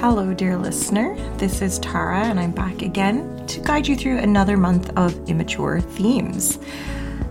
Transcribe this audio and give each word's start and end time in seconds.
Hello, 0.00 0.32
dear 0.32 0.56
listener. 0.56 1.16
This 1.38 1.60
is 1.60 1.80
Tara, 1.80 2.20
and 2.20 2.38
I'm 2.38 2.52
back 2.52 2.82
again 2.82 3.44
to 3.48 3.60
guide 3.60 3.88
you 3.88 3.96
through 3.96 4.18
another 4.18 4.56
month 4.56 4.96
of 4.96 5.12
immature 5.28 5.80
themes. 5.80 6.60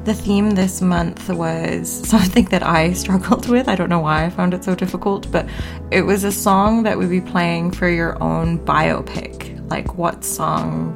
The 0.03 0.13
theme 0.13 0.51
this 0.51 0.81
month 0.81 1.29
was 1.29 1.89
something 2.09 2.43
that 2.47 2.63
I 2.63 2.91
struggled 2.91 3.47
with. 3.47 3.69
I 3.69 3.75
don't 3.75 3.87
know 3.87 4.01
why 4.01 4.25
I 4.25 4.29
found 4.29 4.53
it 4.53 4.65
so 4.65 4.75
difficult, 4.75 5.31
but 5.31 5.47
it 5.91 6.01
was 6.01 6.25
a 6.25 6.31
song 6.31 6.83
that 6.83 6.97
would 6.97 7.09
be 7.09 7.21
playing 7.21 7.71
for 7.71 7.87
your 7.87 8.21
own 8.21 8.59
biopic. 8.59 9.65
Like, 9.69 9.97
what 9.97 10.25
song 10.25 10.91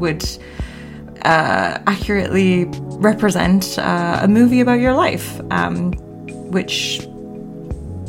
would 0.00 0.24
uh, 1.26 1.80
accurately 1.86 2.64
represent 2.64 3.78
uh, 3.78 4.20
a 4.22 4.26
movie 4.26 4.60
about 4.60 4.80
your 4.80 4.94
life? 4.94 5.38
Um, 5.50 5.92
which 6.50 7.06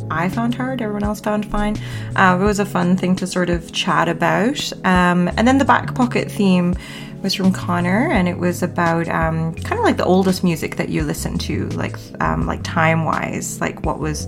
I 0.10 0.30
found 0.30 0.56
hard, 0.56 0.82
everyone 0.82 1.04
else 1.04 1.20
found 1.20 1.46
fine. 1.46 1.78
Uh, 2.16 2.38
it 2.40 2.44
was 2.44 2.60
a 2.60 2.66
fun 2.66 2.98
thing 2.98 3.16
to 3.18 3.28
sort 3.28 3.50
of 3.50 3.72
chat 3.72 4.08
about. 4.08 4.72
Um, 4.86 5.28
and 5.38 5.48
then 5.48 5.58
the 5.58 5.66
back 5.66 5.94
pocket 5.96 6.32
theme 6.32 6.76
was 7.22 7.34
from 7.34 7.52
Connor, 7.52 8.10
and 8.12 8.28
it 8.28 8.38
was 8.38 8.64
about 8.64 9.08
um, 9.10 9.54
kind 9.56 9.80
of 9.80 9.86
like 9.86 9.98
the 9.98 10.06
oldest 10.06 10.44
music 10.44 10.76
that 10.76 10.90
you 10.90 11.04
listen 11.04 11.38
to, 11.40 11.68
like 11.70 11.98
um, 12.22 12.46
like 12.46 12.62
time 12.64 13.06
wise, 13.06 13.60
like 13.60 13.86
what 13.86 14.00
was 14.00 14.28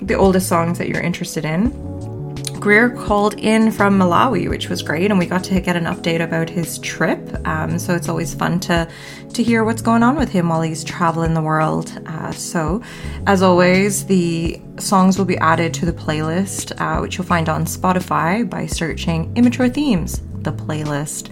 the 0.00 0.14
oldest 0.14 0.48
songs 0.48 0.78
that 0.78 0.88
you're 0.88 1.00
interested 1.00 1.44
in. 1.44 1.72
Greer 2.64 2.88
called 2.88 3.34
in 3.34 3.70
from 3.70 3.98
Malawi, 3.98 4.48
which 4.48 4.70
was 4.70 4.80
great, 4.80 5.10
and 5.10 5.18
we 5.20 5.26
got 5.26 5.44
to 5.44 5.60
get 5.60 5.76
an 5.76 5.84
update 5.84 6.24
about 6.24 6.48
his 6.48 6.78
trip. 6.78 7.20
Um, 7.46 7.78
so 7.78 7.94
it's 7.94 8.08
always 8.08 8.32
fun 8.32 8.58
to 8.60 8.88
to 9.34 9.42
hear 9.42 9.64
what's 9.64 9.82
going 9.82 10.02
on 10.02 10.16
with 10.16 10.30
him 10.30 10.48
while 10.48 10.62
he's 10.62 10.82
traveling 10.82 11.34
the 11.34 11.42
world. 11.42 11.92
Uh, 12.06 12.32
so, 12.32 12.80
as 13.26 13.42
always, 13.42 14.06
the 14.06 14.58
songs 14.78 15.18
will 15.18 15.26
be 15.26 15.36
added 15.36 15.74
to 15.74 15.84
the 15.84 15.92
playlist, 15.92 16.72
uh, 16.80 17.00
which 17.02 17.18
you'll 17.18 17.26
find 17.26 17.50
on 17.50 17.66
Spotify 17.66 18.48
by 18.48 18.64
searching 18.64 19.30
"Immature 19.36 19.68
Themes," 19.68 20.22
the 20.40 20.52
playlist. 20.52 21.28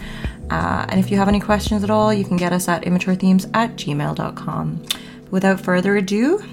Uh, 0.50 0.84
and 0.90 1.00
if 1.00 1.10
you 1.10 1.16
have 1.16 1.28
any 1.28 1.40
questions 1.40 1.82
at 1.82 1.88
all, 1.88 2.12
you 2.12 2.26
can 2.26 2.36
get 2.36 2.52
us 2.52 2.68
at 2.68 2.82
immaturethemes 2.82 3.48
at 3.54 3.76
gmail.com. 3.76 4.82
Without 5.30 5.62
further 5.62 5.96
ado, 5.96 6.44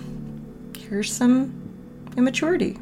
here's 0.78 1.12
some 1.12 1.52
immaturity. 2.16 2.78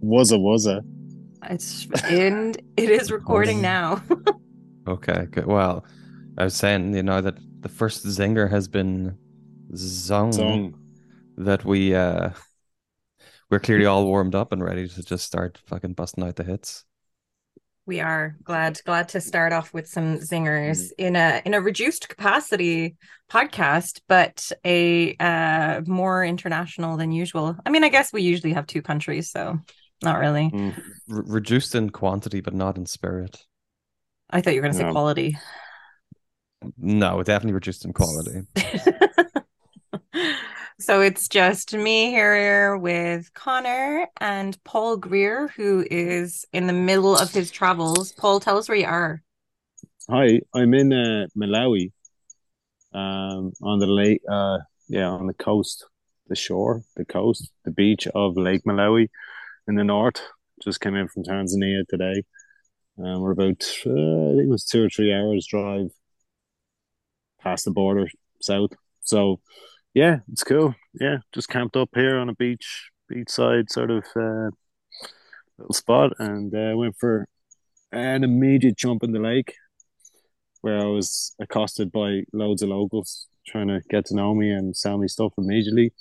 Was 0.00 0.32
a 0.32 0.38
was 0.38 0.66
a. 0.66 0.82
It's 1.44 1.86
in. 2.10 2.54
It 2.76 2.90
is 2.90 3.10
recording 3.10 3.60
now. 3.60 4.02
okay, 4.88 5.26
good. 5.30 5.46
Well, 5.46 5.84
I 6.36 6.44
was 6.44 6.54
saying, 6.54 6.94
you 6.94 7.02
know, 7.02 7.20
that 7.20 7.36
the 7.60 7.68
first 7.68 8.04
zinger 8.06 8.50
has 8.50 8.68
been 8.68 9.16
zong, 9.72 10.32
Zong. 10.32 10.74
that 11.36 11.64
we 11.64 11.94
uh 11.94 12.30
we're 13.50 13.58
clearly 13.58 13.86
all 13.86 14.04
warmed 14.04 14.34
up 14.34 14.52
and 14.52 14.62
ready 14.62 14.88
to 14.88 15.02
just 15.02 15.24
start 15.24 15.58
fucking 15.66 15.94
busting 15.94 16.24
out 16.24 16.36
the 16.36 16.44
hits. 16.44 16.84
We 17.86 18.00
are 18.00 18.36
glad 18.44 18.80
glad 18.84 19.08
to 19.10 19.20
start 19.20 19.52
off 19.52 19.72
with 19.72 19.88
some 19.88 20.18
zingers 20.18 20.92
in 20.98 21.16
a 21.16 21.40
in 21.46 21.54
a 21.54 21.60
reduced 21.60 22.08
capacity 22.08 22.96
podcast, 23.30 24.02
but 24.06 24.52
a 24.64 25.16
uh 25.16 25.80
more 25.86 26.24
international 26.24 26.98
than 26.98 27.12
usual. 27.12 27.56
I 27.64 27.70
mean, 27.70 27.84
I 27.84 27.88
guess 27.88 28.12
we 28.12 28.22
usually 28.22 28.52
have 28.52 28.66
two 28.66 28.82
countries, 28.82 29.30
so 29.30 29.58
not 30.02 30.18
really. 30.18 30.50
Mm. 30.50 30.74
R- 31.10 31.22
reduced 31.26 31.74
in 31.74 31.90
quantity, 31.90 32.40
but 32.40 32.54
not 32.54 32.76
in 32.76 32.86
spirit. 32.86 33.44
I 34.30 34.40
thought 34.40 34.54
you 34.54 34.60
were 34.60 34.68
going 34.68 34.72
to 34.72 34.78
say 34.78 34.84
No. 34.84 34.92
quality. 34.92 35.36
No, 36.76 37.22
definitely 37.22 37.54
reduced 37.54 37.84
in 37.84 37.92
quality. 37.92 38.42
so 40.80 41.00
it's 41.00 41.28
just 41.28 41.74
me 41.74 42.10
here 42.10 42.76
with 42.76 43.32
Connor 43.34 44.08
and 44.20 44.62
Paul 44.64 44.96
Greer, 44.96 45.48
who 45.48 45.86
is 45.90 46.44
in 46.52 46.66
the 46.66 46.72
middle 46.72 47.16
of 47.16 47.30
his 47.32 47.50
travels. 47.50 48.12
Paul, 48.12 48.40
tell 48.40 48.58
us 48.58 48.68
where 48.68 48.78
you 48.78 48.86
are. 48.86 49.22
Hi, 50.10 50.40
I'm 50.54 50.74
in 50.74 50.92
uh, 50.92 51.26
Malawi, 51.36 51.92
um, 52.92 53.52
on 53.62 53.78
the 53.78 53.86
lake, 53.86 54.22
uh, 54.28 54.58
yeah, 54.88 55.08
on 55.08 55.26
the 55.26 55.34
coast, 55.34 55.86
the 56.28 56.36
shore, 56.36 56.82
the 56.96 57.04
coast, 57.04 57.50
the 57.64 57.70
beach 57.70 58.08
of 58.14 58.36
Lake 58.36 58.62
Malawi 58.64 59.08
in 59.68 59.76
the 59.76 59.84
north. 59.84 60.20
Just 60.62 60.80
came 60.80 60.96
in 60.96 61.06
from 61.08 61.22
Tanzania 61.22 61.86
today. 61.88 62.24
Um, 62.98 63.20
we're 63.20 63.32
about, 63.32 63.62
uh, 63.86 64.32
I 64.32 64.34
think 64.34 64.46
it 64.46 64.48
was 64.48 64.64
two 64.64 64.84
or 64.84 64.88
three 64.88 65.14
hours 65.14 65.46
drive 65.46 65.90
past 67.40 67.64
the 67.64 67.70
border 67.70 68.08
south. 68.40 68.70
So, 69.02 69.40
yeah, 69.94 70.18
it's 70.32 70.42
cool. 70.42 70.74
Yeah, 71.00 71.18
just 71.32 71.48
camped 71.48 71.76
up 71.76 71.90
here 71.94 72.18
on 72.18 72.28
a 72.28 72.34
beach, 72.34 72.90
beachside 73.12 73.70
sort 73.70 73.90
of 73.92 74.04
uh, 74.16 74.50
little 75.58 75.74
spot, 75.74 76.14
and 76.18 76.52
uh, 76.52 76.76
went 76.76 76.96
for 76.98 77.28
an 77.92 78.24
immediate 78.24 78.76
jump 78.76 79.04
in 79.04 79.12
the 79.12 79.20
lake 79.20 79.54
where 80.62 80.80
I 80.80 80.86
was 80.86 81.36
accosted 81.38 81.92
by 81.92 82.24
loads 82.32 82.62
of 82.62 82.70
locals 82.70 83.28
trying 83.46 83.68
to 83.68 83.80
get 83.88 84.06
to 84.06 84.16
know 84.16 84.34
me 84.34 84.50
and 84.50 84.76
sell 84.76 84.98
me 84.98 85.06
stuff 85.06 85.32
immediately. 85.38 85.92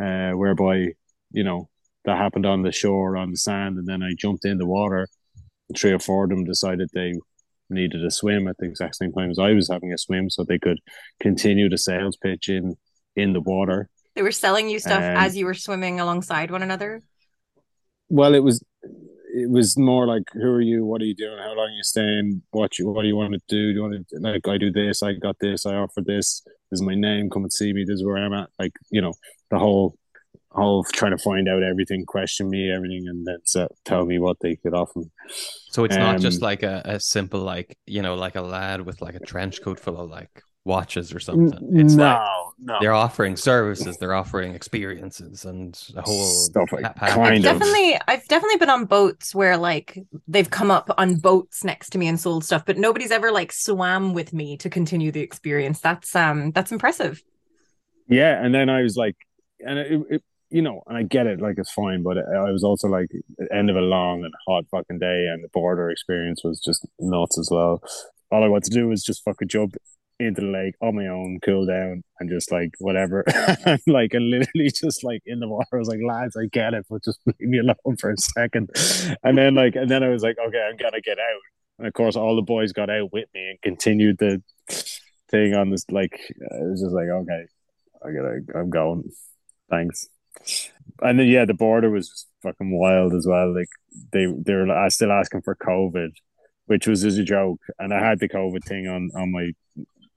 Uh, 0.00 0.32
whereby, 0.32 0.88
you 1.30 1.44
know, 1.44 1.69
that 2.04 2.16
happened 2.16 2.46
on 2.46 2.62
the 2.62 2.72
shore 2.72 3.16
on 3.16 3.30
the 3.30 3.36
sand, 3.36 3.78
and 3.78 3.86
then 3.86 4.02
I 4.02 4.12
jumped 4.18 4.44
in 4.44 4.58
the 4.58 4.66
water. 4.66 5.08
And 5.68 5.78
three 5.78 5.92
or 5.92 5.98
four 5.98 6.24
of 6.24 6.30
them 6.30 6.44
decided 6.44 6.88
they 6.92 7.14
needed 7.68 8.04
a 8.04 8.10
swim 8.10 8.48
at 8.48 8.56
the 8.58 8.66
exact 8.66 8.96
same 8.96 9.12
time 9.12 9.30
as 9.30 9.38
I 9.38 9.52
was 9.52 9.68
having 9.68 9.92
a 9.92 9.98
swim, 9.98 10.30
so 10.30 10.44
they 10.44 10.58
could 10.58 10.78
continue 11.20 11.68
the 11.68 11.78
sales 11.78 12.16
pitch 12.16 12.48
in 12.48 12.76
in 13.16 13.32
the 13.32 13.40
water. 13.40 13.88
They 14.14 14.22
were 14.22 14.32
selling 14.32 14.68
you 14.68 14.78
stuff 14.78 15.02
Um, 15.02 15.16
as 15.16 15.36
you 15.36 15.46
were 15.46 15.54
swimming 15.54 16.00
alongside 16.00 16.50
one 16.50 16.62
another. 16.62 17.02
Well, 18.08 18.34
it 18.34 18.42
was 18.42 18.62
it 19.32 19.48
was 19.48 19.76
more 19.78 20.06
like 20.06 20.24
who 20.32 20.50
are 20.50 20.60
you? 20.60 20.84
What 20.84 21.00
are 21.00 21.04
you 21.04 21.14
doing? 21.14 21.38
How 21.38 21.54
long 21.54 21.68
are 21.68 21.76
you 21.76 21.84
staying? 21.84 22.42
What 22.50 22.78
you 22.78 22.88
what 22.88 23.02
do 23.02 23.08
you 23.08 23.16
want 23.16 23.34
to 23.34 23.40
do? 23.48 23.72
Do 23.72 23.74
you 23.74 23.82
want 23.82 24.08
to 24.08 24.18
like 24.18 24.48
i 24.48 24.58
do 24.58 24.72
this 24.72 25.02
i 25.02 25.12
got 25.12 25.36
this 25.40 25.66
i 25.66 25.74
offer 25.74 26.02
this. 26.04 26.42
This 26.70 26.80
is 26.80 26.82
my 26.82 26.94
name 26.94 27.30
come 27.30 27.42
and 27.42 27.52
see 27.52 27.72
me. 27.72 27.84
This 27.84 28.00
is 28.00 28.04
where 28.04 28.16
i'm 28.16 28.32
at. 28.32 28.50
Like 28.58 28.72
you 28.90 29.00
know 29.00 29.14
the 29.50 29.58
whole 29.58 29.94
whole 30.52 30.84
trying 30.84 31.12
to 31.12 31.18
find 31.18 31.48
out 31.48 31.62
everything 31.62 32.04
question 32.06 32.50
me 32.50 32.70
everything 32.72 33.06
and 33.08 33.26
then 33.26 33.38
so, 33.44 33.68
tell 33.84 34.04
me 34.04 34.18
what 34.18 34.38
they 34.40 34.56
could 34.56 34.74
offer 34.74 35.00
me 35.00 35.06
So 35.68 35.84
it's 35.84 35.98
not 35.98 36.18
just 36.18 36.42
Um, 36.42 36.42
like 36.42 36.62
a, 36.62 36.82
a 36.84 37.00
simple 37.00 37.40
like 37.40 37.76
you 37.86 38.02
know 38.02 38.14
like 38.14 38.36
a 38.36 38.42
lad 38.42 38.82
with 38.82 39.00
like 39.00 39.14
a 39.14 39.20
trench 39.20 39.62
coat 39.62 39.78
full 39.80 39.98
of 39.98 40.10
like 40.10 40.42
watches 40.64 41.12
or 41.14 41.20
something. 41.20 41.70
It's 41.74 41.96
no 41.96 41.98
like 41.98 42.22
no 42.58 42.80
they're 42.80 42.92
offering 42.94 43.36
services, 43.36 43.98
they're 43.98 44.14
offering 44.14 44.54
experiences, 44.54 45.44
and 45.44 45.78
a 45.96 46.02
whole 46.02 46.52
Stuff 46.52 46.72
like 46.72 46.94
pa- 46.94 47.06
kind 47.06 47.20
package. 47.20 47.46
of. 47.46 47.60
Definitely, 47.60 47.98
I've 48.08 48.26
definitely 48.28 48.56
been 48.58 48.70
on 48.70 48.84
boats 48.84 49.34
where 49.34 49.56
like 49.56 49.98
they've 50.28 50.48
come 50.50 50.70
up 50.70 50.90
on 50.98 51.16
boats 51.16 51.64
next 51.64 51.90
to 51.90 51.98
me 51.98 52.08
and 52.08 52.18
sold 52.20 52.44
stuff, 52.44 52.64
but 52.66 52.78
nobody's 52.78 53.10
ever 53.10 53.30
like 53.32 53.52
swam 53.52 54.12
with 54.14 54.32
me 54.32 54.56
to 54.58 54.70
continue 54.70 55.10
the 55.12 55.20
experience. 55.20 55.80
That's 55.80 56.14
um 56.14 56.50
that's 56.52 56.72
impressive. 56.72 57.22
Yeah, 58.08 58.42
and 58.44 58.54
then 58.54 58.68
I 58.68 58.82
was 58.82 58.96
like, 58.96 59.16
and 59.60 59.78
it, 59.78 60.02
it 60.10 60.22
you 60.50 60.62
know, 60.62 60.82
and 60.86 60.96
I 60.96 61.02
get 61.02 61.26
it, 61.26 61.40
like 61.40 61.56
it's 61.58 61.72
fine, 61.72 62.02
but 62.02 62.18
I 62.18 62.50
was 62.50 62.64
also 62.64 62.88
like, 62.88 63.10
end 63.52 63.70
of 63.70 63.76
a 63.76 63.80
long 63.80 64.24
and 64.24 64.34
hot 64.46 64.64
fucking 64.70 64.98
day, 64.98 65.26
and 65.32 65.44
the 65.44 65.48
border 65.48 65.90
experience 65.90 66.42
was 66.44 66.60
just 66.60 66.86
nuts 66.98 67.38
as 67.38 67.48
well. 67.50 67.82
All 68.30 68.44
I 68.44 68.48
want 68.48 68.64
to 68.64 68.70
do 68.70 68.88
was 68.88 69.02
just 69.02 69.24
fucking 69.24 69.48
jump 69.48 69.76
into 70.18 70.42
the 70.42 70.46
lake 70.48 70.74
on 70.80 70.96
my 70.96 71.06
own, 71.06 71.38
cool 71.42 71.66
down, 71.66 72.02
and 72.18 72.28
just 72.28 72.52
like 72.52 72.70
whatever, 72.78 73.24
like 73.86 74.12
and 74.12 74.30
literally 74.30 74.70
just 74.70 75.02
like 75.04 75.22
in 75.24 75.40
the 75.40 75.48
water. 75.48 75.68
I 75.72 75.76
was 75.76 75.88
like, 75.88 76.00
lads, 76.06 76.36
I 76.36 76.46
get 76.46 76.74
it, 76.74 76.86
but 76.90 77.04
just 77.04 77.20
leave 77.26 77.48
me 77.48 77.58
alone 77.58 77.96
for 77.98 78.10
a 78.10 78.16
second. 78.16 78.70
And 79.22 79.38
then 79.38 79.54
like, 79.54 79.76
and 79.76 79.90
then 79.90 80.02
I 80.02 80.08
was 80.08 80.22
like, 80.22 80.36
okay, 80.38 80.68
I'm 80.68 80.76
gonna 80.76 81.00
get 81.00 81.18
out. 81.18 81.40
And 81.78 81.86
of 81.86 81.94
course, 81.94 82.16
all 82.16 82.36
the 82.36 82.42
boys 82.42 82.72
got 82.72 82.90
out 82.90 83.12
with 83.12 83.28
me 83.34 83.50
and 83.50 83.62
continued 83.62 84.18
the 84.18 84.42
thing 85.30 85.54
on 85.54 85.70
this. 85.70 85.84
Like, 85.90 86.20
uh, 86.42 86.64
it 86.64 86.70
was 86.70 86.80
just 86.80 86.92
like, 86.92 87.08
okay, 87.08 87.46
I 88.04 88.10
gotta, 88.10 88.40
I'm 88.54 88.70
going. 88.70 89.04
Thanks. 89.70 90.08
And 91.02 91.18
then 91.18 91.26
yeah, 91.26 91.44
the 91.44 91.54
border 91.54 91.90
was 91.90 92.08
just 92.08 92.26
fucking 92.42 92.78
wild 92.78 93.14
as 93.14 93.26
well. 93.26 93.54
Like 93.54 93.68
they 94.12 94.26
they 94.26 94.54
were 94.54 94.70
I 94.70 94.88
still 94.88 95.12
asking 95.12 95.42
for 95.42 95.56
COVID, 95.56 96.10
which 96.66 96.86
was 96.86 97.04
as 97.04 97.18
a 97.18 97.24
joke, 97.24 97.60
and 97.78 97.92
I 97.92 98.00
had 98.00 98.18
the 98.18 98.28
COVID 98.28 98.64
thing 98.64 98.86
on 98.86 99.10
on 99.14 99.32
my 99.32 99.50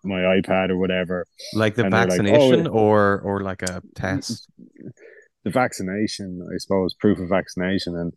my 0.04 0.20
iPad 0.20 0.70
or 0.70 0.78
whatever. 0.78 1.26
like 1.54 1.76
the 1.76 1.86
and 1.86 1.94
they're 1.94 2.08
like, 2.08 2.20
oh, 2.20 2.24
vaccination 2.24 2.68
"Oh, 2.68 2.72
or 2.72 3.22
or 3.22 3.42
like 3.42 3.62
a 3.64 3.82
test. 3.96 4.48
The 5.46 5.50
vaccination, 5.52 6.48
I 6.54 6.58
suppose, 6.58 6.94
proof 6.94 7.20
of 7.20 7.28
vaccination, 7.28 7.98
and 7.98 8.14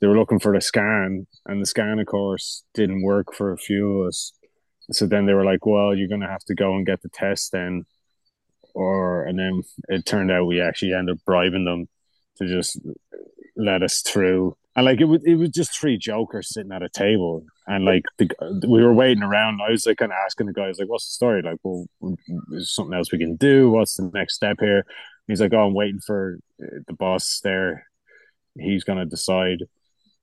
they 0.00 0.06
were 0.06 0.16
looking 0.16 0.38
for 0.38 0.54
the 0.54 0.62
scan, 0.62 1.26
and 1.46 1.60
the 1.60 1.66
scan, 1.66 1.98
of 1.98 2.06
course, 2.06 2.64
didn't 2.72 3.02
work 3.02 3.34
for 3.34 3.52
a 3.52 3.58
few 3.58 4.00
of 4.00 4.08
us. 4.08 4.32
So 4.90 5.06
then 5.06 5.26
they 5.26 5.34
were 5.34 5.44
like, 5.44 5.66
"Well, 5.66 5.94
you're 5.94 6.08
gonna 6.08 6.30
have 6.30 6.44
to 6.44 6.54
go 6.54 6.74
and 6.74 6.86
get 6.86 7.02
the 7.02 7.10
test 7.10 7.52
then." 7.52 7.84
Or 8.74 9.24
and 9.24 9.38
then 9.38 9.62
it 9.88 10.06
turned 10.06 10.30
out 10.30 10.46
we 10.46 10.60
actually 10.60 10.92
ended 10.92 11.16
up 11.16 11.24
bribing 11.24 11.64
them 11.64 11.88
to 12.38 12.46
just 12.46 12.78
let 13.56 13.82
us 13.82 14.02
through. 14.02 14.56
And 14.76 14.86
like 14.86 15.00
it 15.00 15.06
was, 15.06 15.20
it 15.24 15.34
was 15.34 15.50
just 15.50 15.78
three 15.78 15.98
jokers 15.98 16.52
sitting 16.54 16.72
at 16.72 16.82
a 16.82 16.88
table, 16.88 17.44
and 17.66 17.84
like 17.84 18.04
the, 18.18 18.28
we 18.68 18.82
were 18.82 18.94
waiting 18.94 19.22
around. 19.22 19.60
I 19.60 19.70
was 19.70 19.84
like 19.84 19.98
kind 19.98 20.12
of 20.12 20.18
asking 20.24 20.46
the 20.46 20.52
guys 20.52 20.78
like, 20.78 20.88
"What's 20.88 21.06
the 21.06 21.12
story?" 21.12 21.42
Like, 21.42 21.58
well, 21.64 21.86
is 22.52 22.72
something 22.72 22.96
else 22.96 23.10
we 23.10 23.18
can 23.18 23.36
do? 23.36 23.70
What's 23.70 23.96
the 23.96 24.10
next 24.14 24.34
step 24.34 24.58
here? 24.60 24.84
He's 25.26 25.40
like, 25.40 25.52
"Oh, 25.52 25.66
I'm 25.66 25.74
waiting 25.74 26.00
for 26.00 26.38
uh, 26.62 26.78
the 26.86 26.94
boss 26.94 27.40
there. 27.42 27.86
He's 28.58 28.84
gonna 28.84 29.06
decide." 29.06 29.64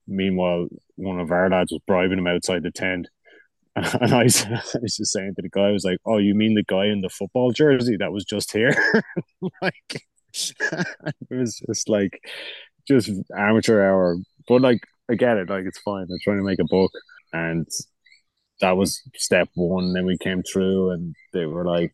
Meanwhile, 0.08 0.70
one 0.96 1.20
of 1.20 1.32
our 1.32 1.50
lads 1.50 1.74
was 1.74 1.82
bribing 1.86 2.20
him 2.20 2.28
outside 2.28 2.64
the 2.64 2.72
tent. 2.72 3.10
And 4.02 4.14
I 4.14 4.24
was, 4.24 4.44
I 4.46 4.80
was 4.82 4.98
just 4.98 5.12
saying 5.14 5.34
to 5.36 5.42
the 5.42 5.50
guy, 5.50 5.70
I 5.70 5.72
was 5.72 5.84
like, 5.86 6.00
"Oh, 6.06 6.18
you 6.18 6.34
mean 6.36 6.56
the 6.56 6.64
guy 6.64 6.86
in 6.88 7.02
the 7.02 7.10
football 7.10 7.52
jersey 7.52 7.98
that 7.98 8.12
was 8.12 8.26
just 8.26 8.52
here?" 8.52 8.76
like, 9.62 10.06
it 10.34 10.96
was 11.30 11.60
just 11.68 11.90
like, 11.90 12.20
just 12.88 13.10
amateur 13.38 13.84
hour. 13.84 14.18
But 14.48 14.62
like, 14.62 14.82
I 15.10 15.16
get 15.16 15.38
it. 15.38 15.50
Like, 15.50 15.66
it's 15.66 15.80
fine. 15.80 16.04
I'm 16.10 16.18
trying 16.24 16.38
to 16.40 16.44
make 16.44 16.60
a 16.60 16.66
book, 16.70 16.92
and 17.34 17.68
that 18.62 18.78
was 18.78 19.02
step 19.16 19.50
one. 19.56 19.94
Then 19.94 20.06
we 20.06 20.18
came 20.18 20.44
through, 20.44 20.92
and 20.92 21.16
they 21.34 21.46
were 21.46 21.66
like, 21.66 21.94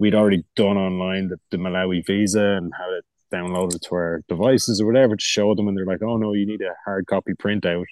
we'd 0.00 0.14
already 0.14 0.44
done 0.56 0.78
online 0.78 1.28
the, 1.28 1.38
the 1.50 1.58
Malawi 1.58 2.06
visa 2.06 2.42
and 2.58 2.72
how 2.78 2.86
to 2.86 3.02
download 3.34 3.74
it 3.74 3.82
to 3.82 3.94
our 3.96 4.22
devices 4.28 4.80
or 4.80 4.86
whatever 4.86 5.16
to 5.16 5.22
show 5.24 5.54
them, 5.54 5.68
and 5.68 5.76
they're 5.78 5.86
like, 5.86 6.02
"Oh 6.02 6.16
no, 6.18 6.34
you 6.34 6.46
need 6.46 6.62
a 6.62 6.74
hard 6.86 7.06
copy 7.06 7.32
printout." 7.34 7.86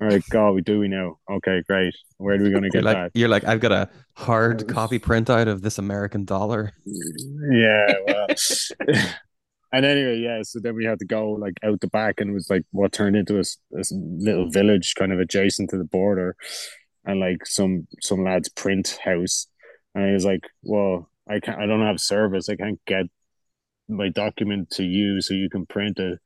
All 0.00 0.08
right, 0.08 0.22
God, 0.28 0.52
we 0.52 0.60
do 0.62 0.78
we 0.78 0.88
know? 0.88 1.18
Okay, 1.30 1.62
great. 1.66 1.94
Where 2.18 2.36
are 2.36 2.42
we 2.42 2.50
going 2.50 2.64
to 2.64 2.70
You're 2.72 2.82
get 2.82 2.82
like, 2.82 3.00
that? 3.06 3.12
you're 3.14 3.28
like, 3.28 3.44
I've 3.44 3.60
got 3.60 3.72
a 3.72 3.88
hard 4.16 4.66
copy 4.66 4.98
printout 4.98 5.48
of 5.48 5.62
this 5.62 5.78
American 5.78 6.24
dollar. 6.24 6.72
Yeah, 6.84 7.92
well. 8.06 8.28
and 9.72 9.84
anyway, 9.84 10.18
yeah. 10.18 10.42
So 10.42 10.60
then 10.60 10.74
we 10.76 10.84
had 10.84 10.98
to 11.00 11.04
go 11.06 11.30
like 11.32 11.54
out 11.64 11.80
the 11.80 11.88
back, 11.88 12.20
and 12.20 12.30
it 12.30 12.34
was 12.34 12.48
like 12.50 12.62
what 12.70 12.92
turned 12.92 13.16
into 13.16 13.36
a, 13.36 13.40
s- 13.40 13.58
a 13.74 13.82
little 13.94 14.48
village, 14.50 14.94
kind 14.96 15.12
of 15.12 15.20
adjacent 15.20 15.70
to 15.70 15.78
the 15.78 15.84
border, 15.84 16.36
and 17.04 17.20
like 17.20 17.46
some 17.46 17.86
some 18.00 18.24
lad's 18.24 18.48
print 18.50 18.98
house. 19.04 19.48
And 19.94 20.04
I 20.04 20.12
was 20.12 20.24
like, 20.24 20.42
"Well, 20.62 21.10
I 21.28 21.40
can't. 21.40 21.60
I 21.60 21.66
don't 21.66 21.82
have 21.86 22.00
service. 22.00 22.48
I 22.48 22.56
can't 22.56 22.80
get 22.86 23.06
my 23.88 24.08
document 24.10 24.70
to 24.72 24.84
you, 24.84 25.20
so 25.20 25.34
you 25.34 25.50
can 25.50 25.66
print 25.66 25.98
it." 25.98 26.18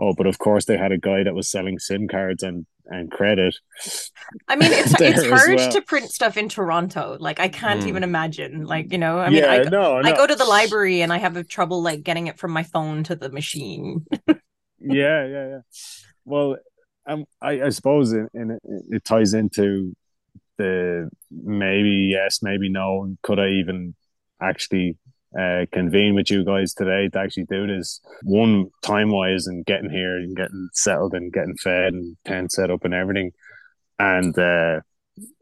Oh, 0.00 0.14
but 0.14 0.26
of 0.26 0.38
course 0.38 0.64
they 0.64 0.78
had 0.78 0.92
a 0.92 0.98
guy 0.98 1.22
that 1.22 1.34
was 1.34 1.50
selling 1.50 1.78
SIM 1.78 2.08
cards 2.08 2.42
and 2.42 2.66
and 2.86 3.10
credit. 3.10 3.54
I 4.48 4.56
mean, 4.56 4.72
it's 4.72 4.94
it's 5.00 5.26
hard 5.26 5.56
well. 5.56 5.72
to 5.72 5.82
print 5.82 6.10
stuff 6.10 6.36
in 6.36 6.48
Toronto. 6.48 7.16
Like, 7.20 7.38
I 7.38 7.48
can't 7.48 7.82
Mm. 7.82 7.88
even 7.88 8.02
imagine. 8.02 8.64
Like, 8.64 8.92
you 8.92 8.98
know, 8.98 9.18
I 9.18 9.30
mean, 9.30 9.44
yeah, 9.44 9.52
I, 9.52 9.62
no, 9.64 9.98
I 9.98 10.12
go 10.16 10.26
to 10.26 10.34
the 10.34 10.44
library 10.44 11.02
and 11.02 11.12
I 11.12 11.18
have 11.18 11.36
a 11.36 11.44
trouble 11.44 11.82
like 11.82 12.02
getting 12.02 12.26
it 12.26 12.38
from 12.38 12.50
my 12.50 12.62
phone 12.62 13.04
to 13.04 13.14
the 13.14 13.28
machine. 13.30 14.06
yeah, 14.28 14.36
yeah, 14.80 15.48
yeah. 15.48 15.60
Well, 16.24 16.56
um, 17.06 17.24
I, 17.40 17.62
I 17.62 17.68
suppose 17.68 18.12
it, 18.12 18.28
it 18.32 19.04
ties 19.04 19.34
into 19.34 19.94
the 20.58 21.10
maybe 21.30 22.08
yes, 22.10 22.42
maybe 22.42 22.68
no. 22.68 23.16
Could 23.22 23.38
I 23.38 23.50
even 23.50 23.94
actually 24.42 24.96
uh, 25.38 25.66
convene 25.72 26.14
with 26.14 26.30
you 26.30 26.44
guys 26.44 26.74
today 26.74 27.08
to 27.08 27.18
actually 27.18 27.44
do 27.44 27.66
this? 27.66 28.00
One 28.22 28.70
time 28.82 29.10
wise 29.10 29.46
and 29.46 29.64
getting 29.64 29.90
here 29.90 30.16
and 30.16 30.36
getting 30.36 30.68
settled 30.72 31.14
and 31.14 31.32
getting 31.32 31.56
fed 31.56 31.92
and 31.92 32.16
tent 32.24 32.52
set 32.52 32.70
up 32.70 32.84
and 32.84 32.94
everything, 32.94 33.32
and 33.98 34.36
uh, 34.38 34.80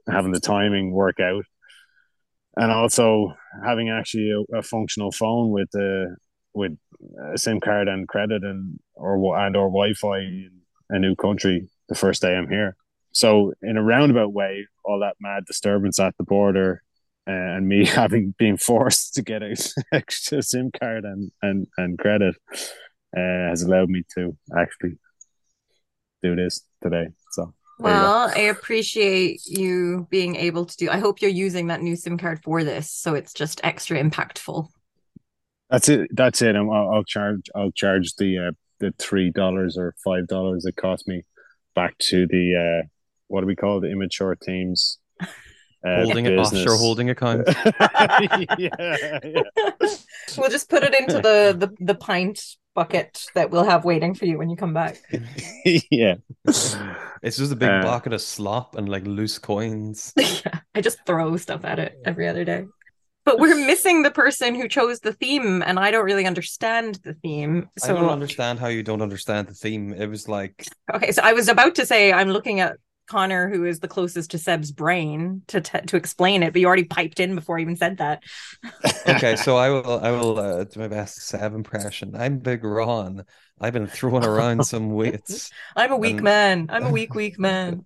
having 0.09 0.33
the 0.33 0.41
timing 0.41 0.93
work 0.93 1.21
out, 1.21 1.45
and 2.57 2.71
also 2.71 3.35
having 3.65 3.89
actually 3.89 4.31
a, 4.31 4.59
a 4.59 4.63
functional 4.63 5.13
phone 5.13 5.51
with 5.51 5.71
the 5.73 6.17
with 6.55 6.77
a 7.33 7.39
SIM 7.39 7.61
card 7.61 7.89
and 7.89 8.09
credit 8.09 8.43
and 8.43 8.79
or 8.95 9.15
and 9.39 9.57
or 9.57 9.69
Wi-Fi 9.69 10.19
in 10.19 10.51
a 10.91 10.99
new 10.99 11.15
country 11.15 11.69
the 11.89 11.95
first 11.95 12.23
day 12.23 12.35
I'm 12.35 12.49
here. 12.49 12.77
So 13.13 13.53
in 13.63 13.77
a 13.77 13.83
roundabout 13.83 14.33
way, 14.33 14.67
all 14.85 15.01
that 15.01 15.17
mad 15.21 15.45
disturbance 15.47 15.99
at 15.99 16.17
the 16.19 16.25
border 16.25 16.83
uh, 16.83 16.88
and 17.29 17.69
me 17.69 17.85
having 18.01 18.35
been 18.39 18.57
forced 18.57 19.15
to 19.15 19.23
get 19.23 19.43
an 19.43 19.55
extra 19.93 20.43
SIM 20.43 20.71
card 20.71 21.05
and 21.05 21.31
and 21.43 21.67
and 21.77 21.99
credit 21.99 22.35
uh, 23.17 23.49
has 23.51 23.63
allowed 23.63 23.91
me 23.91 24.03
to 24.17 24.37
actually 24.57 24.99
do 26.23 26.35
this 26.35 26.63
today. 26.83 27.09
So 27.33 27.55
there 27.79 27.93
you 27.93 28.01
go. 28.01 28.03
Well, 28.03 28.33
I 28.35 28.41
appreciate 28.41 29.47
you 29.47 30.07
being 30.11 30.37
able 30.37 30.65
to 30.65 30.77
do. 30.77 30.91
I 30.91 30.99
hope 30.99 31.23
you're 31.23 31.31
using 31.31 31.69
that 31.69 31.83
new 31.83 31.97
SIM 31.97 32.19
card 32.19 32.41
for 32.43 32.65
this, 32.65 32.91
so 32.91 33.15
it's 33.15 33.33
just 33.33 33.61
extra 33.63 34.03
impactful. 34.03 34.69
that's 35.71 35.89
it. 35.89 36.09
That's 36.13 36.43
it. 36.43 36.57
I'm, 36.57 36.71
I'll, 36.71 36.91
I'll 36.91 37.05
charge. 37.05 37.49
I'll 37.55 37.73
charge 37.73 38.15
the 38.17 38.49
uh, 38.49 38.51
the 38.81 38.95
three 38.99 39.31
dollars 39.31 39.77
or 39.77 39.95
five 40.05 40.27
dollars 40.27 40.65
it 40.65 40.77
cost 40.77 41.07
me 41.07 41.25
back 41.75 41.97
to 41.99 42.27
the 42.27 42.83
uh, 42.83 42.87
what 43.29 43.43
do 43.43 43.47
we 43.47 43.57
call 43.57 43.81
the 43.81 43.91
immature 43.91 44.37
themes 44.45 44.99
uh, 45.85 46.05
holding 46.05 46.27
it 46.27 46.37
business. 46.37 46.63
offshore 46.63 46.77
holding 46.77 47.11
account. 47.11 47.49
yeah, 48.59 49.19
yeah. 49.25 49.43
We'll 50.37 50.51
just 50.51 50.69
put 50.69 50.83
it 50.83 50.95
into 50.95 51.15
the 51.15 51.55
the, 51.57 51.75
the 51.81 51.95
pint 51.95 52.41
bucket 52.75 53.25
that 53.35 53.51
we'll 53.51 53.65
have 53.65 53.85
waiting 53.85 54.15
for 54.15 54.25
you 54.25 54.39
when 54.39 54.49
you 54.49 54.57
come 54.57 54.73
back. 54.73 54.99
yeah. 55.91 56.15
It's 56.45 57.37
just 57.37 57.53
a 57.53 57.57
big 57.57 57.69
Uh, 57.69 57.83
bucket 57.83 58.13
of 58.13 58.21
slop 58.21 58.77
and 58.77 58.89
like 58.89 59.05
loose 59.05 59.39
coins. 59.39 60.13
yeah, 60.17 60.61
I 60.75 60.81
just 60.81 60.99
throw 61.05 61.37
stuff 61.37 61.65
at 61.65 61.79
it 61.79 61.99
every 62.05 62.29
other 62.29 62.45
day. 62.45 62.67
But 63.25 63.41
we're 63.41 63.67
missing 63.67 64.03
the 64.03 64.11
person 64.11 64.55
who 64.55 64.69
chose 64.69 65.01
the 65.01 65.13
theme, 65.13 65.63
and 65.63 65.79
I 65.79 65.91
don't 65.91 66.05
really 66.05 66.25
understand 66.25 67.01
the 67.05 67.15
theme. 67.15 67.69
So... 67.79 67.95
I 67.95 68.01
don't 68.01 68.09
understand 68.09 68.59
how 68.59 68.69
you 68.69 68.83
don't 68.83 69.03
understand 69.03 69.49
the 69.49 69.55
theme. 69.55 69.93
It 69.93 70.07
was 70.07 70.29
like 70.29 70.67
okay, 70.95 71.13
so 71.13 71.23
I 71.23 71.33
was 71.33 71.49
about 71.49 71.75
to 71.75 71.85
say 71.85 72.13
I'm 72.13 72.31
looking 72.31 72.61
at 72.61 72.77
Connor, 73.09 73.49
who 73.49 73.65
is 73.65 73.81
the 73.81 73.89
closest 73.89 74.31
to 74.33 74.39
Seb's 74.39 74.71
brain, 74.73 75.43
to 75.49 75.61
t- 75.61 75.81
to 75.81 75.97
explain 75.97 76.43
it, 76.43 76.53
but 76.53 76.61
you 76.61 76.67
already 76.67 76.85
piped 76.85 77.21
in 77.21 77.35
before 77.35 77.59
I 77.59 77.63
even 77.63 77.77
said 77.77 77.99
that. 77.99 78.23
okay, 79.09 79.37
so 79.37 79.57
I 79.57 79.71
will 79.71 80.01
I 80.01 80.11
will 80.11 80.39
uh, 80.39 80.65
do 80.65 80.81
my 80.81 80.89
best 80.89 81.23
Seb 81.23 81.55
impression. 81.55 82.15
I'm 82.15 82.39
Big 82.39 82.65
Ron. 82.65 83.25
I've 83.61 83.73
been 83.73 83.87
throwing 83.87 84.25
around 84.25 84.65
some 84.65 84.91
weights. 84.95 85.51
I'm 85.75 85.93
a 85.93 85.97
weak 85.97 86.19
Um, 86.19 86.25
man. 86.25 86.67
I'm 86.71 86.85
a 86.85 86.91
weak, 86.91 87.15
weak 87.15 87.39
man. 87.41 87.85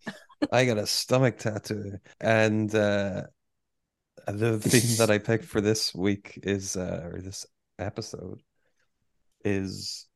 I 0.51 0.65
got 0.65 0.79
a 0.79 0.87
stomach 0.87 1.39
tattoo, 1.39 1.99
and 2.21 2.75
uh, 2.75 3.23
the 4.27 4.59
theme 4.59 4.97
that 4.99 5.11
I 5.11 5.19
picked 5.19 5.45
for 5.45 5.61
this 5.61 5.95
week 5.95 6.39
is 6.43 6.77
uh, 6.77 7.09
or 7.13 7.21
this 7.21 7.47
episode 7.79 8.43
is 9.45 10.07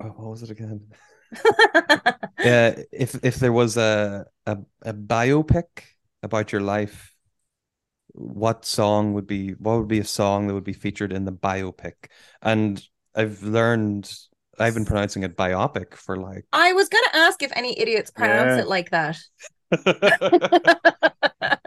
oh, 0.00 0.08
what 0.08 0.30
was 0.30 0.42
it 0.42 0.50
again? 0.50 0.86
Yeah, 1.32 2.14
uh, 2.44 2.82
if 2.92 3.22
if 3.24 3.36
there 3.36 3.52
was 3.52 3.76
a, 3.76 4.26
a 4.46 4.58
a 4.82 4.92
biopic 4.94 5.66
about 6.22 6.52
your 6.52 6.60
life, 6.60 7.14
what 8.12 8.64
song 8.64 9.14
would 9.14 9.26
be 9.26 9.52
what 9.52 9.78
would 9.78 9.88
be 9.88 10.00
a 10.00 10.04
song 10.04 10.46
that 10.48 10.54
would 10.54 10.64
be 10.64 10.72
featured 10.72 11.12
in 11.12 11.24
the 11.24 11.32
biopic? 11.32 11.94
And 12.42 12.82
I've 13.14 13.42
learned 13.42 14.12
I've 14.58 14.74
been 14.74 14.86
pronouncing 14.86 15.22
it 15.24 15.36
biopic 15.36 15.94
for 15.94 16.16
like 16.16 16.46
I 16.52 16.72
was 16.74 16.88
gonna 16.90 17.08
ask 17.14 17.42
if 17.42 17.52
any 17.56 17.78
idiots 17.78 18.10
pronounce 18.10 18.56
Yeah. 18.56 18.58
it 18.58 18.66
like 18.68 18.90
that. 18.90 19.16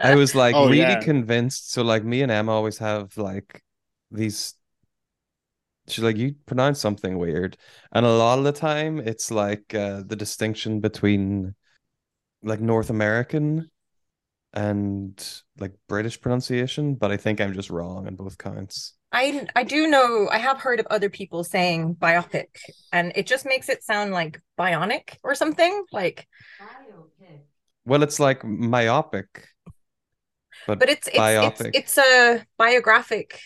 I 0.02 0.14
was 0.14 0.34
like 0.34 0.56
Oh, 0.56 0.60
really 0.60 0.96
yeah. 0.96 0.96
convinced. 0.96 1.70
So 1.72 1.82
like 1.82 2.04
me 2.04 2.22
and 2.22 2.32
Emma 2.32 2.52
always 2.52 2.78
have 2.78 3.16
like 3.16 3.62
these 4.10 4.54
she's 5.88 6.04
like 6.04 6.16
you 6.16 6.34
pronounce 6.46 6.80
something 6.80 7.18
weird. 7.18 7.56
And 7.92 8.06
a 8.06 8.10
lot 8.10 8.38
of 8.38 8.44
the 8.44 8.52
time 8.52 8.98
it's 8.98 9.30
like 9.30 9.74
uh, 9.74 10.02
the 10.06 10.16
distinction 10.16 10.80
between 10.80 11.54
like 12.42 12.60
North 12.60 12.90
American 12.90 13.70
and 14.52 15.42
like 15.58 15.72
British 15.88 16.20
pronunciation, 16.20 16.94
but 16.94 17.10
I 17.10 17.16
think 17.16 17.40
I'm 17.40 17.54
just 17.54 17.70
wrong 17.70 18.06
on 18.06 18.16
both 18.16 18.38
counts. 18.38 18.94
I 19.12 19.46
I 19.54 19.64
do 19.64 19.88
know 19.88 20.28
I 20.30 20.38
have 20.38 20.58
heard 20.60 20.80
of 20.80 20.86
other 20.86 21.10
people 21.10 21.44
saying 21.44 21.96
biopic, 21.96 22.46
and 22.92 23.12
it 23.14 23.26
just 23.26 23.44
makes 23.44 23.68
it 23.68 23.84
sound 23.84 24.12
like 24.12 24.40
bionic 24.58 25.16
or 25.22 25.34
something. 25.34 25.84
Like, 25.92 26.26
Well, 27.84 28.02
it's 28.02 28.20
like 28.20 28.44
myopic. 28.44 29.48
But, 30.66 30.78
but 30.78 30.88
it's 30.88 31.08
it's 31.08 31.18
biopic. 31.18 31.70
it's, 31.74 31.96
it's 31.96 31.98
a 31.98 32.44
biographic 32.56 33.40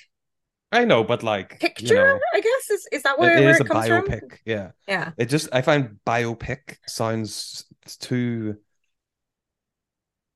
I 0.72 0.84
know, 0.84 1.04
but 1.04 1.22
like 1.22 1.60
picture. 1.60 1.86
you 1.86 1.94
know, 1.94 2.18
I 2.34 2.40
guess 2.40 2.70
is 2.70 2.88
is 2.92 3.02
that 3.04 3.18
where 3.18 3.38
it 3.38 3.44
where 3.44 3.50
is 3.50 3.60
it 3.60 3.62
a 3.62 3.64
comes 3.64 3.86
biopic. 3.86 4.20
from? 4.20 4.30
Yeah. 4.44 4.70
Yeah. 4.88 5.12
It 5.16 5.26
just 5.26 5.48
I 5.52 5.62
find 5.62 5.98
biopic 6.06 6.76
sounds 6.86 7.64
too 8.00 8.56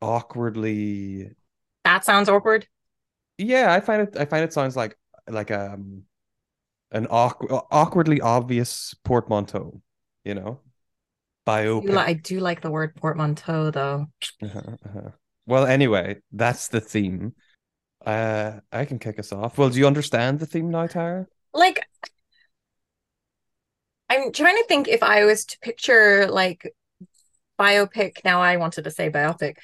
awkwardly 0.03 1.31
That 1.85 2.05
sounds 2.05 2.29
awkward. 2.29 2.67
yeah, 3.39 3.73
I 3.73 3.81
find 3.81 4.03
it 4.03 4.17
I 4.19 4.25
find 4.25 4.45
it 4.45 4.53
sounds 4.53 4.77
like 4.77 4.97
like 5.29 5.51
um 5.51 6.03
an 6.93 7.07
awkward, 7.11 7.51
awkwardly 7.71 8.21
obvious 8.21 8.95
portmanteau, 9.05 9.83
you 10.25 10.35
know? 10.35 10.61
I 11.81 11.81
do, 11.81 11.97
Biopic. 11.97 11.99
I 11.99 12.13
do 12.15 12.41
like 12.41 12.61
the 12.61 12.71
word 12.71 12.95
portmanteau 12.97 13.71
though. 13.71 14.07
Uh-huh, 14.43 14.77
uh-huh. 14.85 15.11
Well, 15.47 15.67
anyway, 15.67 16.21
that's 16.33 16.69
the 16.69 16.81
theme. 16.81 17.35
Uh 18.05 18.61
I 18.73 18.85
can 18.85 18.99
kick 18.99 19.19
us 19.19 19.33
off. 19.33 19.59
Well, 19.59 19.71
do 19.71 19.79
you 19.79 19.87
understand 19.87 20.41
the 20.41 20.47
theme 20.47 20.71
now, 20.71 20.87
Tara? 20.87 21.27
Like, 21.53 21.81
I'm 24.09 24.33
trying 24.33 24.57
to 24.57 24.65
think 24.67 24.89
if 24.89 25.03
I 25.03 25.25
was 25.25 25.45
to 25.47 25.59
picture 25.61 26.27
like 26.31 26.73
biopic. 27.59 28.25
Now 28.25 28.41
I 28.41 28.57
wanted 28.57 28.85
to 28.85 28.91
say 28.91 29.11
biopic. 29.11 29.57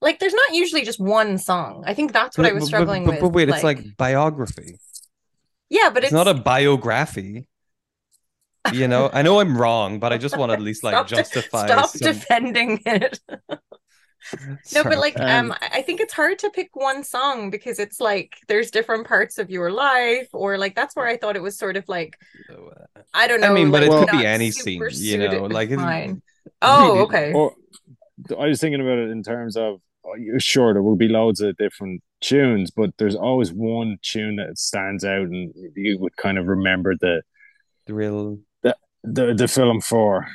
Like, 0.00 0.18
there's 0.20 0.34
not 0.34 0.54
usually 0.54 0.84
just 0.84 1.00
one 1.00 1.38
song. 1.38 1.82
I 1.86 1.94
think 1.94 2.12
that's 2.12 2.38
what 2.38 2.46
I 2.46 2.52
was 2.52 2.60
But- 2.60 2.64
but- 2.64 2.66
struggling 2.68 3.04
but, 3.04 3.10
with. 3.14 3.20
But 3.22 3.28
wait, 3.30 3.48
it's 3.48 3.64
like 3.64 3.96
biography. 3.96 4.78
Yeah, 5.70 5.90
but 5.90 5.98
It's, 6.04 6.06
it's, 6.06 6.12
not 6.12 6.28
a 6.28 6.34
biography. 6.34 7.48
You 8.72 8.86
know, 8.86 9.10
I 9.12 9.22
know 9.22 9.40
I'm 9.40 9.56
wrong, 9.56 9.98
but 9.98 10.12
I 10.12 10.18
just 10.18 10.36
want 10.36 10.50
to 10.50 10.54
at 10.54 10.60
least 10.62 10.84
like 10.84 10.92
Stop 10.94 11.08
de- 11.08 11.16
justify. 11.16 11.66
Stop 11.66 11.88
some- 11.90 12.12
defending 12.12 12.80
it. 12.86 13.18
No, 14.74 14.84
but 14.84 14.98
like 14.98 15.18
um 15.20 15.52
Um, 15.52 15.58
I 15.60 15.82
think 15.82 16.00
it's 16.00 16.12
hard 16.12 16.38
to 16.40 16.50
pick 16.50 16.70
one 16.74 17.04
song 17.04 17.50
because 17.50 17.78
it's 17.78 18.00
like 18.00 18.36
there's 18.48 18.70
different 18.70 19.06
parts 19.06 19.38
of 19.38 19.50
your 19.50 19.70
life 19.70 20.28
or 20.32 20.58
like 20.58 20.74
that's 20.74 20.94
where 20.96 21.06
I 21.06 21.16
thought 21.16 21.36
it 21.36 21.42
was 21.42 21.56
sort 21.56 21.76
of 21.76 21.88
like 21.88 22.18
I 23.14 23.26
don't 23.28 23.40
know. 23.40 23.50
I 23.50 23.54
mean, 23.54 23.70
but 23.70 23.82
it 23.82 23.90
like, 23.90 24.08
could 24.08 24.18
be 24.18 24.26
any 24.26 24.50
scene, 24.50 24.82
you 24.92 25.18
know, 25.18 25.44
like 25.46 25.70
it- 25.70 25.76
fine. 25.76 26.22
Oh, 26.62 27.00
okay. 27.04 27.32
Or 27.32 27.54
I 28.38 28.46
was 28.48 28.60
thinking 28.60 28.80
about 28.80 28.98
it 28.98 29.10
in 29.10 29.22
terms 29.22 29.56
of 29.56 29.80
oh, 30.04 30.38
sure 30.38 30.72
there 30.72 30.82
will 30.82 30.96
be 30.96 31.08
loads 31.08 31.40
of 31.40 31.56
different 31.56 32.02
tunes, 32.20 32.70
but 32.70 32.90
there's 32.98 33.14
always 33.14 33.52
one 33.52 33.98
tune 34.02 34.36
that 34.36 34.58
stands 34.58 35.04
out, 35.04 35.28
and 35.28 35.54
you 35.76 35.98
would 36.00 36.16
kind 36.16 36.36
of 36.38 36.46
remember 36.46 36.94
the 37.00 37.22
the 37.86 37.94
real 37.94 38.38
the 39.04 39.34
the 39.34 39.48
film 39.48 39.80
for 39.80 40.26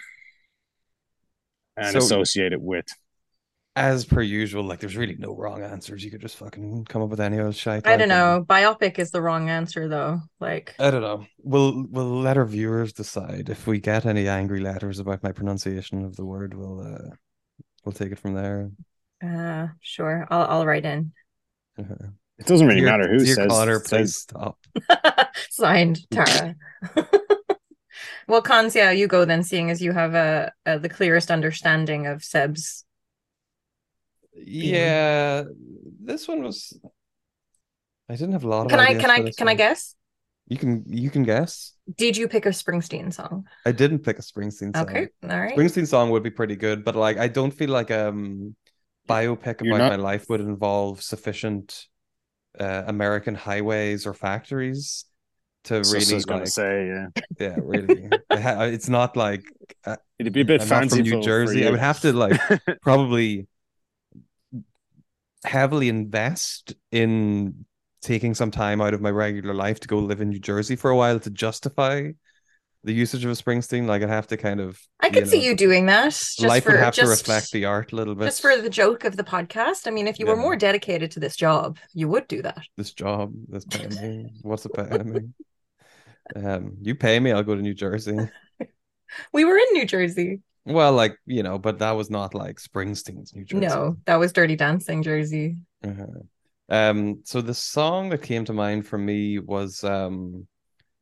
and 1.76 1.92
So- 1.92 2.00
associate 2.00 2.54
it 2.54 2.62
with. 2.62 2.86
As 3.76 4.06
per 4.06 4.22
usual, 4.22 4.64
like 4.64 4.80
there's 4.80 4.96
really 4.96 5.16
no 5.18 5.36
wrong 5.36 5.64
answers. 5.64 6.04
You 6.04 6.12
could 6.12 6.22
just 6.22 6.38
fucking 6.38 6.86
come 6.86 7.02
up 7.02 7.10
with 7.10 7.20
any 7.20 7.40
old 7.40 7.56
shit. 7.56 7.86
I 7.88 7.98
don't 7.98 8.02
and- 8.02 8.10
know. 8.10 8.46
Biopic 8.48 9.00
is 9.00 9.12
the 9.12 9.22
wrong 9.22 9.50
answer 9.50 9.88
though. 9.88 10.20
Like 10.40 10.76
I 10.80 10.92
don't 10.92 11.02
know. 11.02 11.26
We'll 11.40 11.86
we'll 11.90 12.22
let 12.22 12.38
our 12.38 12.46
viewers 12.46 12.94
decide. 12.94 13.50
If 13.50 13.66
we 13.68 13.80
get 13.80 14.06
any 14.06 14.28
angry 14.28 14.60
letters 14.60 15.00
about 15.00 15.24
my 15.24 15.32
pronunciation 15.32 16.06
of 16.06 16.16
the 16.16 16.26
word, 16.26 16.54
we'll 16.54 16.82
uh 16.82 17.16
we'll 17.84 17.94
take 17.94 18.12
it 18.12 18.20
from 18.20 18.36
there. 18.36 18.70
uh 19.24 19.68
sure. 19.82 20.28
I'll 20.30 20.46
I'll 20.60 20.66
write 20.66 20.86
in. 20.86 21.12
Uh-huh. 21.80 22.10
It 22.38 22.46
doesn't 22.48 22.68
really 22.68 22.82
Dear- 22.82 22.90
matter 22.92 23.10
who 23.12 23.20
dear 23.24 23.36
says, 23.36 23.48
Connor, 23.48 23.80
says 23.80 23.90
please 23.90 24.16
stop. 24.16 24.58
Signed, 25.50 26.00
Tara. 26.12 26.56
well, 28.28 28.42
Cons, 28.42 28.76
yeah, 28.76 28.92
you 28.92 29.08
go 29.08 29.26
then, 29.26 29.44
seeing 29.44 29.70
as 29.70 29.82
you 29.82 29.92
have 29.92 30.14
a, 30.16 30.52
a 30.66 30.80
the 30.80 30.90
clearest 30.90 31.32
understanding 31.32 32.06
of 32.08 32.24
Seb's. 32.24 32.86
Yeah, 34.36 35.44
this 36.04 36.28
one 36.28 36.44
was. 36.44 36.78
I 38.10 38.16
didn't 38.16 38.34
have 38.34 38.44
a 38.44 38.48
lot 38.48 38.66
of. 38.66 38.70
Can 38.72 38.80
I 38.80 38.94
can 38.96 39.10
I 39.10 39.22
this 39.22 39.36
can 39.36 39.48
I 39.48 39.56
guess? 39.56 39.96
You 40.48 40.58
can 40.58 40.84
you 40.88 41.10
can 41.10 41.24
guess. 41.24 41.74
Did 41.98 42.18
you 42.18 42.28
pick 42.28 42.46
a 42.46 42.50
Springsteen 42.50 43.14
song? 43.14 43.48
I 43.66 43.72
didn't 43.72 44.00
pick 44.00 44.20
a 44.20 44.22
Springsteen 44.22 44.76
song. 44.76 44.90
Okay, 44.90 45.08
all 45.24 45.40
right. 45.40 45.56
Springsteen 45.56 45.88
song 45.88 46.10
would 46.10 46.24
be 46.24 46.32
pretty 46.32 46.56
good, 46.56 46.84
but 46.84 46.96
like 46.96 47.18
I 47.18 47.28
don't 47.28 47.52
feel 47.52 47.70
like 47.70 47.92
um 47.92 48.56
biopic 49.08 49.62
You're 49.62 49.76
about 49.76 49.90
not- 49.90 49.98
my 49.98 50.04
life 50.04 50.26
would 50.30 50.42
involve 50.42 51.02
sufficient 51.02 51.88
uh, 52.60 52.84
American 52.88 53.36
highways 53.36 54.06
or 54.06 54.14
factories 54.14 55.06
to 55.66 55.84
So, 55.84 55.84
so 55.84 55.98
I 55.98 56.00
really 56.00 56.14
was 56.16 56.26
going 56.26 56.40
like 56.40 56.46
to 56.46 56.52
say, 56.52 56.88
yeah, 56.88 57.08
yeah 57.40 57.56
really 57.64 58.10
it's 58.32 58.90
not 58.90 59.16
like 59.16 59.44
uh, 59.86 59.98
it'd 60.20 60.34
be 60.34 60.42
a 60.42 60.46
bit 60.46 60.62
I'm 60.62 60.68
not 60.68 60.80
fancy 60.82 60.98
from 60.98 61.04
New 61.04 61.12
for- 61.12 61.18
for 61.22 61.24
Jersey. 61.26 61.68
I 61.68 61.72
would 61.72 61.80
have 61.80 62.02
to 62.02 62.14
like 62.14 62.40
probably 62.82 63.48
heavily 65.46 65.90
invest 65.90 66.74
in 66.92 67.66
taking 68.02 68.34
some 68.34 68.52
time 68.52 68.82
out 68.82 68.94
of 68.94 69.02
my 69.02 69.10
regular 69.10 69.54
life 69.54 69.80
to 69.82 69.88
go 69.88 70.00
live 70.00 70.22
in 70.22 70.30
New 70.30 70.40
Jersey 70.40 70.76
for 70.76 70.92
a 70.92 70.96
while 70.96 71.20
to 71.20 71.30
justify 71.30 72.12
the 72.84 72.94
usage 72.94 73.24
of 73.24 73.32
a 73.32 73.34
Springsteen. 73.34 73.86
Like 73.86 74.04
I'd 74.04 74.10
have 74.10 74.28
to 74.28 74.38
kind 74.38 74.60
of 74.60 74.80
I 75.00 75.10
could 75.10 75.28
see 75.28 75.44
you 75.44 75.56
doing 75.56 75.86
that. 75.86 76.06
Just 76.06 76.42
life 76.42 76.64
for, 76.64 76.72
would 76.72 76.80
have 76.80 76.94
just, 76.94 77.06
to 77.06 77.10
reflect 77.10 77.52
the 77.52 77.66
art 77.66 77.94
a 77.94 77.96
little 77.96 78.16
bit. 78.16 78.26
just 78.26 78.42
for 78.42 78.56
the 78.58 78.70
joke 78.70 79.06
of 79.06 79.16
the 79.16 79.24
podcast. 79.24 79.88
I 79.88 79.92
mean, 79.92 80.08
if 80.08 80.20
you 80.20 80.26
were 80.26 80.36
more 80.36 80.56
dedicated 80.56 81.12
to 81.12 81.20
this 81.20 81.36
job, 81.36 81.78
you 81.94 82.08
would 82.10 82.28
do 82.28 82.42
that. 82.42 82.64
this 82.78 82.94
job 82.94 83.34
this 83.48 83.66
paying 83.66 83.90
me. 84.02 84.34
What's 84.42 84.66
it 84.66 84.74
paying 84.74 85.12
me? 85.12 85.20
Um, 86.36 86.78
you 86.82 86.96
pay 86.96 87.20
me, 87.20 87.32
I'll 87.32 87.44
go 87.44 87.56
to 87.56 87.62
New 87.62 87.74
Jersey. 87.74 88.18
We 89.32 89.46
were 89.46 89.58
in 89.58 89.68
New 89.74 89.86
Jersey. 89.86 90.42
Well, 90.66 90.94
like 90.94 91.18
you 91.26 91.44
know, 91.44 91.60
but 91.60 91.80
that 91.80 91.92
was 91.92 92.10
not 92.10 92.34
like 92.34 92.58
Springsteen's 92.58 93.36
New 93.36 93.44
Jersey. 93.44 93.66
No, 93.66 93.98
that 94.06 94.16
was 94.16 94.32
Dirty 94.32 94.56
Dancing 94.56 95.04
Jersey. 95.04 95.58
Uh-huh. 95.84 96.06
Um, 96.70 97.22
so 97.26 97.42
the 97.42 97.54
song 97.54 98.10
that 98.10 98.22
came 98.22 98.46
to 98.46 98.54
mind 98.54 98.88
for 98.88 98.98
me 98.98 99.40
was 99.40 99.84
um 99.84 100.48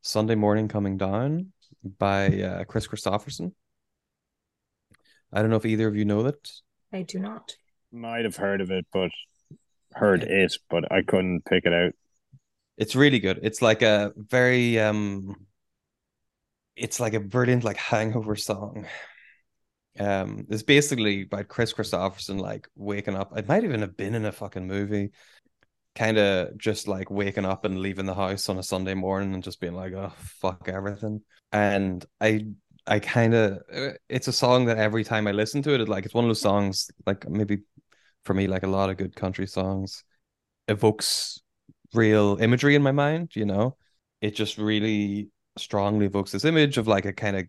Sunday 0.01 0.35
Morning 0.35 0.67
Coming 0.67 0.97
Down 0.97 1.53
by 1.99 2.27
uh, 2.41 2.63
Kris 2.63 2.87
Kristofferson. 2.87 3.53
I 5.31 5.41
don't 5.41 5.49
know 5.49 5.57
if 5.57 5.65
either 5.65 5.87
of 5.87 5.95
you 5.95 6.05
know 6.05 6.23
that. 6.23 6.51
I 6.91 7.03
do 7.03 7.19
not. 7.19 7.55
Might 7.91 8.25
have 8.25 8.35
heard 8.35 8.61
of 8.61 8.71
it, 8.71 8.85
but 8.91 9.11
heard 9.93 10.23
it, 10.23 10.57
but 10.69 10.91
I 10.91 11.03
couldn't 11.03 11.45
pick 11.45 11.65
it 11.65 11.73
out. 11.73 11.93
It's 12.77 12.95
really 12.95 13.19
good. 13.19 13.39
It's 13.43 13.61
like 13.61 13.81
a 13.81 14.11
very 14.15 14.79
um 14.79 15.35
it's 16.75 16.99
like 16.99 17.13
a 17.13 17.19
brilliant 17.19 17.63
like 17.63 17.77
hangover 17.77 18.35
song. 18.35 18.87
Um 20.00 20.45
it's 20.50 20.63
basically 20.63 21.24
about 21.24 21.48
Kris 21.48 21.74
Kristofferson 21.74 22.39
like 22.39 22.67
waking 22.75 23.15
up. 23.15 23.38
It 23.38 23.48
might 23.48 23.63
even 23.63 23.81
have 23.81 23.98
been 23.98 24.15
in 24.15 24.25
a 24.25 24.31
fucking 24.31 24.67
movie. 24.67 25.12
Kind 25.95 26.17
of 26.17 26.57
just 26.57 26.88
like 26.88 27.12
waking 27.12 27.45
up 27.45 27.65
and 27.65 27.79
leaving 27.79 28.05
the 28.05 28.15
house 28.15 28.48
on 28.48 28.57
a 28.57 28.63
Sunday 28.63 28.93
morning 28.93 29.33
and 29.33 29.43
just 29.43 29.60
being 29.60 29.75
like, 29.75 29.93
oh 29.93 30.13
fuck 30.17 30.69
everything. 30.69 31.21
And 31.51 32.05
I 32.21 32.48
I 32.88 33.00
kind 33.00 33.33
of 33.33 33.62
it's 34.10 34.27
a 34.27 34.33
song 34.33 34.65
that 34.65 34.77
every 34.77 35.03
time 35.03 35.27
I 35.27 35.31
listen 35.31 35.62
to 35.63 35.74
it, 35.74 35.81
it 35.81 35.89
like 35.89 36.05
it's 36.05 36.13
one 36.13 36.24
of 36.25 36.29
those 36.29 36.41
songs 36.41 36.89
like 37.05 37.29
maybe 37.29 37.60
for 38.25 38.33
me 38.33 38.48
like 38.48 38.63
a 38.63 38.67
lot 38.67 38.89
of 38.89 38.98
good 38.98 39.15
country 39.15 39.48
songs 39.48 40.03
evokes 40.67 41.41
real 41.93 42.38
imagery 42.39 42.75
in 42.75 42.81
my 42.83 42.91
mind, 42.91 43.31
you 43.36 43.45
know. 43.45 43.77
It 44.21 44.36
just 44.36 44.57
really 44.57 45.29
strongly 45.57 46.05
evokes 46.05 46.31
this 46.31 46.45
image 46.45 46.77
of 46.77 46.88
like 46.88 47.05
a 47.05 47.13
kind 47.13 47.36
of 47.36 47.45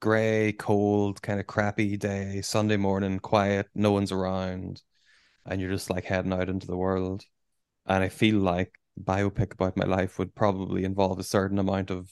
gray, 0.00 0.52
cold, 0.52 1.20
kind 1.22 1.40
of 1.40 1.46
crappy 1.46 1.96
day, 1.96 2.40
Sunday 2.42 2.76
morning, 2.76 3.18
quiet, 3.18 3.66
no 3.74 3.92
one's 3.92 4.12
around, 4.12 4.82
and 5.44 5.60
you're 5.60 5.70
just 5.70 5.90
like 5.90 6.04
heading 6.04 6.32
out 6.32 6.48
into 6.48 6.66
the 6.66 6.76
world. 6.76 7.24
And 7.86 8.02
I 8.04 8.08
feel 8.08 8.36
like 8.36 8.72
biopic 9.02 9.52
about 9.52 9.76
my 9.76 9.86
life 9.86 10.18
would 10.18 10.34
probably 10.34 10.84
involve 10.84 11.18
a 11.18 11.24
certain 11.24 11.58
amount 11.58 11.90
of 11.90 12.10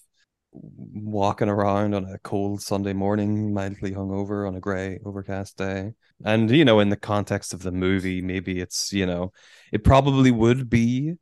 walking 0.53 1.49
around 1.49 1.95
on 1.95 2.05
a 2.05 2.19
cold 2.19 2.63
Sunday 2.63 2.93
morning, 2.93 3.53
mildly 3.53 3.93
hungover 3.93 4.49
on 4.49 4.57
a 4.57 4.61
grey, 4.61 4.99
overcast 5.05 5.57
day. 5.57 5.93
And 6.25 6.51
you 6.51 6.65
know, 6.65 6.81
in 6.81 6.89
the 6.89 6.97
context 6.97 7.53
of 7.53 7.63
the 7.63 7.73
movie, 7.73 8.23
maybe 8.23 8.61
it's 8.61 8.93
you 8.93 9.07
know, 9.07 9.33
it 9.73 9.85
probably 9.85 10.31
would 10.31 10.71
be 10.71 11.15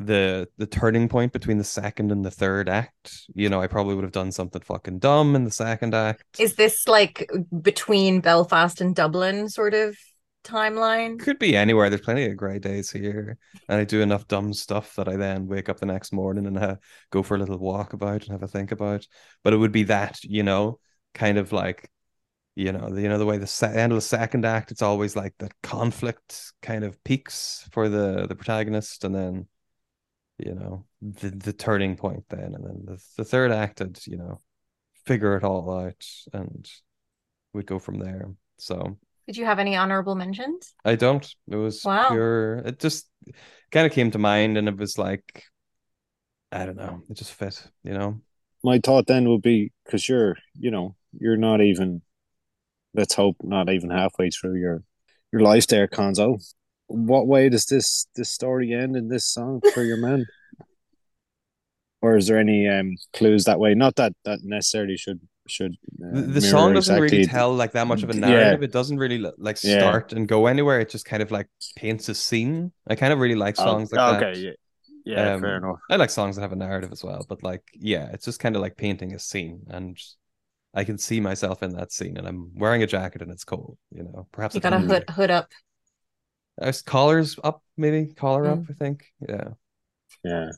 the 0.00 0.48
the 0.56 0.66
turning 0.66 1.08
point 1.08 1.32
between 1.32 1.58
the 1.58 1.64
second 1.64 2.10
and 2.10 2.24
the 2.24 2.30
third 2.30 2.68
act. 2.68 3.22
You 3.34 3.48
know, 3.48 3.60
I 3.60 3.66
probably 3.66 3.94
would 3.94 4.04
have 4.04 4.12
done 4.12 4.32
something 4.32 4.62
fucking 4.62 4.98
dumb 4.98 5.36
in 5.36 5.44
the 5.44 5.50
second 5.50 5.94
act. 5.94 6.24
Is 6.38 6.54
this 6.54 6.88
like 6.88 7.30
between 7.62 8.20
Belfast 8.20 8.80
and 8.80 8.96
Dublin 8.96 9.48
sort 9.48 9.74
of 9.74 9.96
timeline? 10.42 11.20
Could 11.20 11.38
be 11.38 11.54
anywhere. 11.54 11.90
There's 11.90 12.00
plenty 12.00 12.24
of 12.24 12.36
grey 12.36 12.58
days 12.58 12.90
here, 12.90 13.36
and 13.68 13.80
I 13.80 13.84
do 13.84 14.00
enough 14.00 14.26
dumb 14.26 14.54
stuff 14.54 14.96
that 14.96 15.08
I 15.08 15.16
then 15.16 15.46
wake 15.46 15.68
up 15.68 15.78
the 15.78 15.86
next 15.86 16.12
morning 16.12 16.46
and 16.46 16.58
uh, 16.58 16.76
go 17.10 17.22
for 17.22 17.34
a 17.34 17.38
little 17.38 17.58
walk 17.58 17.92
about 17.92 18.22
and 18.22 18.32
have 18.32 18.42
a 18.42 18.48
think 18.48 18.72
about. 18.72 19.06
But 19.44 19.52
it 19.52 19.58
would 19.58 19.72
be 19.72 19.84
that, 19.84 20.24
you 20.24 20.42
know, 20.42 20.78
kind 21.12 21.36
of 21.36 21.52
like, 21.52 21.90
you 22.54 22.72
know, 22.72 22.90
the, 22.90 23.02
you 23.02 23.08
know 23.08 23.18
the 23.18 23.26
way 23.26 23.36
the 23.36 23.46
se- 23.46 23.74
end 23.76 23.92
of 23.92 23.96
the 23.96 24.02
second 24.02 24.46
act, 24.46 24.70
it's 24.70 24.82
always 24.82 25.14
like 25.14 25.34
the 25.38 25.50
conflict 25.62 26.52
kind 26.62 26.84
of 26.84 27.02
peaks 27.04 27.68
for 27.70 27.90
the 27.90 28.26
the 28.26 28.34
protagonist, 28.34 29.04
and 29.04 29.14
then, 29.14 29.46
you 30.44 30.54
know, 30.54 30.84
the 31.00 31.30
the 31.30 31.52
turning 31.52 31.96
point 31.96 32.24
then, 32.28 32.54
and 32.54 32.64
then 32.64 32.82
the 32.84 33.02
the 33.16 33.24
third 33.24 33.52
act, 33.52 33.80
would, 33.80 33.98
you 34.06 34.16
know, 34.16 34.40
figure 35.06 35.36
it 35.36 35.44
all 35.44 35.70
out, 35.70 36.06
and 36.32 36.68
we'd 37.52 37.66
go 37.66 37.78
from 37.78 37.98
there. 37.98 38.30
So. 38.58 38.98
Did 39.26 39.36
you 39.36 39.44
have 39.44 39.58
any 39.60 39.76
honorable 39.76 40.16
mentions? 40.16 40.74
I 40.84 40.96
don't. 40.96 41.24
It 41.48 41.56
was 41.56 41.84
Wow. 41.84 42.08
pure. 42.08 42.56
It 42.58 42.80
just 42.80 43.08
kind 43.70 43.86
of 43.86 43.92
came 43.92 44.10
to 44.10 44.18
mind, 44.18 44.58
and 44.58 44.68
it 44.68 44.76
was 44.76 44.98
like, 44.98 45.44
I 46.50 46.66
don't 46.66 46.76
know. 46.76 47.02
It 47.08 47.16
just 47.16 47.32
fit, 47.32 47.62
you 47.84 47.92
know. 47.92 48.20
My 48.64 48.80
thought 48.82 49.06
then 49.06 49.28
would 49.28 49.42
be 49.42 49.72
because 49.84 50.08
you're, 50.08 50.36
you 50.58 50.70
know, 50.70 50.96
you're 51.18 51.36
not 51.36 51.60
even. 51.60 52.02
Let's 52.92 53.14
hope 53.14 53.36
not 53.42 53.70
even 53.70 53.90
halfway 53.90 54.30
through 54.30 54.56
your 54.56 54.82
your 55.32 55.42
life 55.42 55.68
there, 55.68 55.86
Conzo. 55.86 56.38
What 56.90 57.26
way 57.26 57.48
does 57.48 57.66
this 57.66 58.06
this 58.16 58.30
story 58.30 58.72
end 58.74 58.96
in 58.96 59.08
this 59.08 59.24
song 59.26 59.60
for 59.74 59.82
your 59.82 59.96
man? 59.96 60.26
Or 62.02 62.16
is 62.16 62.26
there 62.28 62.38
any 62.38 62.66
um 62.66 62.96
clues 63.12 63.44
that 63.44 63.60
way? 63.60 63.74
Not 63.74 63.96
that 63.96 64.12
that 64.24 64.38
necessarily 64.42 64.96
should 64.96 65.20
should. 65.48 65.72
Uh, 66.02 66.20
The, 66.20 66.22
the 66.22 66.40
song 66.40 66.72
doesn't 66.72 66.98
really 67.00 67.26
tell 67.26 67.52
like 67.52 67.72
that 67.72 67.86
much 67.86 68.02
of 68.02 68.08
a 68.10 68.14
Yeah. 68.14 68.20
narrative. 68.20 68.62
It 68.62 68.72
doesn't 68.72 68.96
really 68.98 69.18
like 69.18 69.58
Yeah. 69.62 69.78
start 69.80 70.12
and 70.14 70.26
go 70.26 70.46
anywhere. 70.46 70.80
It 70.80 70.88
just 70.88 71.04
kind 71.04 71.22
of 71.22 71.30
like 71.30 71.48
paints 71.76 72.08
a 72.08 72.14
scene. 72.14 72.72
I 72.88 72.94
kind 72.94 73.12
of 73.12 73.18
really 73.18 73.34
like 73.34 73.56
Oh, 73.58 73.64
songs 73.64 73.92
like 73.92 73.98
that. 74.20 74.28
okay, 74.30 74.40
yeah, 74.40 74.52
yeah, 75.04 75.34
Um, 75.34 75.40
fair 75.42 75.56
enough. 75.58 75.76
I 75.90 75.96
like 75.96 76.08
songs 76.10 76.36
that 76.36 76.42
have 76.42 76.52
a 76.52 76.56
narrative 76.56 76.90
as 76.92 77.04
well, 77.04 77.26
but 77.28 77.42
like, 77.42 77.64
yeah, 77.74 78.08
it's 78.14 78.24
just 78.24 78.40
kind 78.40 78.56
of 78.56 78.62
like 78.62 78.76
painting 78.78 79.12
a 79.14 79.18
scene, 79.18 79.60
and 79.68 79.98
I 80.72 80.84
can 80.84 80.96
see 80.96 81.20
myself 81.20 81.62
in 81.62 81.70
that 81.74 81.92
scene, 81.92 82.16
and 82.16 82.26
I'm 82.26 82.50
wearing 82.54 82.82
a 82.82 82.86
jacket 82.86 83.20
and 83.20 83.30
it's 83.30 83.44
cold. 83.44 83.76
You 83.90 84.04
know, 84.04 84.26
perhaps 84.32 84.54
You 84.54 84.62
got 84.62 84.72
a 84.72 84.76
only- 84.76 84.88
hood 84.88 85.04
hood 85.10 85.30
up. 85.30 85.48
Uh, 86.60 86.72
collars 86.84 87.38
up, 87.42 87.62
maybe 87.76 88.12
collar 88.12 88.44
Mm. 88.44 88.52
up. 88.52 88.64
I 88.70 88.72
think, 88.74 89.06
yeah. 89.26 89.48
Yeah. 90.24 90.50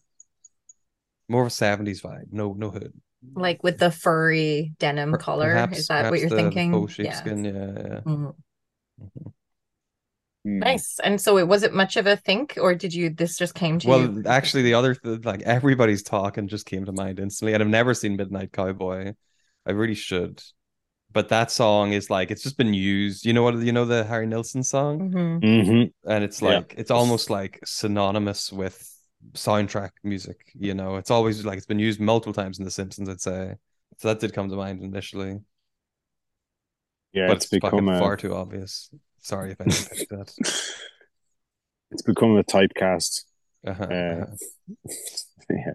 more 1.29 1.43
of 1.43 1.47
a 1.47 1.51
seventies 1.51 2.03
vibe. 2.03 2.33
No, 2.33 2.53
no 2.53 2.71
hood. 2.71 2.93
Like 3.35 3.63
with 3.63 3.79
the 3.79 3.91
furry 3.93 4.73
denim 4.79 5.13
Per- 5.13 5.19
collar. 5.19 5.51
perhaps- 5.51 5.79
Is 5.79 5.87
that 5.87 6.11
what 6.11 6.19
you're 6.21 6.29
the 6.29 6.37
thinking? 6.37 6.73
faux 6.73 6.99
Yeah. 6.99 7.05
sheepskin, 7.13 7.45
yeah, 7.45 7.53
yeah. 7.53 8.01
Mhm. 8.01 8.35
Mhm. 9.01 9.33
Hmm. 10.45 10.59
Nice. 10.59 10.99
And 11.05 11.21
so 11.21 11.39
it 11.39 11.47
was 11.47 11.63
it 11.63 11.73
much 11.73 11.97
of 11.97 12.07
a 12.09 12.17
think, 12.17 12.59
or 12.61 12.75
did 12.75 12.93
you 12.93 13.11
this 13.11 13.39
just 13.39 13.55
came 13.55 13.79
to 13.79 13.89
Well, 13.89 14.01
you? 14.03 14.11
Well, 14.23 14.29
actually, 14.29 14.65
the 14.65 14.75
other 14.75 14.97
like 15.05 15.43
everybody's 15.43 16.03
talking 16.03 16.49
just 16.49 16.67
came 16.67 16.85
to 16.87 16.93
mind 16.93 17.21
instantly, 17.21 17.55
and 17.55 17.63
I've 17.63 17.69
never 17.69 17.95
seen 17.95 18.17
Midnight 18.17 18.51
Cowboy. 18.53 19.15
I 19.65 19.71
really 19.71 19.95
should, 19.95 20.43
but 21.13 21.29
that 21.29 21.51
song 21.51 21.93
is 21.93 22.11
like 22.11 22.31
it's 22.31 22.43
just 22.43 22.57
been 22.57 22.75
used. 22.75 23.25
You 23.27 23.33
know 23.33 23.43
what? 23.43 23.57
You 23.59 23.73
know 23.73 23.85
the 23.85 24.05
Harry 24.05 24.27
Nilsson 24.27 24.63
song, 24.63 25.11
Mhm. 25.11 25.41
Mm-hmm. 25.43 26.11
and 26.11 26.25
it's 26.25 26.41
Yeah. 26.43 26.49
like 26.59 26.75
it's 26.77 26.91
almost 26.91 27.31
like 27.31 27.61
synonymous 27.65 28.53
with 28.53 28.89
soundtrack 29.35 29.91
music. 30.03 30.51
You 30.55 30.75
know, 30.75 30.97
it's 30.97 31.11
always 31.11 31.45
like 31.45 31.57
it's 31.57 31.67
been 31.67 31.79
used 31.79 32.01
multiple 32.01 32.33
times 32.33 32.59
in 32.59 32.65
The 32.65 32.71
Simpsons. 32.71 33.09
I'd 33.09 33.21
say 33.21 33.57
so. 33.99 34.09
That 34.09 34.21
did 34.21 34.33
come 34.33 34.49
to 34.49 34.57
mind 34.57 34.83
initially, 34.83 35.41
Yeah, 37.13 37.29
but 37.29 37.37
it's, 37.37 37.45
it's, 37.47 37.51
become 37.51 37.89
a 37.89 37.99
far 37.99 38.17
too 38.17 38.35
obvious. 38.35 38.91
Sorry 39.21 39.53
if 39.53 39.61
I 39.61 39.65
didn't 39.65 39.91
pick 39.91 40.09
that. 40.09 40.33
it's 41.93 42.03
become 42.03 42.37
a 42.37 42.43
typecast. 42.45 43.25
Uh-huh, 43.65 43.85
Uh, 43.85 43.95
uh-huh. 43.95 44.37
yeah, 45.51 45.75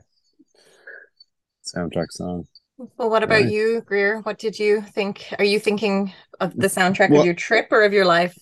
soundtrack 1.64 2.12
song. 2.12 2.48
Well, 2.78 3.10
what 3.10 3.24
about 3.24 3.42
Right. 3.44 3.52
you, 3.52 3.82
Greer? 3.82 4.20
What 4.22 4.38
did 4.38 4.60
you 4.60 4.82
think? 4.82 5.34
Are 5.40 5.46
you 5.46 5.60
thinking 5.60 6.14
of 6.40 6.56
the 6.56 6.68
soundtrack 6.68 7.10
Well- 7.10 7.22
of 7.22 7.26
your 7.26 7.36
trip 7.36 7.68
or 7.72 7.84
of 7.84 7.94
your 7.94 8.06
life? 8.06 8.38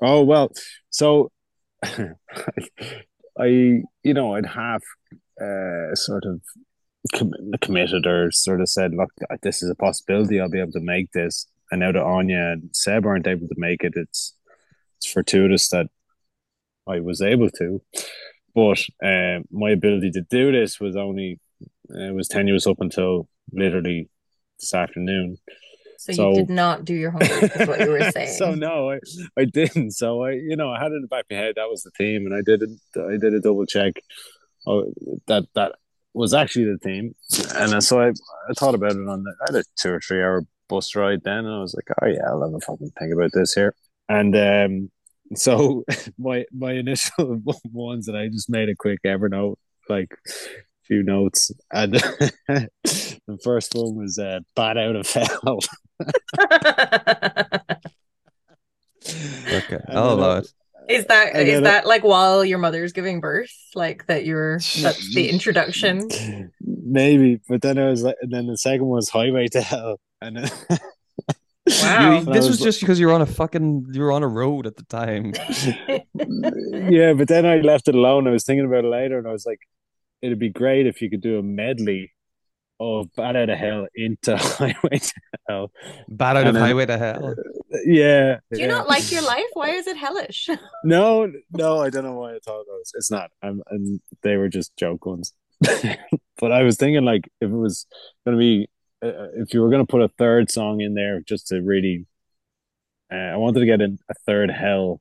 Oh 0.00 0.22
well, 0.22 0.52
so 0.90 1.30
I, 1.82 3.46
you 3.46 4.14
know, 4.14 4.34
I'd 4.34 4.46
half 4.46 4.82
uh, 5.40 5.94
sort 5.94 6.24
of 6.24 6.40
com- 7.14 7.32
committed 7.60 8.06
or 8.06 8.30
sort 8.30 8.60
of 8.60 8.68
said, 8.68 8.92
"Look, 8.94 9.10
this 9.42 9.62
is 9.62 9.70
a 9.70 9.74
possibility. 9.74 10.40
I'll 10.40 10.50
be 10.50 10.60
able 10.60 10.72
to 10.72 10.80
make 10.80 11.12
this." 11.12 11.46
And 11.70 11.80
now 11.80 11.92
that 11.92 12.02
Anya 12.02 12.52
and 12.52 12.70
Seb 12.72 13.06
aren't 13.06 13.26
able 13.26 13.46
to 13.48 13.54
make 13.56 13.82
it, 13.84 13.92
it's 13.96 14.34
it's 14.98 15.10
fortuitous 15.12 15.68
that 15.70 15.86
I 16.88 17.00
was 17.00 17.20
able 17.20 17.50
to. 17.50 17.82
But 18.54 18.80
uh, 19.04 19.40
my 19.50 19.70
ability 19.70 20.10
to 20.12 20.22
do 20.22 20.50
this 20.52 20.80
was 20.80 20.96
only 20.96 21.38
uh, 21.94 22.12
was 22.12 22.28
tenuous 22.28 22.66
up 22.66 22.76
until 22.80 23.28
literally 23.52 24.08
this 24.60 24.74
afternoon. 24.74 25.36
So, 25.98 26.12
So- 26.12 26.28
you 26.30 26.34
did 26.36 26.50
not 26.50 26.84
do 26.84 26.94
your 26.94 27.10
homework, 27.10 27.56
is 27.60 27.68
what 27.68 27.80
you 27.80 27.90
were 27.90 28.10
saying. 28.12 28.36
so 28.36 28.54
no, 28.54 28.90
I, 28.92 28.98
I 29.36 29.44
didn't. 29.44 29.92
So 29.92 30.22
I, 30.24 30.32
you 30.32 30.56
know, 30.56 30.70
I 30.70 30.78
had 30.80 30.92
it 30.92 30.96
in 30.96 31.02
the 31.02 31.08
back 31.08 31.24
of 31.24 31.30
my 31.30 31.36
head 31.38 31.54
that 31.56 31.68
was 31.68 31.82
the 31.82 31.90
theme, 31.98 32.24
and 32.26 32.34
I 32.34 32.40
did 32.44 32.62
it. 32.62 32.70
I 32.96 33.16
did 33.16 33.34
a 33.34 33.40
double 33.40 33.66
check. 33.66 33.94
Oh, 34.66 34.92
that 35.26 35.44
that 35.54 35.72
was 36.14 36.34
actually 36.34 36.66
the 36.66 36.78
theme, 36.78 37.14
and 37.54 37.82
so 37.82 38.00
I, 38.00 38.08
I 38.08 38.52
thought 38.56 38.74
about 38.74 38.92
it 38.92 39.08
on 39.08 39.22
the. 39.24 39.34
I 39.42 39.52
had 39.52 39.60
a 39.60 39.64
two 39.80 39.90
or 39.92 40.00
three 40.00 40.22
hour 40.22 40.44
bus 40.68 40.94
ride 40.94 41.20
then, 41.24 41.46
and 41.46 41.54
I 41.54 41.60
was 41.60 41.74
like, 41.74 41.88
oh 42.02 42.06
yeah, 42.06 42.26
I'll 42.28 42.42
have 42.42 42.54
a 42.54 42.60
fucking 42.60 42.90
think 42.98 43.12
about 43.12 43.30
this 43.32 43.54
here. 43.54 43.74
And 44.08 44.36
um, 44.36 44.90
so 45.34 45.84
my 46.18 46.44
my 46.52 46.72
initial 46.72 47.40
ones 47.72 48.06
that 48.06 48.16
I 48.16 48.28
just 48.28 48.50
made 48.50 48.68
a 48.68 48.76
quick 48.76 49.00
Evernote, 49.04 49.56
like 49.88 50.08
few 50.88 51.02
notes, 51.04 51.52
and 51.72 51.92
the 52.48 53.38
first 53.44 53.74
one 53.74 53.94
was 53.94 54.18
uh, 54.18 54.40
"Bat 54.56 54.78
Out 54.78 54.96
of 54.96 55.06
Hell." 55.10 55.58
Okay, 59.50 59.78
And 59.86 59.96
I'll 59.98 60.16
then 60.16 60.18
allow 60.18 60.34
I- 60.36 60.38
it. 60.38 60.52
Is 60.88 61.04
that 61.06 61.34
And 61.34 61.46
is 61.48 61.54
then- 61.56 61.62
that 61.64 61.86
like 61.86 62.02
while 62.02 62.42
your 62.44 62.56
mother's 62.58 62.92
giving 62.92 63.20
birth? 63.20 63.52
Like 63.74 64.06
that 64.06 64.24
you're 64.24 64.54
that's 64.80 65.14
the 65.14 65.28
introduction. 65.34 66.08
Maybe, 66.62 67.40
but 67.48 67.60
then 67.62 67.78
I 67.78 67.88
was 67.90 68.02
like, 68.02 68.16
and 68.22 68.32
then 68.32 68.46
the 68.46 68.56
second 68.56 68.86
one 68.86 68.96
was 68.96 69.10
Highway 69.10 69.48
to 69.48 69.60
Hell, 69.60 70.00
and 70.22 70.36
then, 70.38 70.50
Wow. 71.82 72.10
You- 72.12 72.16
And 72.18 72.26
this 72.28 72.48
was 72.48 72.52
was 72.52 72.60
just 72.60 72.80
because 72.80 72.98
you're 72.98 73.12
on 73.12 73.20
a 73.20 73.26
fucking 73.26 73.88
you're 73.92 74.12
on 74.12 74.22
a 74.22 74.28
road 74.28 74.66
at 74.66 74.76
the 74.76 74.84
time. 74.84 75.34
yeah, 76.90 77.12
but 77.12 77.28
then 77.28 77.44
I 77.44 77.58
left 77.58 77.88
it 77.88 77.94
alone. 77.94 78.26
I 78.26 78.30
was 78.30 78.44
thinking 78.44 78.64
about 78.64 78.84
it 78.86 78.88
later, 78.88 79.18
and 79.18 79.28
I 79.28 79.32
was 79.32 79.44
like, 79.44 79.60
it'd 80.22 80.38
be 80.38 80.50
great 80.50 80.86
if 80.86 81.00
you 81.02 81.10
could 81.10 81.20
do 81.20 81.38
a 81.38 81.42
medley 81.42 82.12
of 82.80 83.12
Bat 83.16 83.36
Out 83.36 83.50
of 83.50 83.58
Hell 83.58 83.86
into 83.94 84.36
Highway 84.36 84.98
to 84.98 85.14
Hell. 85.48 85.72
Bad 86.08 86.36
out 86.36 86.40
And 86.40 86.48
of 86.48 86.54
then- 86.54 86.62
highway 86.62 86.86
to 86.86 86.96
hell. 86.98 87.34
Yeah. 87.84 88.38
Do 88.52 88.60
you 88.60 88.66
yeah. 88.66 88.72
not 88.72 88.88
like 88.88 89.10
your 89.10 89.22
life? 89.22 89.44
Why 89.54 89.70
is 89.70 89.86
it 89.86 89.96
hellish? 89.96 90.48
No, 90.84 91.30
no, 91.52 91.80
I 91.80 91.90
don't 91.90 92.04
know 92.04 92.14
why 92.14 92.34
I 92.36 92.38
thought 92.44 92.64
that 92.66 92.72
was. 92.72 92.92
It's 92.94 93.10
not. 93.10 93.30
I'm, 93.42 93.62
and 93.70 94.00
they 94.22 94.36
were 94.36 94.48
just 94.48 94.76
joke 94.76 95.04
ones. 95.06 95.32
but 95.60 96.52
I 96.52 96.62
was 96.62 96.76
thinking, 96.76 97.04
like, 97.04 97.28
if 97.40 97.50
it 97.50 97.54
was 97.54 97.86
going 98.24 98.36
to 98.36 98.38
be, 98.38 98.68
uh, 99.04 99.28
if 99.34 99.52
you 99.52 99.60
were 99.60 99.70
going 99.70 99.84
to 99.84 99.90
put 99.90 100.02
a 100.02 100.08
third 100.08 100.50
song 100.50 100.80
in 100.80 100.94
there, 100.94 101.20
just 101.20 101.48
to 101.48 101.60
really, 101.60 102.06
uh, 103.12 103.16
I 103.16 103.36
wanted 103.36 103.60
to 103.60 103.66
get 103.66 103.80
in 103.80 103.98
a 104.08 104.14
third 104.26 104.50
Hell 104.52 105.00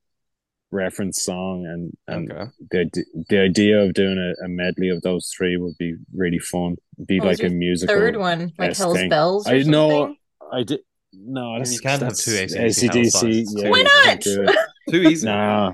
reference 0.72 1.24
song, 1.24 1.66
and 1.66 1.94
and 2.08 2.32
Okay. 2.32 2.52
the 2.72 3.04
the 3.30 3.40
idea 3.40 3.80
of 3.80 3.94
doing 3.94 4.18
a, 4.18 4.46
a 4.46 4.48
medley 4.48 4.90
of 4.90 5.02
those 5.02 5.32
three 5.36 5.58
would 5.58 5.78
be 5.78 5.96
really 6.16 6.40
fun. 6.40 6.76
Be 7.06 7.20
What 7.20 7.30
was 7.30 7.40
like 7.40 7.50
a 7.50 7.54
musical. 7.54 7.96
Third 7.96 8.18
one, 8.18 8.54
like 8.58 8.76
Hell's 8.76 8.98
thing. 8.98 9.10
Bells. 9.10 9.48
Or 9.48 9.54
I 9.56 9.64
know. 9.64 9.90
something? 9.90 10.18
I 10.52 10.64
did. 10.64 10.80
No, 11.14 11.58
that's, 11.58 11.74
you 11.74 11.80
can't 11.80 12.02
have 12.02 12.18
two 12.18 12.32
AC/DC 12.32 12.88
Hell 12.88 13.04
AC/DC, 13.04 13.10
songs. 13.10 13.56
Yeah, 13.58 13.70
Why 13.70 13.84
not? 13.84 14.04
can't 14.04 14.22
do 14.24 14.44
it. 14.44 14.56
Too 14.90 15.02
easy. 15.04 15.26
Nah, 15.28 15.74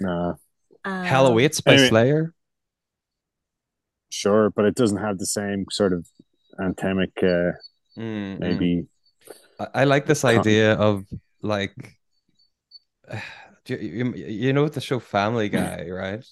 nah. 0.00 0.34
Um, 0.84 1.04
Hell 1.06 1.26
awaits 1.26 1.60
by 1.60 1.72
Anyway. 1.72 1.88
Slayer. 1.88 2.32
Sure, 4.10 4.50
but 4.50 4.64
it 4.64 4.74
doesn't 4.74 4.98
have 4.98 5.18
the 5.18 5.26
same 5.26 5.66
sort 5.70 5.92
of 5.92 6.06
anthemic, 6.60 7.12
uh, 7.22 7.52
Mm, 7.98 8.36
mm. 8.36 8.40
maybe. 8.40 8.86
I, 9.58 9.66
I 9.74 9.84
like 9.84 10.06
this 10.06 10.22
Huh. 10.22 10.28
idea 10.28 10.74
of 10.74 11.04
like, 11.42 11.74
do 13.10 13.18
you, 13.70 13.76
you, 13.78 14.14
you 14.14 14.52
know 14.52 14.68
the 14.68 14.80
show 14.80 14.98
Family 15.00 15.48
Guy, 15.50 15.88
right? 15.90 16.24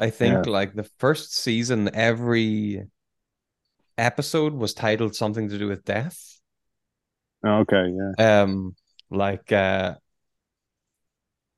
I 0.00 0.10
think 0.10 0.46
Yeah. 0.46 0.46
like 0.46 0.74
the 0.74 0.84
first 0.98 1.34
season, 1.34 1.90
every 1.94 2.84
episode 3.98 4.54
was 4.54 4.72
titled 4.74 5.14
something 5.16 5.48
to 5.48 5.58
do 5.58 5.66
with 5.68 5.84
death. 5.84 6.40
Oh, 7.44 7.60
okay, 7.60 7.88
yeah. 7.90 8.14
Um, 8.18 8.74
like 9.10 9.52
uh, 9.52 9.96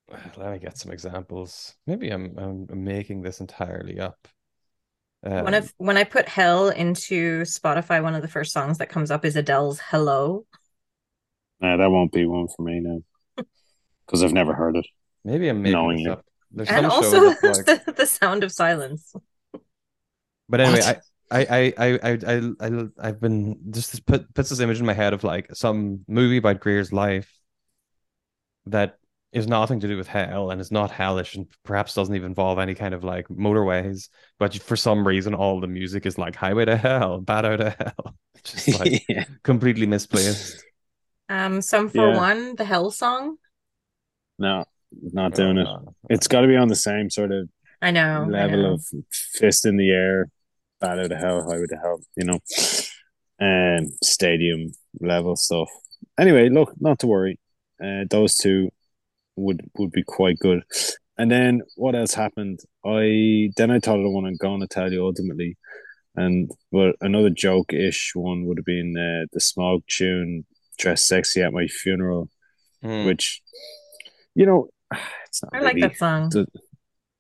let 0.36 0.52
me 0.52 0.58
get 0.58 0.78
some 0.78 0.92
examples. 0.92 1.74
Maybe 1.86 2.10
I'm 2.10 2.36
I'm, 2.38 2.66
I'm 2.70 2.84
making 2.84 3.22
this 3.22 3.40
entirely 3.40 4.00
up. 4.00 4.28
One 5.38 5.54
Um, 5.54 5.54
of 5.54 5.72
when 5.78 5.96
I 5.96 6.04
put 6.04 6.28
Hell 6.28 6.68
into 6.68 7.42
Spotify, 7.42 8.02
one 8.02 8.14
of 8.14 8.20
the 8.22 8.28
first 8.28 8.52
songs 8.52 8.76
that 8.78 8.88
comes 8.90 9.10
up 9.10 9.24
is 9.24 9.34
Adele's 9.36 9.80
"Hello." 9.80 10.44
Nah, 11.60 11.76
that 11.76 11.90
won't 11.90 12.12
be 12.12 12.24
one 12.26 12.48
for 12.48 12.62
me 12.62 12.80
now 12.80 13.02
because 14.06 14.22
I've 14.22 14.32
never 14.32 14.54
heard 14.54 14.76
it. 14.76 14.86
maybe 15.24 15.48
I'm 15.48 15.62
making 15.62 15.72
knowing 15.72 15.92
this 15.92 16.06
it. 16.06 16.18
up. 16.18 16.24
There's 16.50 16.70
and 16.70 16.86
some 16.86 16.90
also 16.90 17.10
show 17.10 17.34
like 17.42 17.66
the, 17.66 17.94
the 17.96 18.06
sound 18.06 18.44
of 18.44 18.52
silence. 18.52 19.12
But 20.48 20.60
anyway, 20.60 20.80
What? 20.80 20.84
I, 20.84 20.96
I, 21.30 21.74
I, 21.78 21.98
I, 22.02 22.18
I, 22.26 22.50
I, 22.60 22.86
I've 23.00 23.20
been 23.20 23.58
just 23.72 23.92
this 23.92 24.00
put 24.00 24.32
puts 24.34 24.50
this 24.50 24.60
image 24.60 24.78
in 24.80 24.86
my 24.86 24.92
head 24.94 25.12
of 25.12 25.24
like 25.24 25.48
some 25.54 26.04
movie 26.08 26.36
about 26.36 26.60
Greer's 26.60 26.92
life 26.92 27.32
that 28.66 28.98
is 29.32 29.46
nothing 29.46 29.80
to 29.80 29.88
do 29.88 29.96
with 29.96 30.06
hell 30.08 30.50
and 30.50 30.60
is 30.60 30.70
not 30.72 30.90
hellish 30.90 31.34
and 31.34 31.46
perhaps 31.64 31.94
doesn't 31.94 32.14
even 32.14 32.26
involve 32.28 32.58
any 32.58 32.74
kind 32.74 32.94
of 32.94 33.04
like 33.04 33.28
motorways. 33.28 34.08
But 34.38 34.54
for 34.62 34.76
some 34.76 35.06
reason, 35.06 35.34
all 35.34 35.60
the 35.60 35.66
music 35.66 36.06
is 36.06 36.16
like 36.16 36.36
Highway 36.36 36.64
to 36.66 36.76
Hell, 36.76 37.20
Bat 37.20 37.44
Out 37.44 37.60
of 37.60 37.74
Hell, 37.76 38.16
just 38.44 38.72
like 38.72 38.96
yeah. 39.08 39.24
completely 39.42 39.86
misplaced. 39.86 40.64
Um, 41.28 41.60
some 41.60 41.88
for 41.88 42.10
Yeah. 42.10 42.16
one, 42.16 42.56
the 42.56 42.64
Hell 42.64 42.90
song. 42.90 43.38
No, 44.38 44.64
not 45.12 45.34
doing 45.34 45.58
it. 45.58 45.64
no, 45.64 45.78
no. 45.84 45.94
It's 46.10 46.28
got 46.28 46.42
to 46.42 46.46
be 46.48 46.56
on 46.56 46.68
the 46.68 46.74
same 46.76 47.10
sort 47.10 47.32
of 47.32 47.48
I 47.82 47.90
know. 47.90 48.22
I 48.24 48.26
level 48.26 48.62
know. 48.62 48.72
of 48.74 48.84
fist 49.34 49.66
in 49.66 49.76
the 49.76 49.90
air, 49.90 50.28
bat 50.80 50.98
out 50.98 51.12
of 51.12 51.18
hell, 51.18 51.42
highway 51.42 51.66
to 51.68 51.76
hell, 51.76 52.00
you 52.16 52.24
know, 52.24 52.38
and 53.38 53.90
stadium 54.02 54.72
level 55.00 55.36
stuff. 55.36 55.68
Anyway, 56.18 56.48
look, 56.48 56.72
not 56.80 56.98
to 57.00 57.06
worry. 57.06 57.38
Uh, 57.82 58.04
those 58.10 58.36
two 58.36 58.70
would 59.36 59.60
would 59.78 59.90
be 59.92 60.02
quite 60.02 60.38
good. 60.38 60.62
And 61.18 61.30
then 61.30 61.62
what 61.76 61.94
else 61.94 62.14
happened? 62.14 62.60
I 62.84 63.50
then 63.56 63.70
I 63.70 63.80
thought 63.80 63.98
of 63.98 64.04
the 64.04 64.10
one 64.10 64.26
I'm 64.26 64.36
going 64.36 64.60
to 64.60 64.66
tell 64.66 64.92
you 64.92 65.04
ultimately, 65.04 65.56
and 66.14 66.50
well, 66.70 66.92
another 67.00 67.30
joke 67.30 67.72
ish 67.72 68.12
one 68.14 68.44
would 68.46 68.58
have 68.58 68.64
been 68.66 68.94
uh, 68.96 69.26
the 69.32 69.40
Smog 69.40 69.82
tune 69.88 70.44
"Dress 70.78 71.06
Sexy 71.06 71.42
at 71.42 71.52
My 71.52 71.66
Funeral," 71.66 72.30
Hmm. 72.82 73.04
which 73.06 73.42
you 74.36 74.46
know, 74.46 74.68
it's 75.26 75.42
not 75.42 75.54
I 75.54 75.60
like 75.60 75.80
that 75.80 75.96
song. 75.96 76.28
the- 76.30 76.46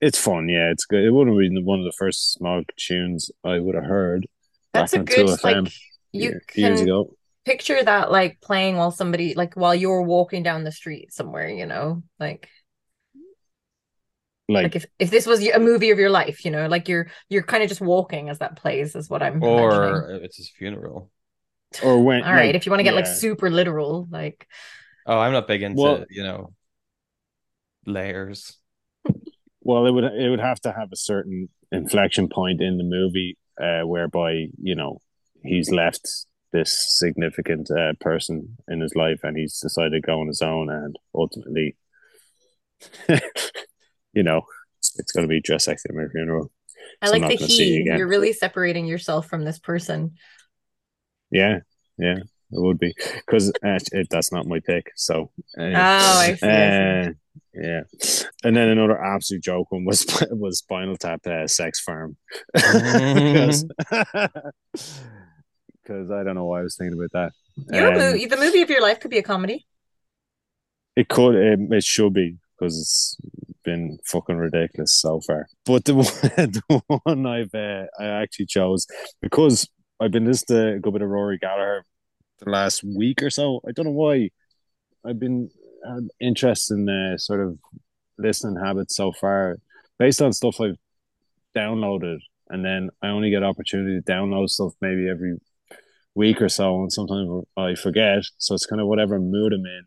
it's 0.00 0.18
fun, 0.18 0.48
yeah. 0.50 0.70
It's 0.70 0.84
good. 0.84 1.02
It 1.02 1.10
would 1.10 1.26
have 1.26 1.38
been 1.38 1.64
one 1.64 1.78
of 1.78 1.86
the 1.86 1.92
first 1.98 2.34
Smog 2.34 2.64
tunes 2.76 3.30
I 3.42 3.58
would 3.58 3.74
have 3.74 3.84
heard 3.84 4.26
That's 4.74 4.92
a 4.92 4.98
back 4.98 5.18
on 5.18 5.24
good 5.26 5.38
2FM 5.38 5.42
like 5.64 5.72
you 6.12 6.20
year- 6.20 6.42
years 6.54 6.78
can 6.80 6.86
ago. 6.88 7.16
picture 7.46 7.82
that 7.82 8.12
like 8.12 8.38
playing 8.42 8.76
while 8.76 8.90
somebody 8.90 9.32
like 9.34 9.54
while 9.54 9.74
you're 9.74 10.02
walking 10.02 10.42
down 10.42 10.64
the 10.64 10.70
street 10.72 11.12
somewhere, 11.14 11.48
you 11.48 11.64
know, 11.64 12.02
like 12.20 12.48
Like, 14.48 14.64
Like 14.64 14.76
if, 14.76 14.84
if 14.98 15.10
this 15.10 15.26
was 15.26 15.40
a 15.48 15.58
movie 15.58 15.90
of 15.90 15.98
your 15.98 16.10
life, 16.10 16.44
you 16.44 16.50
know, 16.50 16.66
like 16.68 16.88
you're 16.90 17.08
you're 17.30 17.42
kind 17.42 17.62
of 17.62 17.68
just 17.70 17.80
walking 17.80 18.28
as 18.28 18.38
that 18.40 18.56
plays, 18.56 18.94
is 18.94 19.08
what 19.10 19.22
I'm 19.22 19.42
imagining. 19.42 19.60
Or 19.60 20.10
it's 20.22 20.36
his 20.36 20.50
funeral. 20.50 21.10
or 21.82 22.04
when 22.04 22.22
All 22.22 22.32
right, 22.32 22.46
like, 22.48 22.54
if 22.54 22.66
you 22.66 22.70
want 22.70 22.80
to 22.80 22.84
get 22.84 22.94
like 22.94 23.06
super 23.06 23.50
literal, 23.50 24.06
like 24.10 24.46
Oh, 25.06 25.18
I'm 25.18 25.32
not 25.32 25.48
big 25.48 25.62
into 25.62 25.80
Well- 25.80 26.04
you 26.10 26.22
know 26.22 26.52
layers. 27.86 28.58
Well, 29.62 29.86
it 29.86 29.90
would 29.90 30.04
it 30.04 30.30
would 30.30 30.40
have 30.40 30.60
to 30.60 30.72
have 30.72 30.92
a 30.92 30.96
certain 30.96 31.48
inflection 31.72 32.28
point 32.28 32.60
in 32.60 32.78
the 32.78 32.84
movie 32.84 33.36
uh, 33.60 33.82
whereby 33.82 34.46
you 34.62 34.74
know 34.74 35.00
he's 35.42 35.70
left 35.70 36.08
this 36.52 36.98
significant 36.98 37.70
uh, 37.70 37.92
person 38.00 38.56
in 38.68 38.80
his 38.80 38.94
life 38.94 39.20
and 39.22 39.36
he's 39.36 39.58
decided 39.58 39.92
to 39.92 40.00
go 40.00 40.20
on 40.20 40.26
his 40.26 40.40
own 40.40 40.70
and 40.70 40.96
ultimately, 41.14 41.76
you 44.12 44.22
know, 44.22 44.42
it's 44.96 45.12
going 45.12 45.24
to 45.24 45.28
be 45.28 45.40
just 45.40 45.68
like 45.68 45.78
my 45.90 46.06
funeral. 46.12 46.50
I 47.02 47.06
So 47.06 47.12
like 47.12 47.22
the 47.22 47.28
not 47.28 47.40
you 47.40 47.46
he. 47.46 47.84
You're 47.84 48.08
really 48.08 48.32
separating 48.32 48.86
yourself 48.86 49.28
from 49.28 49.44
this 49.44 49.58
person. 49.58 50.12
Yeah, 51.30 51.60
yeah, 51.98 52.20
it 52.52 52.60
would 52.60 52.78
be 52.78 52.94
because 53.16 53.50
uh, 53.64 53.78
it, 53.92 54.08
that's 54.10 54.32
not 54.32 54.46
my 54.46 54.60
pick. 54.60 54.92
So, 54.96 55.30
uh, 55.58 55.62
Oh, 55.62 56.18
I 56.18 56.34
see, 56.34 56.46
I 56.46 57.00
uh, 57.00 57.10
yeah, 57.54 57.80
and 58.44 58.56
then 58.56 58.68
another 58.68 59.02
absolute 59.02 59.42
joke 59.42 59.72
one 59.72 59.84
was 59.84 60.04
was 60.30 60.58
Spinal 60.58 60.96
Tap 60.96 61.26
uh, 61.26 61.46
Sex 61.46 61.80
Farm 61.80 62.16
because 62.54 63.64
because 65.82 66.10
I 66.10 66.22
don't 66.24 66.34
know 66.34 66.46
why 66.46 66.60
I 66.60 66.62
was 66.62 66.76
thinking 66.76 66.98
about 66.98 67.12
that. 67.12 67.32
Your 67.74 67.92
Um, 67.92 67.98
mo- 67.98 68.26
the 68.28 68.36
movie 68.36 68.62
of 68.62 68.70
your 68.70 68.82
life 68.82 69.00
could 69.00 69.10
be 69.10 69.18
a 69.18 69.22
comedy. 69.22 69.66
It 70.96 71.08
could, 71.08 71.34
it, 71.34 71.58
it 71.72 71.84
should 71.84 72.12
be 72.14 72.36
because 72.58 72.78
it's 72.78 73.16
been 73.64 73.98
fucking 74.06 74.36
ridiculous 74.36 74.94
so 74.94 75.20
far. 75.20 75.46
But 75.64 75.84
the 75.84 75.94
one, 75.94 76.04
the 76.06 76.82
one 77.04 77.26
I've 77.26 77.54
uh, 77.54 77.84
I 77.98 78.06
actually 78.22 78.46
chose 78.46 78.86
because 79.20 79.68
I've 80.00 80.10
been 80.10 80.24
listening 80.26 80.58
to 80.58 80.76
a 80.76 80.78
good 80.80 80.92
bit 80.94 81.02
of 81.02 81.08
Rory 81.08 81.38
Gallagher 81.38 81.84
the 82.38 82.50
last 82.50 82.84
week 82.84 83.22
or 83.22 83.30
so. 83.30 83.60
I 83.66 83.72
don't 83.72 83.86
know 83.86 83.92
why. 83.92 84.30
I've 85.04 85.20
been 85.20 85.50
uh, 85.86 86.00
interested 86.20 86.74
in 86.74 86.88
uh, 86.88 87.18
sort 87.18 87.40
of 87.40 87.58
listening 88.18 88.62
habits 88.62 88.96
so 88.96 89.12
far, 89.12 89.58
based 89.98 90.20
on 90.20 90.32
stuff 90.32 90.60
I've 90.60 90.78
downloaded, 91.56 92.18
and 92.48 92.64
then 92.64 92.90
I 93.02 93.08
only 93.08 93.30
get 93.30 93.42
opportunity 93.42 94.00
to 94.00 94.12
download 94.12 94.50
stuff 94.50 94.72
maybe 94.80 95.08
every 95.08 95.38
week 96.14 96.42
or 96.42 96.48
so, 96.48 96.82
and 96.82 96.92
sometimes 96.92 97.44
I 97.56 97.74
forget. 97.74 98.24
So 98.38 98.54
it's 98.54 98.66
kind 98.66 98.80
of 98.80 98.88
whatever 98.88 99.18
mood 99.18 99.52
I'm 99.52 99.66
in 99.66 99.82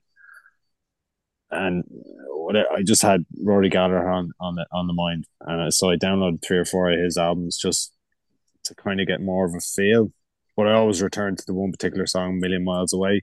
and 1.52 1.84
what 2.28 2.56
I 2.56 2.64
I 2.78 2.84
just 2.84 3.02
had 3.02 3.26
Rory 3.44 3.70
Gallagher 3.70 4.10
on 4.10 4.32
on 4.40 4.56
the 4.56 4.66
on 4.72 4.88
the 4.88 4.94
mind, 4.94 5.26
and 5.42 5.62
uh, 5.62 5.72
so 5.72 5.90
I 5.90 5.96
downloaded 5.96 6.44
three 6.44 6.58
or 6.58 6.66
four 6.66 6.92
of 6.92 7.00
his 7.00 7.18
albums 7.18 7.58
just 7.58 7.94
to 8.66 8.76
kind 8.76 9.00
of 9.02 9.08
get 9.08 9.22
more 9.22 9.46
of 9.46 9.56
a 9.56 9.60
feel. 9.60 10.12
But 10.60 10.68
I 10.68 10.74
always 10.74 11.02
return 11.02 11.38
to 11.38 11.46
the 11.48 11.54
one 11.54 11.72
particular 11.72 12.06
song, 12.06 12.40
"Million 12.40 12.66
Miles 12.66 12.94
Away," 12.94 13.22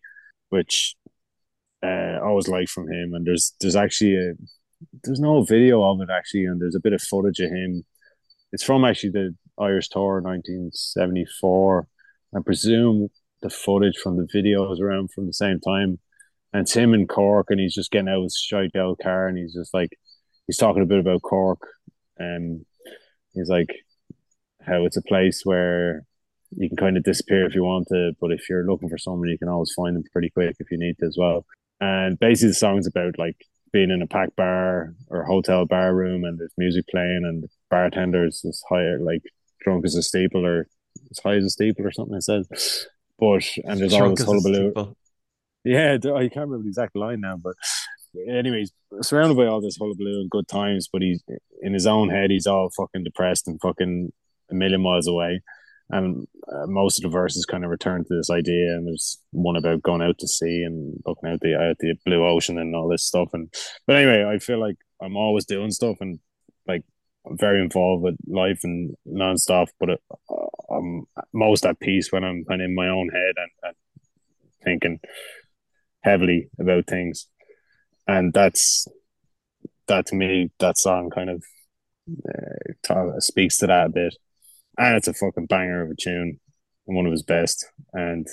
which 0.48 0.96
uh, 1.82 1.86
I 1.86 2.20
always 2.20 2.48
like 2.48 2.68
from 2.68 2.90
him. 2.90 3.12
And 3.12 3.26
there's 3.26 3.54
there's 3.60 3.76
actually 3.76 4.16
a 4.16 4.32
there's 5.04 5.20
no 5.20 5.42
video 5.44 5.82
of 5.82 6.00
it 6.00 6.08
actually, 6.10 6.46
and 6.46 6.58
there's 6.58 6.74
a 6.74 6.80
bit 6.80 6.94
of 6.94 7.02
footage 7.02 7.40
of 7.40 7.50
him. 7.50 7.84
It's 8.52 8.62
from 8.62 8.86
actually 8.86 9.10
the 9.10 9.36
Irish 9.58 9.88
tour, 9.90 10.22
1974. 10.22 11.86
I 12.34 12.40
presume 12.40 13.08
the 13.42 13.50
footage 13.50 13.98
from 13.98 14.16
the 14.16 14.26
video 14.32 14.72
is 14.72 14.80
around 14.80 15.10
from 15.12 15.26
the 15.26 15.34
same 15.34 15.60
time 15.60 15.98
and 16.54 16.62
it's 16.62 16.74
him 16.74 16.94
in 16.94 17.06
Cork, 17.06 17.48
and 17.50 17.60
he's 17.60 17.74
just 17.74 17.90
getting 17.90 18.08
out 18.08 18.18
of 18.18 18.24
his 18.24 18.38
shite 18.38 18.74
old 18.76 18.98
car, 19.02 19.28
and 19.28 19.36
he's 19.36 19.52
just 19.52 19.74
like, 19.74 19.90
he's 20.46 20.56
talking 20.56 20.82
a 20.82 20.86
bit 20.86 21.00
about 21.00 21.20
Cork, 21.20 21.60
and 22.16 22.64
he's 23.34 23.50
like, 23.50 23.68
how 24.62 24.86
it's 24.86 24.96
a 24.96 25.02
place 25.02 25.42
where 25.44 26.04
you 26.56 26.68
can 26.68 26.76
kind 26.76 26.96
of 26.96 27.02
disappear 27.02 27.46
if 27.46 27.54
you 27.54 27.64
want 27.64 27.88
to, 27.88 28.12
but 28.20 28.32
if 28.32 28.48
you're 28.48 28.66
looking 28.66 28.88
for 28.88 28.98
someone, 28.98 29.28
you 29.28 29.38
can 29.38 29.48
always 29.48 29.72
find 29.74 29.96
them 29.96 30.04
pretty 30.12 30.30
quick 30.30 30.56
if 30.58 30.70
you 30.70 30.78
need 30.78 30.96
to 30.98 31.06
as 31.06 31.16
well. 31.18 31.46
And 31.80 32.18
basically, 32.18 32.48
the 32.48 32.54
song's 32.54 32.86
about 32.86 33.18
like 33.18 33.36
being 33.72 33.90
in 33.90 34.02
a 34.02 34.06
packed 34.06 34.36
bar 34.36 34.94
or 35.08 35.24
hotel 35.24 35.66
bar 35.66 35.94
room, 35.94 36.24
and 36.24 36.38
there's 36.38 36.54
music 36.56 36.86
playing, 36.90 37.22
and 37.24 37.42
the 37.42 37.48
bartender's 37.70 38.44
is 38.44 38.62
high, 38.68 38.96
like 38.96 39.22
drunk 39.60 39.84
as 39.84 39.94
a 39.94 40.02
steeple, 40.02 40.46
or 40.46 40.68
as 41.10 41.18
high 41.22 41.34
as 41.34 41.44
a 41.44 41.50
steeple, 41.50 41.84
or 41.84 41.92
something. 41.92 42.16
It 42.16 42.22
says, 42.22 42.48
but 43.18 43.44
and 43.64 43.80
there's 43.80 43.92
all 43.92 44.00
Drunk 44.00 44.18
this 44.18 44.26
hullabaloo. 44.26 44.94
Yeah, 45.64 45.94
I 45.94 46.28
can't 46.28 46.36
remember 46.36 46.62
the 46.62 46.68
exact 46.68 46.94
line 46.96 47.20
now, 47.20 47.36
but 47.36 47.54
anyways, 48.28 48.72
surrounded 49.02 49.36
by 49.36 49.46
all 49.46 49.60
this 49.60 49.76
hullabaloo 49.76 50.20
and 50.20 50.30
good 50.30 50.48
times, 50.48 50.88
but 50.90 51.02
he's 51.02 51.22
in 51.60 51.74
his 51.74 51.86
own 51.86 52.08
head, 52.08 52.30
he's 52.30 52.46
all 52.46 52.70
fucking 52.76 53.04
depressed 53.04 53.48
and 53.48 53.60
fucking 53.60 54.12
a 54.50 54.54
million 54.54 54.80
miles 54.80 55.08
away. 55.08 55.40
And 55.88 56.26
uh, 56.52 56.66
most 56.66 56.98
of 56.98 57.04
the 57.04 57.16
verses 57.16 57.46
kind 57.46 57.64
of 57.64 57.70
return 57.70 58.02
to 58.02 58.16
this 58.16 58.30
idea, 58.30 58.74
and 58.74 58.88
there's 58.88 59.18
one 59.30 59.56
about 59.56 59.82
going 59.82 60.02
out 60.02 60.18
to 60.18 60.26
sea 60.26 60.64
and 60.64 61.00
looking 61.06 61.28
out 61.30 61.40
the 61.40 61.54
out 61.54 61.76
the 61.78 61.94
blue 62.04 62.26
ocean 62.26 62.58
and 62.58 62.74
all 62.74 62.88
this 62.88 63.04
stuff. 63.04 63.28
And 63.32 63.52
but 63.86 63.96
anyway, 63.96 64.24
I 64.24 64.38
feel 64.38 64.58
like 64.58 64.76
I'm 65.00 65.16
always 65.16 65.44
doing 65.44 65.70
stuff 65.70 65.98
and 66.00 66.18
like 66.66 66.82
I'm 67.24 67.38
very 67.38 67.60
involved 67.60 68.02
with 68.02 68.16
life 68.26 68.60
and 68.64 68.96
nonstop. 69.06 69.68
But 69.78 69.90
uh, 69.90 70.46
I'm 70.70 71.04
most 71.32 71.64
at 71.64 71.78
peace 71.78 72.10
when 72.10 72.24
I'm 72.24 72.44
kind 72.44 72.60
of 72.60 72.66
in 72.66 72.74
my 72.74 72.88
own 72.88 73.08
head 73.10 73.34
and, 73.36 73.50
and 73.62 73.76
thinking 74.64 74.98
heavily 76.02 76.48
about 76.58 76.86
things 76.86 77.28
and 78.06 78.32
that's 78.32 78.86
that 79.88 80.06
to 80.06 80.14
me 80.14 80.50
that 80.58 80.78
song 80.78 81.10
kind 81.10 81.30
of 81.30 81.42
uh, 82.90 83.20
speaks 83.20 83.58
to 83.58 83.66
that 83.66 83.86
a 83.86 83.90
bit 83.90 84.14
and 84.78 84.96
it's 84.96 85.08
a 85.08 85.14
fucking 85.14 85.46
banger 85.46 85.82
of 85.82 85.90
a 85.90 85.94
tune 85.94 86.38
and 86.86 86.96
one 86.96 87.06
of 87.06 87.12
his 87.12 87.22
best 87.22 87.66
and 87.92 88.26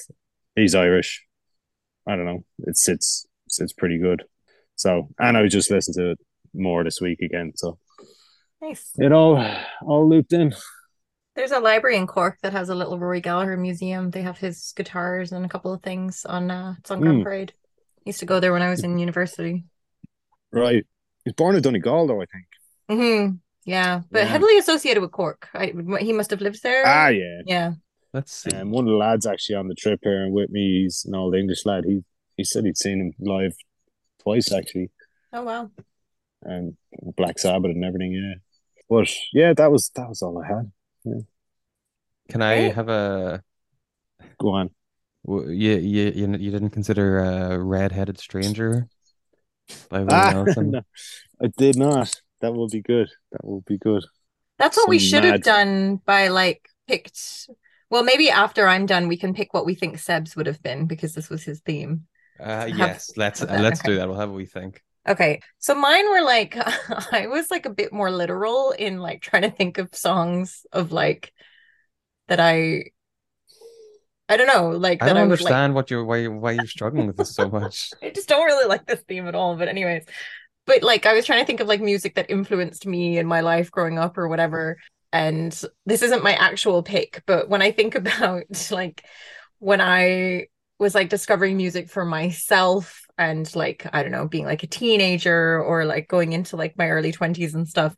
he's 0.55 0.75
irish 0.75 1.23
i 2.07 2.15
don't 2.15 2.25
know 2.25 2.43
it 2.59 2.77
sits 2.77 3.25
sits 3.49 3.73
pretty 3.73 3.97
good 3.97 4.23
so 4.75 5.09
and 5.19 5.37
i 5.37 5.47
just 5.47 5.71
listened 5.71 5.95
to 5.95 6.11
it 6.11 6.19
more 6.53 6.83
this 6.83 7.01
week 7.01 7.19
again 7.21 7.51
so 7.55 7.77
Nice. 8.61 8.91
it 8.97 9.11
all 9.11 9.43
all 9.85 10.07
looped 10.07 10.33
in 10.33 10.53
There's 11.35 11.51
a 11.51 11.59
library 11.59 11.97
in 11.97 12.05
Cork 12.07 12.37
that 12.43 12.53
has 12.53 12.69
a 12.69 12.75
little 12.75 12.99
Rory 12.99 13.19
Gallagher 13.19 13.57
museum. 13.57 14.11
They 14.11 14.21
have 14.21 14.37
his 14.37 14.71
guitars 14.75 15.31
and 15.31 15.43
a 15.45 15.49
couple 15.49 15.73
of 15.73 15.81
things 15.81 16.25
on 16.25 16.51
uh 16.51 16.75
it's 16.79 16.91
on 16.91 17.01
Grand 17.01 17.19
Mm. 17.19 17.23
Parade. 17.23 17.53
Used 18.05 18.19
to 18.19 18.25
go 18.27 18.39
there 18.39 18.53
when 18.53 18.61
I 18.61 18.69
was 18.69 18.83
in 18.83 18.99
university. 18.99 19.65
right 20.51 20.85
he's 21.25 21.33
born 21.33 21.55
in 21.55 21.61
donegal 21.61 22.07
though 22.07 22.21
i 22.21 22.25
think 22.33 22.45
hmm 22.89 23.35
Yeah, 23.65 24.01
but 24.11 24.19
Yeah. 24.19 24.25
heavily 24.25 24.57
associated 24.57 25.01
with 25.01 25.11
Cork. 25.11 25.47
I, 25.53 25.73
he 25.99 26.11
must 26.13 26.31
have 26.31 26.41
lived 26.41 26.61
there. 26.63 26.83
ah 26.85 27.07
yeah 27.07 27.41
Yeah. 27.45 27.73
Let's 28.13 28.31
see. 28.31 28.51
And 28.55 28.71
one 28.71 28.85
of 28.85 28.91
the 28.91 28.97
lads 28.97 29.25
actually 29.25 29.55
on 29.55 29.67
the 29.67 29.75
trip 29.75 29.99
here 30.03 30.23
and 30.23 30.33
with 30.33 30.49
me, 30.51 30.83
he's 30.83 31.03
an 31.05 31.15
old 31.15 31.33
English 31.35 31.65
lad. 31.65 31.83
He 31.85 32.03
he 32.37 32.43
said 32.43 32.65
he'd 32.65 32.77
seen 32.77 32.99
him 33.01 33.13
live 33.19 33.53
twice 34.21 34.51
actually, 34.51 34.91
Oh 35.31 35.43
wow. 35.43 35.71
and 36.43 36.75
Black 37.17 37.39
Sabbath 37.39 37.71
and 37.71 37.83
everything. 37.83 38.13
Yeah, 38.13 38.35
but 38.89 39.09
yeah, 39.33 39.53
that 39.53 39.71
was 39.71 39.89
that 39.95 40.09
was 40.09 40.21
all 40.21 40.37
I 40.43 40.47
had. 40.47 40.71
Can 42.29 42.41
I 42.41 42.55
Great. 42.55 42.75
have 42.75 42.89
a? 42.89 43.43
Go 44.39 44.49
on. 44.49 44.69
w- 45.25 45.49
You 45.51 45.77
you 45.77 46.11
you, 46.15 46.37
you 46.37 46.51
didn't 46.51 46.69
consider 46.71 47.19
a 47.19 47.59
"Red-Headed 47.59 48.19
Stranger" 48.19 48.87
by 49.89 49.99
Willie 50.05 50.09
Ah, 50.13 50.31
Nelson? 50.33 50.71
no, 50.71 50.81
I 51.41 51.47
did 51.57 51.77
not. 51.77 52.13
That 52.43 52.53
will 52.53 52.67
be 52.67 52.81
good. 52.81 53.09
That 53.31 53.45
will 53.45 53.61
be 53.61 53.77
good. 53.77 54.03
That's 54.59 54.75
what 54.75 54.89
we 54.89 54.99
Some 54.99 55.07
should 55.07 55.23
have 55.23 55.43
done 55.43 56.01
by 56.05 56.27
like 56.27 56.67
picked. 56.89 57.49
Well, 57.89 58.03
maybe 58.03 58.29
after 58.29 58.67
I'm 58.67 58.85
done, 58.85 59.07
we 59.07 59.15
can 59.15 59.33
pick 59.33 59.53
what 59.53 59.65
we 59.65 59.75
think 59.75 59.97
Seb's 59.97 60.35
would 60.35 60.45
have 60.47 60.61
been 60.61 60.85
because 60.85 61.13
this 61.13 61.29
was 61.29 61.41
his 61.41 61.61
theme. 61.61 62.05
Uh, 62.37 62.67
Have- 62.67 62.77
yes, 62.77 63.11
let's 63.15 63.41
uh, 63.41 63.59
let's 63.61 63.79
okay. 63.79 63.91
do 63.91 63.95
that. 63.95 64.09
We'll 64.09 64.19
have 64.19 64.29
what 64.29 64.35
we 64.35 64.45
think. 64.45 64.81
Okay, 65.07 65.39
so 65.57 65.73
mine 65.73 66.09
were 66.09 66.21
like 66.21 66.57
I 67.13 67.27
was 67.27 67.49
like 67.49 67.65
a 67.65 67.69
bit 67.69 67.93
more 67.93 68.11
literal 68.11 68.71
in 68.71 68.99
like 68.99 69.21
trying 69.21 69.43
to 69.43 69.51
think 69.51 69.77
of 69.77 69.95
songs 69.95 70.65
of 70.73 70.91
like 70.91 71.31
that 72.27 72.41
I 72.41 72.85
I 74.27 74.35
don't 74.35 74.47
know, 74.47 74.71
like 74.71 75.01
I 75.01 75.05
that 75.05 75.13
don't 75.13 75.17
I 75.17 75.25
would 75.27 75.29
like 75.29 75.39
understand 75.39 75.75
what 75.75 75.89
you're 75.89 76.03
why 76.03 76.17
you- 76.17 76.33
why 76.33 76.51
you're 76.51 76.67
struggling 76.67 77.07
with 77.07 77.15
this 77.15 77.33
so 77.35 77.49
much. 77.49 77.91
I 78.03 78.09
just 78.09 78.27
don't 78.27 78.43
really 78.45 78.67
like 78.67 78.85
this 78.85 78.99
theme 79.07 79.29
at 79.29 79.35
all, 79.35 79.55
but 79.55 79.69
anyways. 79.69 80.03
But 80.65 80.83
like 80.83 81.05
I 81.05 81.13
was 81.13 81.25
trying 81.25 81.41
to 81.41 81.45
think 81.45 81.59
of 81.59 81.67
like 81.67 81.81
music 81.81 82.15
that 82.15 82.29
influenced 82.29 82.85
me 82.85 83.17
in 83.17 83.27
my 83.27 83.41
life 83.41 83.71
growing 83.71 83.99
up 83.99 84.17
or 84.17 84.27
whatever. 84.27 84.77
And 85.11 85.59
this 85.85 86.01
isn't 86.01 86.23
my 86.23 86.33
actual 86.33 86.81
pick, 86.83 87.21
but 87.25 87.49
when 87.49 87.61
I 87.61 87.71
think 87.71 87.95
about 87.95 88.71
like 88.71 89.03
when 89.59 89.81
I 89.81 90.47
was 90.79 90.95
like 90.95 91.09
discovering 91.09 91.57
music 91.57 91.89
for 91.89 92.05
myself 92.05 93.05
and 93.17 93.53
like 93.55 93.85
I 93.93 94.03
don't 94.03 94.11
know, 94.11 94.27
being 94.27 94.45
like 94.45 94.63
a 94.63 94.67
teenager 94.67 95.61
or 95.61 95.85
like 95.85 96.07
going 96.07 96.33
into 96.33 96.57
like 96.57 96.77
my 96.77 96.89
early 96.89 97.11
20s 97.11 97.53
and 97.53 97.67
stuff, 97.67 97.95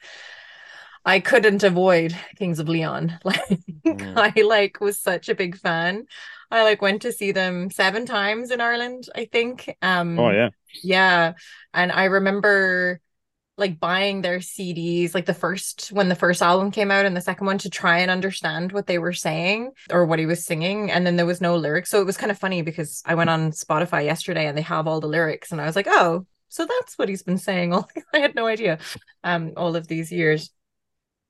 I 1.06 1.20
couldn't 1.20 1.64
avoid 1.64 2.16
Kings 2.38 2.60
of 2.60 2.70
Leon. 2.70 3.20
Like 3.24 3.60
Mm. 3.86 4.18
I 4.18 4.42
like 4.42 4.82
was 4.82 5.00
such 5.00 5.30
a 5.30 5.36
big 5.36 5.58
fan. 5.58 6.08
I 6.50 6.64
like 6.64 6.82
went 6.82 7.04
to 7.04 7.12
see 7.12 7.32
them 7.32 7.70
seven 7.70 8.08
times 8.08 8.50
in 8.50 8.60
Ireland, 8.60 9.08
I 9.16 9.26
think. 9.26 9.76
Um 9.84 10.18
Oh 10.18 10.32
yeah, 10.32 10.50
yeah. 10.84 11.34
And 11.74 11.92
I 11.92 12.06
remember 12.06 13.00
like 13.58 13.80
buying 13.80 14.22
their 14.22 14.40
CDs, 14.40 15.14
like 15.14 15.26
the 15.26 15.34
first 15.34 15.90
when 15.90 16.10
the 16.10 16.16
first 16.16 16.42
album 16.42 16.72
came 16.72 16.92
out 16.92 17.06
and 17.06 17.16
the 17.16 17.22
second 17.22 17.48
one 17.48 17.58
to 17.60 17.70
try 17.70 18.00
and 18.00 18.12
understand 18.12 18.72
what 18.72 18.86
they 18.86 19.00
were 19.00 19.14
saying 19.14 19.72
or 19.90 20.06
what 20.06 20.20
he 20.20 20.26
was 20.26 20.46
singing. 20.46 20.92
And 20.92 21.06
then 21.06 21.16
there 21.16 21.26
was 21.26 21.42
no 21.42 21.56
lyrics. 21.56 21.90
So 21.90 22.02
it 22.02 22.06
was 22.06 22.18
kind 22.18 22.32
of 22.32 22.38
funny 22.38 22.62
because 22.62 23.02
I 23.06 23.16
went 23.16 23.30
on 23.30 23.52
Spotify 23.52 24.04
yesterday 24.04 24.48
and 24.48 24.58
they 24.58 24.62
have 24.64 24.88
all 24.88 25.00
the 25.00 25.08
lyrics 25.08 25.52
and 25.52 25.62
I 25.62 25.66
was 25.66 25.76
like, 25.76 25.88
oh, 25.90 26.26
so 26.50 26.66
that's 26.66 26.98
what 26.98 27.10
he's 27.10 27.24
been 27.24 27.38
saying. 27.38 27.74
All 27.74 27.90
I 28.14 28.20
had 28.20 28.36
no 28.36 28.46
idea. 28.46 28.80
Um, 29.24 29.54
all 29.58 29.76
of 29.76 29.88
these 29.88 30.12
years. 30.12 30.52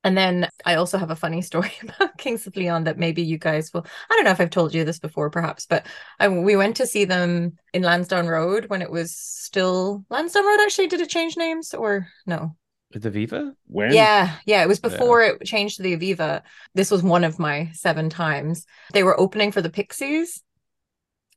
And 0.05 0.15
then 0.15 0.47
I 0.65 0.75
also 0.75 0.99
have 0.99 1.09
a 1.09 1.15
funny 1.15 1.41
story 1.41 1.71
about 1.81 2.17
Kings 2.17 2.45
of 2.45 2.55
Leon 2.55 2.83
that 2.85 2.99
maybe 2.99 3.23
you 3.23 3.39
guys 3.39 3.73
will. 3.73 3.85
I 4.09 4.15
don't 4.15 4.23
know 4.23 4.31
if 4.31 4.39
I've 4.39 4.51
told 4.51 4.73
you 4.73 4.85
this 4.85 4.99
before, 4.99 5.31
perhaps, 5.31 5.65
but 5.65 5.87
I, 6.19 6.29
we 6.29 6.55
went 6.55 6.77
to 6.77 6.87
see 6.87 7.05
them 7.05 7.57
in 7.73 7.81
Lansdowne 7.81 8.27
Road 8.27 8.69
when 8.69 8.83
it 8.83 8.91
was 8.91 9.13
still 9.15 10.05
Lansdowne 10.09 10.45
Road. 10.45 10.59
Actually, 10.61 10.87
did 10.87 11.01
it 11.01 11.09
change 11.09 11.35
names 11.35 11.73
or 11.73 12.07
no? 12.27 12.55
The 12.91 13.09
Viva? 13.09 13.53
When? 13.65 13.91
Yeah, 13.93 14.35
yeah. 14.45 14.61
It 14.61 14.67
was 14.67 14.79
before 14.79 15.21
it 15.21 15.43
changed 15.43 15.77
to 15.77 15.83
the 15.83 15.97
Aviva. 15.97 16.43
This 16.75 16.91
was 16.91 17.01
one 17.01 17.23
of 17.23 17.39
my 17.39 17.71
seven 17.73 18.09
times. 18.09 18.67
They 18.93 19.03
were 19.03 19.19
opening 19.19 19.51
for 19.51 19.61
the 19.61 19.71
Pixies. 19.71 20.41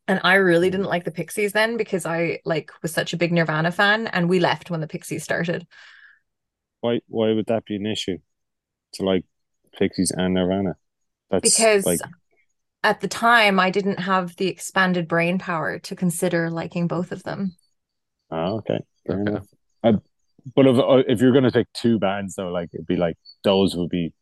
And 0.07 0.20
I 0.22 0.35
really 0.35 0.68
hmm. 0.68 0.72
didn't 0.72 0.87
like 0.88 1.04
the 1.04 1.11
Pixies 1.11 1.52
then 1.54 1.78
because 1.78 2.04
I 2.04 2.40
like 2.44 2.70
was 2.83 2.92
such 2.92 3.14
a 3.14 3.16
big 3.16 3.33
Nirvana 3.33 3.72
fan 3.72 4.09
and 4.09 4.28
we 4.28 4.40
left 4.40 4.70
when 4.70 4.81
the 4.81 4.87
Pixies 4.87 5.24
started. 5.24 5.66
Why? 6.81 7.00
Why 7.09 7.33
would 7.33 7.46
that 7.46 7.64
be 7.64 7.76
an 7.76 7.87
issue? 7.87 8.18
To 8.94 9.05
like 9.05 9.24
Pixies 9.79 10.11
and 10.11 10.35
Nirvana. 10.35 10.77
That's 11.31 11.42
Because 11.57 11.85
like 11.87 12.01
at 12.83 13.01
the 13.01 13.09
time 13.09 13.61
I 13.61 13.70
didn't 13.70 14.01
have 14.01 14.37
the 14.37 14.46
expanded 14.48 15.09
brain 15.09 15.38
power 15.38 15.79
to 15.81 15.96
consider 15.96 16.51
liking 16.51 16.87
both 16.88 17.12
of 17.12 17.22
them. 17.22 17.55
oh, 18.31 18.57
okay. 18.59 18.79
Fair 19.07 19.20
Okay. 19.20 19.31
enough. 19.33 19.46
I, 19.85 19.92
but 20.57 20.66
if 20.66 20.77
uh, 20.79 21.03
if 21.07 21.20
you're 21.20 21.33
gonna 21.33 21.51
take 21.51 21.66
two 21.74 21.98
bands 21.98 22.35
though, 22.37 22.48
like 22.48 22.70
it'd 22.72 22.87
be 22.87 22.96
like 22.96 23.16
those 23.44 23.77
would 23.77 23.90
be 23.90 24.12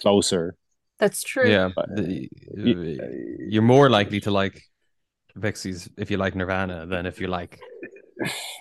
closer. 0.00 0.56
That's 0.98 1.22
true. 1.22 1.48
Yeah. 1.48 1.68
But- 1.74 1.94
the- 1.94 2.28
uh, 2.56 2.62
Y- 2.64 2.96
uh, 3.02 3.06
you're 3.48 3.62
more 3.62 3.90
likely 3.90 4.20
to 4.20 4.30
like 4.30 4.62
Pixies 5.40 5.88
if 5.98 6.10
you 6.10 6.16
like 6.16 6.34
Nirvana 6.34 6.86
than 6.86 7.04
if 7.04 7.20
you 7.20 7.26
like 7.28 7.60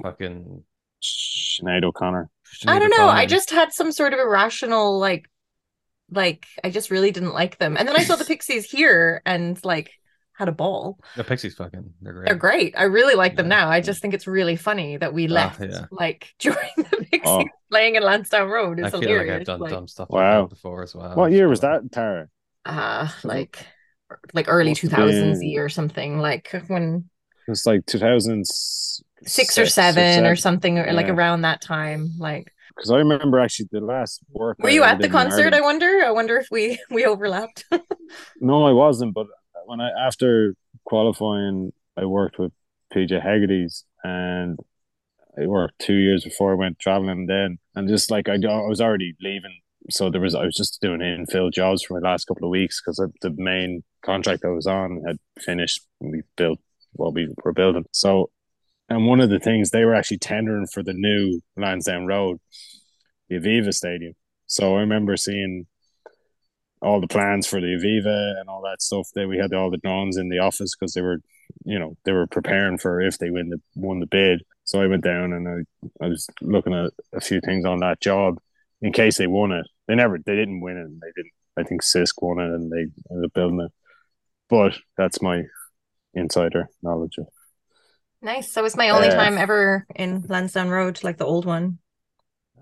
fucking 0.04 0.64
Sinead 1.02 1.84
O'Connor. 1.86 2.30
I 2.68 2.80
don't 2.80 2.90
know. 2.98 3.08
I 3.08 3.26
just 3.26 3.52
had 3.52 3.72
some 3.74 3.92
sort 3.94 4.14
of 4.14 4.20
irrational 4.20 5.00
like 5.00 5.30
like 6.12 6.46
I 6.64 6.70
just 6.70 6.92
really 6.92 7.12
didn't 7.12 7.34
like 7.34 7.58
them. 7.58 7.78
And 7.78 7.88
then 7.88 7.96
I 7.96 8.04
saw 8.04 8.16
the 8.16 8.26
Pixies 8.34 8.66
here 8.70 9.22
and 9.26 9.60
like 9.66 9.92
had 10.34 10.50
a 10.50 10.52
ball. 10.52 11.00
the 11.16 11.24
Pixies 11.24 11.56
fucking 11.56 11.94
they're 12.02 12.14
great. 12.14 12.26
They're 12.28 12.36
great. 12.36 12.76
I 12.78 12.84
really 12.84 13.16
like 13.16 13.36
them 13.38 13.48
now. 13.48 13.70
I 13.70 13.80
just 13.82 14.02
think 14.02 14.14
it's 14.14 14.28
really 14.28 14.56
funny 14.58 14.98
that 14.98 15.14
we 15.14 15.28
Ah, 15.30 15.34
left 15.34 15.62
yeah. 15.62 15.86
like 15.92 16.34
during 16.40 16.58
the 16.78 17.06
Pixies 17.10 17.22
Oh. 17.26 17.44
playing 17.72 17.96
in 17.96 18.04
Lansdowne 18.04 18.50
Road. 18.50 18.80
I 18.80 18.84
It's 18.88 18.92
feel 18.92 19.00
like 19.00 19.10
hilarious. 19.10 19.40
I've 19.42 19.46
done 19.46 19.60
like, 19.62 19.72
dumb 19.72 19.88
stuff 19.88 20.10
Wow. 20.10 20.42
like 20.42 20.50
that 20.50 20.56
before 20.56 20.84
as 20.84 20.94
well. 20.94 21.16
What 21.16 21.32
year 21.32 21.48
was 21.48 21.62
that, 21.62 21.92
Tara? 21.92 22.28
uh 22.66 23.08
like 23.24 23.66
like 24.34 24.46
early 24.48 24.76
two 24.76 24.90
thousands 24.90 25.40
two 25.40 25.46
been- 25.48 25.60
or 25.60 25.70
something. 25.70 26.20
Like 26.20 26.52
when 26.68 27.10
It 27.48 27.52
was 27.52 27.66
like 27.66 27.86
2006 27.86 29.02
six 29.28 29.58
or 29.58 29.66
seven 29.66 30.26
or 30.26 30.36
something 30.36 30.78
or 30.78 30.92
like 30.94 31.08
Yeah. 31.08 31.14
around 31.14 31.42
that 31.42 31.62
time. 31.62 32.12
Like 32.20 32.52
Because 32.76 32.92
I 32.92 32.98
remember 32.98 33.40
actually 33.40 33.70
the 33.72 33.80
last 33.80 34.22
work. 34.32 34.58
were 34.60 34.70
I 34.70 34.74
you 34.74 34.84
at 34.84 35.00
the 35.00 35.10
concert? 35.10 35.54
I 35.54 35.62
wonder. 35.62 36.04
I 36.06 36.12
wonder 36.12 36.38
if 36.38 36.48
we 36.52 36.80
we 36.90 37.06
overlapped. 37.06 37.66
No, 38.40 38.64
I 38.66 38.72
wasn't. 38.72 39.16
But 39.16 39.26
when 39.66 39.82
I 39.82 39.90
after 39.90 40.54
qualifying, 40.86 41.74
I 41.98 42.06
worked 42.06 42.38
with 42.38 42.52
PJ 42.94 43.20
Hegarty's, 43.20 43.84
and 44.04 44.60
I 45.42 45.48
worked 45.48 45.80
two 45.80 45.96
years 45.96 46.24
before 46.24 46.52
I 46.52 46.56
went 46.56 46.78
traveling. 46.78 47.26
Then 47.26 47.58
and 47.74 47.90
just 47.90 48.12
like 48.12 48.30
I, 48.30 48.36
I 48.36 48.68
was 48.68 48.80
already 48.80 49.16
leaving, 49.20 49.60
so 49.90 50.12
there 50.12 50.22
was 50.22 50.36
I 50.36 50.46
was 50.46 50.56
just 50.56 50.82
doing 50.82 51.00
infill 51.00 51.52
jobs 51.52 51.82
for 51.84 52.00
my 52.00 52.08
last 52.08 52.26
couple 52.26 52.46
of 52.46 52.52
weeks 52.52 52.80
because 52.80 52.98
the 53.22 53.34
main 53.38 53.84
contract 54.04 54.46
I 54.46 54.50
was 54.50 54.68
on 54.68 55.02
had 55.08 55.18
finished. 55.40 55.82
We 56.00 56.22
built 56.38 56.60
what 56.94 57.14
we 57.14 57.34
were 57.44 57.54
building. 57.54 57.86
So, 57.92 58.30
and 58.90 59.08
one 59.08 59.20
of 59.20 59.30
the 59.30 59.40
things 59.40 59.70
they 59.70 59.86
were 59.86 59.96
actually 59.96 60.20
tendering 60.20 60.68
for 60.68 60.84
the 60.84 60.94
new 60.94 61.42
Lansdowne 61.58 62.06
Road, 62.06 62.40
the 63.30 63.36
Aviva 63.38 63.74
Stadium. 63.74 64.14
So 64.48 64.76
I 64.76 64.82
remember 64.82 65.18
seeing 65.18 65.66
all 66.82 67.02
the 67.02 67.08
plans 67.08 67.48
for 67.48 67.60
the 67.60 67.68
Aviva 67.68 68.40
and 68.40 68.48
all 68.48 68.62
that 68.62 68.82
stuff. 68.82 69.10
That 69.16 69.28
we 69.28 69.38
had 69.38 69.54
all 69.54 69.72
the 69.72 69.78
drawings 69.78 70.18
in 70.18 70.30
the 70.30 70.40
office 70.40 70.76
because 70.76 70.94
they 70.94 71.02
were, 71.02 71.20
you 71.64 71.80
know, 71.80 71.98
they 72.06 72.12
were 72.12 72.28
preparing 72.28 72.78
for 72.78 73.02
if 73.02 73.18
they 73.18 73.32
win 73.32 73.50
the 73.50 73.62
won 73.76 74.00
the 74.00 74.06
bid. 74.06 74.44
So 74.66 74.82
I 74.82 74.88
went 74.88 75.04
down 75.04 75.34
and 75.34 75.48
I, 75.48 76.06
I 76.06 76.08
was 76.08 76.28
looking 76.42 76.74
at 76.74 76.92
a 77.14 77.22
few 77.22 77.40
things 77.42 77.66
on 77.66 77.80
that 77.80 78.02
job 78.02 78.40
in 78.82 78.94
case 78.94 79.18
they 79.18 79.28
won 79.28 79.52
it. 79.52 79.66
They 79.88 79.96
never, 79.96 80.18
they 80.18 80.36
didn't 80.36 80.62
win 80.62 80.78
it. 80.78 80.90
They 81.02 81.12
didn't. 81.16 81.32
I 81.58 81.64
think 81.64 81.82
Sisk 81.82 82.14
won 82.22 82.40
it 82.40 82.54
and 82.54 82.72
they 82.72 82.88
ended 83.12 83.26
up 83.26 83.34
building 83.34 83.62
it. 83.62 83.72
But 84.50 84.78
that's 84.98 85.22
my 85.22 85.44
insider 86.14 86.70
knowledge. 86.84 87.18
Of. 87.18 87.28
Nice. 88.26 88.54
That 88.54 88.64
was 88.64 88.76
my 88.76 88.90
only 88.90 89.08
Uh, 89.10 89.16
time 89.16 89.38
ever 89.38 89.86
in 89.96 90.26
Lansdowne 90.28 90.70
Road, 90.70 91.04
like 91.04 91.18
the 91.18 91.26
old 91.26 91.46
one. 91.46 91.80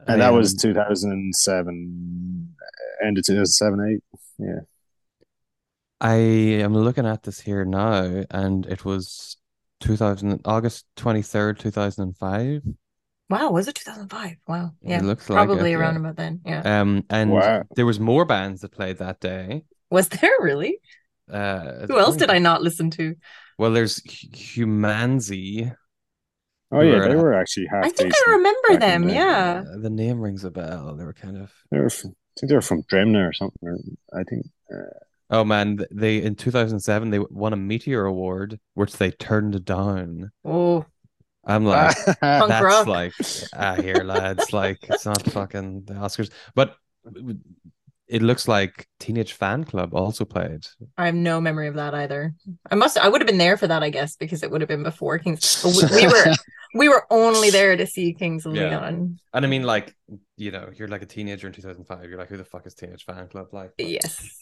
And 0.07 0.21
that 0.21 0.33
was 0.33 0.53
Um, 0.53 0.57
2007, 0.57 2.55
end 3.03 3.17
of 3.17 3.23
2007, 3.25 3.79
8. 3.81 4.03
Yeah. 4.37 4.59
I 6.01 6.15
am 6.15 6.73
looking 6.73 7.05
at 7.05 7.23
this 7.23 7.39
here 7.39 7.63
now, 7.65 8.23
and 8.29 8.65
it 8.65 8.83
was 8.83 9.37
2000 9.79 10.41
August 10.45 10.85
23rd, 10.97 11.59
2005. 11.59 12.61
Wow, 13.29 13.51
was 13.51 13.67
it 13.69 13.75
2005? 13.75 14.35
Wow. 14.47 14.73
Yeah. 14.81 14.97
It 14.97 15.01
Yeah. 15.01 15.07
looks 15.07 15.29
like 15.29 15.37
Probably 15.37 15.71
it, 15.71 15.75
around 15.75 15.93
yeah. 15.95 15.99
about 16.01 16.15
then. 16.17 16.41
Yeah. 16.45 16.81
Um, 16.81 17.05
and 17.09 17.31
Wow. 17.31 17.63
there 17.75 17.85
was 17.85 17.99
more 17.99 18.25
bands 18.25 18.61
that 18.61 18.71
played 18.73 18.97
that 18.97 19.19
day. 19.21 19.63
Was 19.89 20.09
there 20.09 20.31
really? 20.41 20.79
Uh, 21.33 21.87
Who 21.87 21.99
else 21.99 22.15
did 22.15 22.29
I 22.29 22.37
not 22.39 22.61
listen 22.61 22.89
to? 22.91 23.15
Well, 23.57 23.71
there's 23.71 24.01
Hu- 24.03 24.65
Humanzi. 24.65 25.75
Oh, 26.71 26.81
yeah. 26.81 26.97
Were- 26.99 27.07
They 27.09 27.15
were 27.15 27.33
actually 27.33 27.67
half 27.67 27.85
I 27.85 27.89
think 27.89 28.13
I 28.15 28.31
remember 28.31 28.77
them. 28.79 29.05
the. 29.07 29.13
Yeah. 29.13 29.63
Uh, 29.67 29.77
the 29.79 29.89
name 29.89 30.19
rings 30.19 30.43
a 30.43 30.51
bell. 30.51 30.95
They 30.95 31.03
were 31.05 31.13
kind 31.13 31.37
of. 31.37 31.51
They 31.71 31.79
were 31.79 31.89
from, 31.89 32.11
I 32.11 32.39
think 32.39 32.49
they 32.49 32.55
were 32.55 32.61
from 32.61 32.83
Drimnagh 32.83 33.29
or 33.29 33.33
something. 33.33 33.59
Or 33.69 33.77
I 34.19 34.23
think. 34.23 34.45
Uh, 34.73 34.77
Oh 35.29 35.43
man, 35.43 35.79
they 35.89 36.21
in 36.21 36.35
2007 36.35 37.09
they 37.09 37.17
won 37.17 37.53
a 37.53 37.55
Meteor 37.55 38.05
Award, 38.05 38.59
which 38.75 38.97
they 38.97 39.09
turned 39.09 39.65
down. 39.65 40.31
Oh, 40.45 40.85
I'm 41.43 41.65
like, 41.65 41.95
that's 42.21 42.63
rock. 42.63 42.85
like, 42.85 43.13
ah, 43.55 43.73
here, 43.81 44.03
lads, 44.03 44.53
like 44.53 44.77
it's 44.89 45.05
not 45.05 45.23
fucking 45.23 45.85
the 45.85 45.93
Oscars, 45.95 46.29
but 46.53 46.75
it 48.07 48.21
looks 48.21 48.47
like 48.47 48.87
Teenage 48.99 49.37
Fanclub 49.37 49.93
also 49.93 50.25
played. 50.25 50.65
I 50.97 51.05
have 51.07 51.15
no 51.15 51.39
memory 51.39 51.67
of 51.67 51.75
that 51.75 51.93
either. 51.93 52.33
I 52.69 52.75
must. 52.75 52.97
I 52.97 53.07
would 53.07 53.21
have 53.21 53.27
been 53.27 53.37
there 53.37 53.57
for 53.57 53.67
that, 53.67 53.83
I 53.83 53.89
guess, 53.89 54.15
because 54.15 54.43
it 54.43 54.51
would 54.51 54.61
have 54.61 54.67
been 54.67 54.83
before 54.83 55.19
Kings. 55.19 55.63
We, 55.63 56.01
we 56.01 56.07
were. 56.07 56.33
We 56.75 56.89
were 56.89 57.05
only 57.11 57.51
there 57.51 57.77
to 57.77 57.85
see 57.85 58.15
Kings 58.15 58.47
of 58.47 58.55
Yeah. 58.55 58.69
Leon. 58.69 59.19
And 59.31 59.45
I 59.45 59.47
mean, 59.47 59.61
like, 59.61 59.95
you 60.37 60.49
know, 60.49 60.71
you're 60.75 60.87
like 60.87 61.03
a 61.03 61.05
teenager 61.05 61.45
in 61.45 61.53
2005. 61.53 62.09
You're 62.09 62.17
like, 62.17 62.29
who 62.29 62.37
the 62.37 62.43
fuck 62.43 62.65
is 62.65 62.73
Teenage 62.73 63.05
Fanclub? 63.05 63.53
Like, 63.53 63.73
but, 63.77 63.87
Yes. 63.87 64.35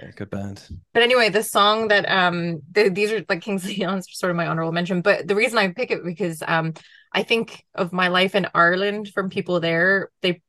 yeah, 0.00 0.10
good 0.16 0.30
band. 0.30 0.66
But 0.94 1.02
anyway, 1.02 1.28
the 1.28 1.42
song 1.42 1.88
that 1.88 2.10
um 2.10 2.62
the, 2.72 2.88
these 2.88 3.12
are 3.12 3.22
like 3.28 3.42
Kings 3.42 3.62
of 3.62 3.68
Leon's 3.76 4.06
sort 4.10 4.30
of 4.30 4.38
my 4.38 4.46
honorable 4.46 4.72
mention. 4.72 5.02
But 5.02 5.28
the 5.28 5.34
reason 5.34 5.58
I 5.58 5.68
pick 5.68 5.90
it 5.90 6.02
because 6.02 6.42
um 6.48 6.72
I 7.12 7.22
think 7.24 7.62
of 7.74 7.92
my 7.92 8.08
life 8.08 8.34
in 8.34 8.48
Ireland 8.54 9.10
from 9.12 9.28
people 9.28 9.60
there, 9.60 10.08
they 10.22 10.40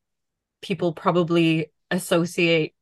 people 0.61 0.93
probably 0.93 1.71
associate 1.91 2.73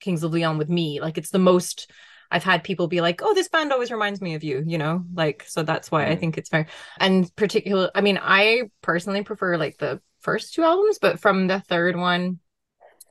Kings 0.00 0.22
of 0.22 0.32
Leon 0.32 0.58
with 0.58 0.68
me. 0.68 1.00
Like 1.00 1.18
it's 1.18 1.30
the 1.30 1.38
most 1.38 1.90
I've 2.30 2.44
had 2.44 2.64
people 2.64 2.88
be 2.88 3.00
like, 3.02 3.20
"Oh, 3.22 3.34
this 3.34 3.48
band 3.48 3.72
always 3.72 3.90
reminds 3.90 4.20
me 4.20 4.34
of 4.34 4.42
you," 4.44 4.64
you 4.66 4.78
know? 4.78 5.04
Like 5.14 5.44
so 5.46 5.62
that's 5.62 5.90
why 5.90 6.08
I 6.10 6.16
Mm. 6.16 6.20
think 6.20 6.38
it's 6.38 6.48
fair. 6.48 6.66
And 6.98 7.34
particular 7.36 7.90
I 7.94 8.00
mean, 8.00 8.18
I 8.20 8.64
personally 8.82 9.22
prefer 9.22 9.56
like 9.56 9.78
the 9.78 10.00
first 10.20 10.54
two 10.54 10.62
albums, 10.62 10.98
but 11.00 11.20
from 11.20 11.46
the 11.46 11.60
third 11.60 11.96
one 11.96 12.40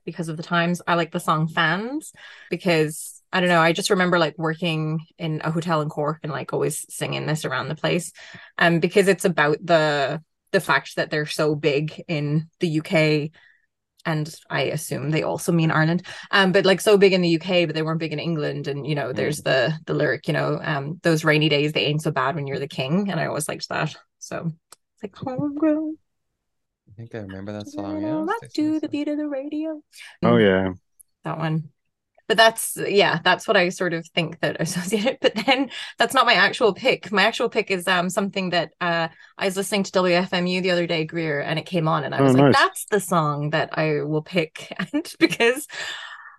because 0.05 0.29
of 0.29 0.37
the 0.37 0.43
times, 0.43 0.81
I 0.87 0.95
like 0.95 1.11
the 1.11 1.19
song 1.19 1.47
Fans 1.47 2.11
because 2.49 3.21
I 3.31 3.39
don't 3.39 3.49
know, 3.49 3.61
I 3.61 3.71
just 3.71 3.89
remember 3.91 4.19
like 4.19 4.37
working 4.37 4.99
in 5.17 5.41
a 5.43 5.51
hotel 5.51 5.81
in 5.81 5.89
Cork 5.89 6.19
and 6.23 6.31
like 6.31 6.53
always 6.53 6.85
singing 6.93 7.25
this 7.25 7.45
around 7.45 7.67
the 7.69 7.75
place. 7.75 8.11
Um 8.57 8.79
because 8.79 9.07
it's 9.07 9.25
about 9.25 9.57
the 9.63 10.21
the 10.51 10.59
fact 10.59 10.95
that 10.97 11.09
they're 11.11 11.25
so 11.25 11.55
big 11.55 12.03
in 12.07 12.49
the 12.59 12.67
UK 12.67 13.31
and 14.05 14.33
I 14.49 14.63
assume 14.63 15.09
they 15.09 15.23
also 15.23 15.51
mean 15.51 15.71
Ireland. 15.71 16.05
Um 16.31 16.51
but 16.51 16.65
like 16.65 16.81
so 16.81 16.97
big 16.97 17.13
in 17.13 17.21
the 17.21 17.35
UK 17.35 17.67
but 17.67 17.75
they 17.75 17.81
weren't 17.81 17.99
big 17.99 18.13
in 18.13 18.19
England 18.19 18.67
and 18.67 18.85
you 18.85 18.95
know 18.95 19.13
there's 19.13 19.41
the 19.41 19.73
the 19.85 19.93
lyric, 19.93 20.27
you 20.27 20.33
know, 20.33 20.59
um 20.63 20.99
those 21.03 21.23
rainy 21.23 21.49
days 21.49 21.73
they 21.73 21.85
ain't 21.85 22.01
so 22.01 22.11
bad 22.11 22.35
when 22.35 22.47
you're 22.47 22.59
the 22.59 22.67
king 22.67 23.09
and 23.11 23.19
I 23.19 23.25
always 23.27 23.47
liked 23.47 23.69
that. 23.69 23.95
So 24.19 24.51
it's 24.93 25.03
like 25.03 25.15
homegrown. 25.15 25.97
I 26.89 26.93
think 26.97 27.15
I 27.15 27.19
remember 27.19 27.53
that 27.53 27.67
song. 27.69 28.01
Yeah, 28.01 28.23
Rock 28.25 28.45
Station 28.49 28.73
to 28.73 28.79
the 28.81 28.89
beat 28.89 29.07
of 29.07 29.17
the 29.17 29.27
radio. 29.27 29.81
oh, 30.23 30.27
Mm, 30.27 30.41
yeah. 30.41 30.73
That 31.23 31.37
one. 31.37 31.69
But 32.31 32.37
that's 32.37 32.77
yeah 32.87 33.19
that's 33.25 33.45
what 33.45 33.57
i 33.57 33.67
sort 33.67 33.91
of 33.93 34.07
think 34.07 34.39
that 34.39 34.55
associated 34.61 35.17
but 35.21 35.33
then 35.45 35.69
that's 35.97 36.13
not 36.13 36.25
my 36.25 36.33
actual 36.35 36.73
pick 36.73 37.11
my 37.11 37.23
actual 37.23 37.49
pick 37.49 37.69
is 37.69 37.85
um 37.89 38.09
something 38.09 38.51
that 38.51 38.71
uh 38.79 39.09
i 39.37 39.43
was 39.45 39.57
listening 39.57 39.83
to 39.83 39.91
wfmu 39.91 40.61
the 40.61 40.71
other 40.71 40.87
day 40.87 41.03
greer 41.03 41.41
and 41.41 41.59
it 41.59 41.65
came 41.65 41.89
on 41.89 42.05
and 42.05 42.15
i 42.15 42.21
was 42.21 42.31
Oh, 42.31 42.37
like 42.37 42.43
nice. 42.43 42.55
that's 42.55 42.85
the 42.85 43.01
song 43.01 43.49
that 43.49 43.77
i 43.77 44.01
will 44.01 44.21
pick 44.21 44.71
and 44.93 45.13
because 45.19 45.67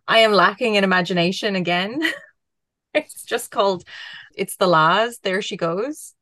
i 0.09 0.21
am 0.21 0.33
lacking 0.33 0.77
in 0.77 0.85
imagination 0.85 1.57
again 1.57 2.01
it's 2.95 3.25
just 3.25 3.51
called 3.51 3.85
it's 4.35 4.57
the 4.57 4.67
La's 4.67 5.19
there 5.23 5.43
she 5.43 5.57
goes 5.59 6.15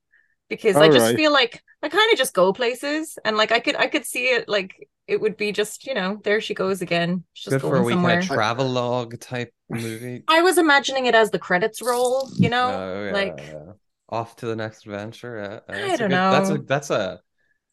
because 0.48 0.80
i 0.80 0.88
just 0.88 1.04
right. 1.06 1.16
feel 1.16 1.32
like 1.32 1.62
i 1.82 1.88
kind 1.88 2.12
of 2.12 2.18
just 2.18 2.34
go 2.34 2.52
places 2.52 3.18
and 3.24 3.36
like 3.36 3.52
i 3.52 3.58
could 3.60 3.76
i 3.76 3.86
could 3.86 4.04
see 4.04 4.24
it 4.26 4.48
like 4.48 4.88
it 5.06 5.20
would 5.20 5.36
be 5.36 5.50
just 5.52 5.86
you 5.86 5.94
know 5.94 6.20
there 6.24 6.40
she 6.40 6.54
goes 6.54 6.82
again 6.82 7.24
She's 7.32 7.50
Good 7.52 7.60
just 7.60 7.68
for 7.68 7.76
a 7.76 7.80
going 7.80 7.94
somewhere 7.94 8.12
kind 8.20 8.22
of 8.30 8.36
travel 8.36 8.68
log 8.68 9.18
type 9.20 9.52
movie. 9.68 10.22
I 10.28 10.42
was 10.42 10.56
imagining 10.58 11.06
it 11.06 11.14
as 11.14 11.30
the 11.30 11.38
credits 11.38 11.82
roll, 11.82 12.30
you 12.36 12.48
know, 12.48 12.68
Oh, 12.70 13.04
yeah, 13.06 13.12
like 13.12 13.38
yeah. 13.38 13.72
off 14.08 14.36
to 14.36 14.46
the 14.46 14.54
next 14.56 14.86
adventure. 14.86 15.60
Yeah, 15.68 15.76
yeah, 15.76 15.84
I 15.84 15.88
that's 15.96 16.00
a 16.00 16.08
don't 16.08 16.10
good- 16.10 16.18
That's 16.32 16.50
a 16.50 16.58
that's 16.58 16.90
a 16.90 17.20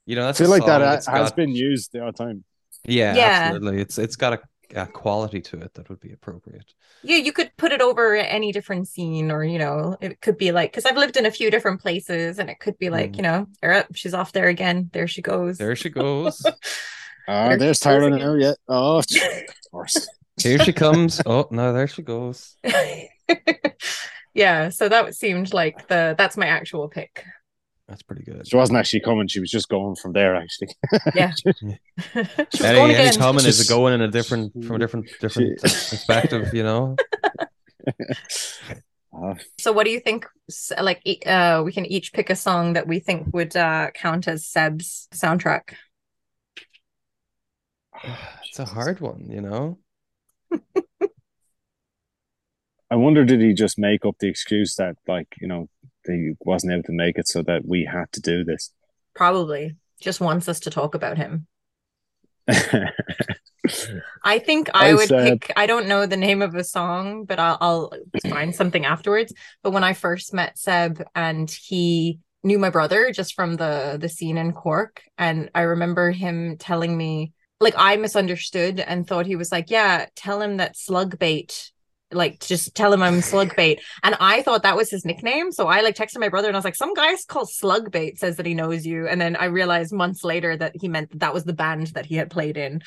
you 0.07 0.15
know 0.15 0.27
I 0.29 0.33
feel 0.33 0.47
a 0.47 0.49
like 0.49 0.65
that 0.65 0.67
song 0.67 0.81
ha- 0.81 0.89
that's 0.91 1.07
has 1.07 1.29
got- 1.29 1.35
been 1.35 1.53
used 1.55 1.91
the 1.91 2.01
other 2.01 2.11
time. 2.11 2.43
Yeah, 2.85 3.15
Yeah. 3.15 3.23
absolutely. 3.43 3.81
It's 3.81 3.97
it's 3.99 4.15
got 4.15 4.33
a, 4.33 4.39
a 4.75 4.85
quality 4.85 5.41
to 5.41 5.59
it 5.61 5.73
that 5.75 5.89
would 5.89 5.99
be 5.99 6.11
appropriate. 6.13 6.73
yeah, 7.03 7.17
you 7.17 7.31
could 7.33 7.51
put 7.57 7.71
it 7.71 7.81
over 7.81 8.15
any 8.15 8.51
different 8.51 8.87
scene, 8.87 9.31
or 9.31 9.43
you 9.43 9.59
know, 9.59 9.97
it 10.01 10.21
could 10.21 10.37
be 10.37 10.51
like 10.51 10.71
because 10.71 10.85
I've 10.85 10.97
lived 10.97 11.17
in 11.17 11.25
a 11.25 11.31
few 11.31 11.49
different 11.51 11.81
places, 11.81 12.39
and 12.39 12.49
it 12.49 12.59
could 12.59 12.77
be 12.77 12.89
like 12.89 13.11
Mm. 13.13 13.15
you 13.17 13.21
know, 13.23 13.47
there 13.61 13.73
up, 13.73 13.87
she's 13.95 14.13
off 14.13 14.31
there 14.33 14.47
again, 14.47 14.89
there 14.93 15.07
she 15.07 15.21
goes. 15.21 15.57
There 15.57 15.75
she 15.75 15.89
goes. 15.89 16.43
Ah, 17.27 17.55
There 17.57 17.57
there's 17.57 17.79
she 17.79 17.89
goes 17.89 18.01
Tara 18.01 18.05
again. 18.07 18.19
now, 18.19 18.33
yeah. 18.35 18.53
Oh, 18.67 18.97
of 18.99 19.05
course. 19.71 20.07
Here 20.41 20.59
she 20.59 20.73
comes. 20.73 21.21
Oh 21.25 21.47
no, 21.51 21.73
there 21.73 21.87
she 21.87 22.01
goes. 22.03 22.55
yeah, 24.33 24.69
so 24.69 24.89
that 24.89 25.15
seemed 25.15 25.53
like 25.53 25.87
the 25.87 26.15
that's 26.17 26.37
my 26.37 26.45
actual 26.47 26.87
pick. 26.89 27.23
That's 27.87 28.01
pretty 28.03 28.23
good. 28.23 28.45
She 28.47 28.57
wasn't 28.57 28.79
actually 28.79 28.99
coming. 28.99 29.27
She 29.27 29.39
was 29.39 29.49
just 29.49 29.69
going 29.69 29.95
from 29.95 30.11
there, 30.11 30.35
actually. 30.35 30.69
Yeah, 31.15 31.31
she 31.35 31.43
was 31.45 31.63
Any, 31.63 31.77
going 32.77 32.91
any 32.91 33.07
again. 33.07 33.13
coming 33.13 33.45
is 33.45 33.57
Just- 33.57 33.69
going 33.69 33.93
in 33.93 34.01
a 34.01 34.09
different 34.09 34.51
from 34.65 34.75
a 34.75 34.79
different 34.79 35.07
different 35.21 35.61
perspective, 35.61 36.53
you 36.53 36.63
know. 36.63 36.95
Ah, 39.19 39.35
So, 39.57 39.71
what 39.71 39.85
do 39.85 39.91
you 39.91 39.99
think? 40.01 40.27
Like, 40.79 41.01
uh, 41.25 41.61
we 41.65 41.71
can 41.71 41.85
each 41.85 42.11
pick 42.13 42.29
a 42.29 42.35
song 42.35 42.73
that 42.73 42.87
we 42.87 42.99
think 42.99 43.33
would 43.33 43.55
uh 43.55 43.89
count 43.95 44.27
as 44.27 44.45
Seb's 44.45 45.07
soundtrack. 45.13 45.73
It's 48.49 48.59
a 48.59 48.65
hard 48.65 48.99
one, 48.99 49.29
you 49.31 49.41
know. 49.41 49.79
I 52.91 52.95
wonder, 52.95 53.25
did 53.25 53.41
he 53.41 53.53
just 53.53 53.77
make 53.79 54.05
up 54.05 54.15
the 54.19 54.27
excuse 54.29 54.75
that, 54.75 54.95
like, 55.07 55.27
you 55.41 55.47
know, 55.47 55.67
he 56.13 56.33
wasn't 56.39 56.73
able 56.73 56.83
to 56.83 56.91
make 56.91 57.17
it 57.17 57.27
so 57.27 57.41
that 57.43 57.65
we 57.65 57.85
had 57.85 58.11
to 58.13 58.21
do 58.21 58.43
this? 58.43 58.71
Probably 59.13 59.75
just 59.99 60.21
wants 60.21 60.47
us 60.47 60.59
to 60.61 60.69
talk 60.69 60.95
about 60.95 61.17
him. 61.17 61.47
I 64.23 64.39
think 64.39 64.69
I 64.73 64.93
would 64.93 65.09
pick. 65.09 65.51
I 65.55 65.65
don't 65.65 65.87
know 65.87 66.05
the 66.05 66.17
name 66.17 66.41
of 66.41 66.55
a 66.55 66.63
song, 66.63 67.25
but 67.25 67.39
I'll, 67.39 67.57
I'll 67.59 67.93
find 68.29 68.55
something 68.55 68.85
afterwards. 68.85 69.33
But 69.63 69.71
when 69.71 69.83
I 69.83 69.93
first 69.93 70.33
met 70.33 70.57
Seb, 70.57 71.03
and 71.15 71.49
he 71.49 72.19
knew 72.43 72.59
my 72.59 72.69
brother 72.69 73.11
just 73.11 73.33
from 73.33 73.55
the 73.55 73.97
the 73.99 74.09
scene 74.09 74.37
in 74.37 74.53
Cork, 74.53 75.01
and 75.17 75.49
I 75.53 75.61
remember 75.61 76.11
him 76.11 76.57
telling 76.57 76.95
me, 76.97 77.33
like, 77.59 77.75
I 77.77 77.97
misunderstood 77.97 78.79
and 78.79 79.05
thought 79.05 79.25
he 79.25 79.35
was 79.35 79.51
like, 79.51 79.69
"Yeah, 79.69 80.05
tell 80.15 80.41
him 80.41 80.57
that 80.57 80.77
slug 80.77 81.19
bait." 81.19 81.71
Like 82.11 82.39
just 82.39 82.73
tell 82.73 82.93
him 82.93 83.03
I'm 83.03 83.21
slug 83.21 83.55
bait, 83.55 83.81
and 84.03 84.15
I 84.19 84.41
thought 84.41 84.63
that 84.63 84.77
was 84.77 84.89
his 84.89 85.03
nickname. 85.03 85.51
So 85.51 85.67
I 85.67 85.81
like 85.81 85.95
texted 85.95 86.19
my 86.19 86.29
brother, 86.29 86.47
and 86.47 86.55
I 86.55 86.59
was 86.59 86.65
like, 86.65 86.75
"Some 86.75 86.93
guy's 86.93 87.25
called 87.25 87.49
slug 87.49 87.91
bait 87.91 88.17
says 88.17 88.37
that 88.37 88.45
he 88.45 88.53
knows 88.53 88.85
you," 88.85 89.07
and 89.07 89.19
then 89.19 89.35
I 89.35 89.45
realized 89.45 89.91
months 89.91 90.23
later 90.23 90.55
that 90.55 90.73
he 90.79 90.87
meant 90.87 91.11
that, 91.11 91.19
that 91.19 91.33
was 91.33 91.43
the 91.43 91.53
band 91.53 91.87
that 91.87 92.05
he 92.05 92.15
had 92.15 92.29
played 92.29 92.55
in. 92.55 92.81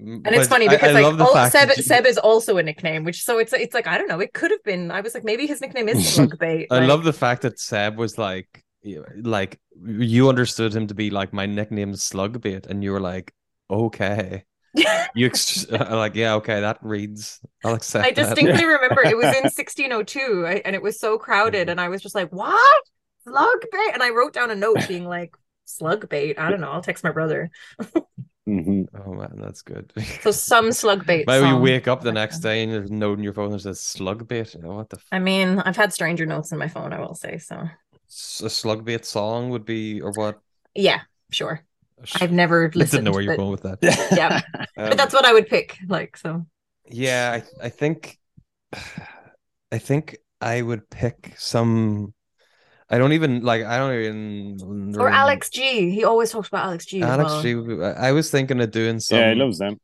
Mm, 0.00 0.22
and 0.24 0.34
it's 0.34 0.48
funny 0.48 0.68
because 0.68 0.92
like 0.92 1.04
oh, 1.06 1.48
Seb, 1.50 1.70
Seb 1.72 2.06
is 2.06 2.18
also 2.18 2.56
a 2.56 2.62
nickname, 2.62 3.04
which 3.04 3.22
so 3.22 3.38
it's 3.38 3.52
it's 3.52 3.74
like 3.74 3.86
I 3.86 3.96
don't 3.96 4.08
know, 4.08 4.20
it 4.20 4.32
could 4.32 4.50
have 4.50 4.62
been. 4.64 4.90
I 4.90 5.00
was 5.00 5.14
like 5.14 5.24
maybe 5.24 5.46
his 5.46 5.60
nickname 5.60 5.88
is 5.88 5.98
Slugbait. 5.98 6.66
I 6.70 6.78
like- 6.78 6.88
love 6.88 7.04
the 7.04 7.12
fact 7.12 7.42
that 7.42 7.60
Seb 7.60 7.96
was 7.96 8.18
like, 8.18 8.64
like 9.22 9.60
you 9.86 10.28
understood 10.28 10.74
him 10.74 10.88
to 10.88 10.94
be 10.94 11.10
like 11.10 11.32
my 11.32 11.46
nickname 11.46 11.90
is 11.90 12.00
Slugbait, 12.00 12.66
and 12.66 12.82
you 12.82 12.90
were 12.90 13.00
like, 13.00 13.32
okay, 13.70 14.44
you 15.14 15.26
ex- 15.26 15.68
like 15.70 16.14
yeah, 16.14 16.34
okay, 16.34 16.60
that 16.60 16.78
reads. 16.82 17.40
I'll 17.64 17.74
accept 17.74 18.04
I 18.04 18.10
that. 18.10 18.14
distinctly 18.16 18.64
remember 18.64 19.02
it 19.02 19.16
was 19.16 19.32
in 19.32 19.48
1602 19.48 20.44
I- 20.46 20.62
and 20.64 20.74
it 20.74 20.82
was 20.82 20.98
so 20.98 21.18
crowded, 21.18 21.68
and 21.68 21.80
I 21.80 21.88
was 21.88 22.02
just 22.02 22.14
like, 22.14 22.30
what 22.32 22.82
slug 23.24 23.60
bait? 23.72 23.90
And 23.94 24.02
I 24.02 24.10
wrote 24.10 24.32
down 24.32 24.50
a 24.50 24.54
note 24.54 24.86
being 24.86 25.04
like 25.06 25.34
slug 25.64 26.08
bait. 26.08 26.38
I 26.38 26.50
don't 26.50 26.60
know. 26.60 26.70
I'll 26.70 26.82
text 26.82 27.04
my 27.04 27.12
brother. 27.12 27.50
hmm 28.46 28.82
Oh 29.06 29.12
man, 29.14 29.38
that's 29.40 29.62
good. 29.62 29.92
So 30.22 30.30
some 30.30 30.72
slug 30.72 31.06
bait. 31.06 31.26
Maybe 31.26 31.48
you 31.48 31.56
wake 31.58 31.88
up 31.88 32.02
the 32.02 32.12
next 32.12 32.40
day 32.40 32.62
and 32.62 32.72
there's 32.72 32.90
a 32.90 32.94
note 32.94 33.18
in 33.18 33.24
your 33.24 33.32
phone 33.32 33.52
that 33.52 33.60
says 33.60 33.78
Slugbait. 33.80 34.54
You 34.54 34.62
know, 34.62 34.74
what 34.76 34.90
the 34.90 34.96
f- 34.96 35.04
I 35.12 35.18
mean, 35.18 35.58
I've 35.60 35.76
had 35.76 35.92
stranger 35.92 36.26
notes 36.26 36.52
in 36.52 36.58
my 36.58 36.68
phone. 36.68 36.92
I 36.92 37.00
will 37.00 37.14
say 37.14 37.38
so. 37.38 37.68
s- 38.08 38.40
a 38.42 38.48
Slugbait 38.48 39.04
song 39.04 39.50
would 39.50 39.64
be 39.64 40.00
or 40.00 40.10
what? 40.12 40.40
Yeah, 40.74 41.02
sure. 41.30 41.64
I've 42.20 42.32
never 42.32 42.70
listened. 42.74 42.82
I 42.82 42.84
didn't 42.86 43.04
know 43.04 43.12
where 43.12 43.22
you're 43.22 43.36
going 43.36 43.50
with 43.50 43.62
that. 43.62 43.78
Yeah, 44.12 44.40
Um, 44.54 44.66
but 44.76 44.96
that's 44.96 45.14
what 45.14 45.24
I 45.24 45.32
would 45.32 45.46
pick. 45.48 45.78
Like 45.88 46.16
so. 46.16 46.46
Yeah, 46.90 47.40
I 47.62 47.66
I 47.66 47.68
think 47.70 48.18
I 49.72 49.78
think 49.78 50.16
I 50.40 50.62
would 50.62 50.88
pick 50.90 51.34
some 51.36 52.14
I 52.90 52.98
don't 52.98 53.12
even 53.12 53.42
like 53.42 53.64
I 53.64 53.78
don't 53.78 53.94
even 53.94 54.94
Or 54.98 55.08
Alex 55.08 55.50
G. 55.50 55.90
He 55.90 56.04
always 56.04 56.30
talks 56.30 56.48
about 56.48 56.66
Alex 56.66 56.86
G. 56.86 57.02
as 57.02 57.08
Alex 57.10 57.32
well. 57.32 57.42
G 57.42 57.82
I 57.82 58.12
was 58.12 58.30
thinking 58.30 58.60
of 58.60 58.70
doing 58.70 59.00
some 59.00 59.18
yeah, 59.18 59.34
he 59.34 59.36
loves 59.40 59.58
them. 59.58 59.78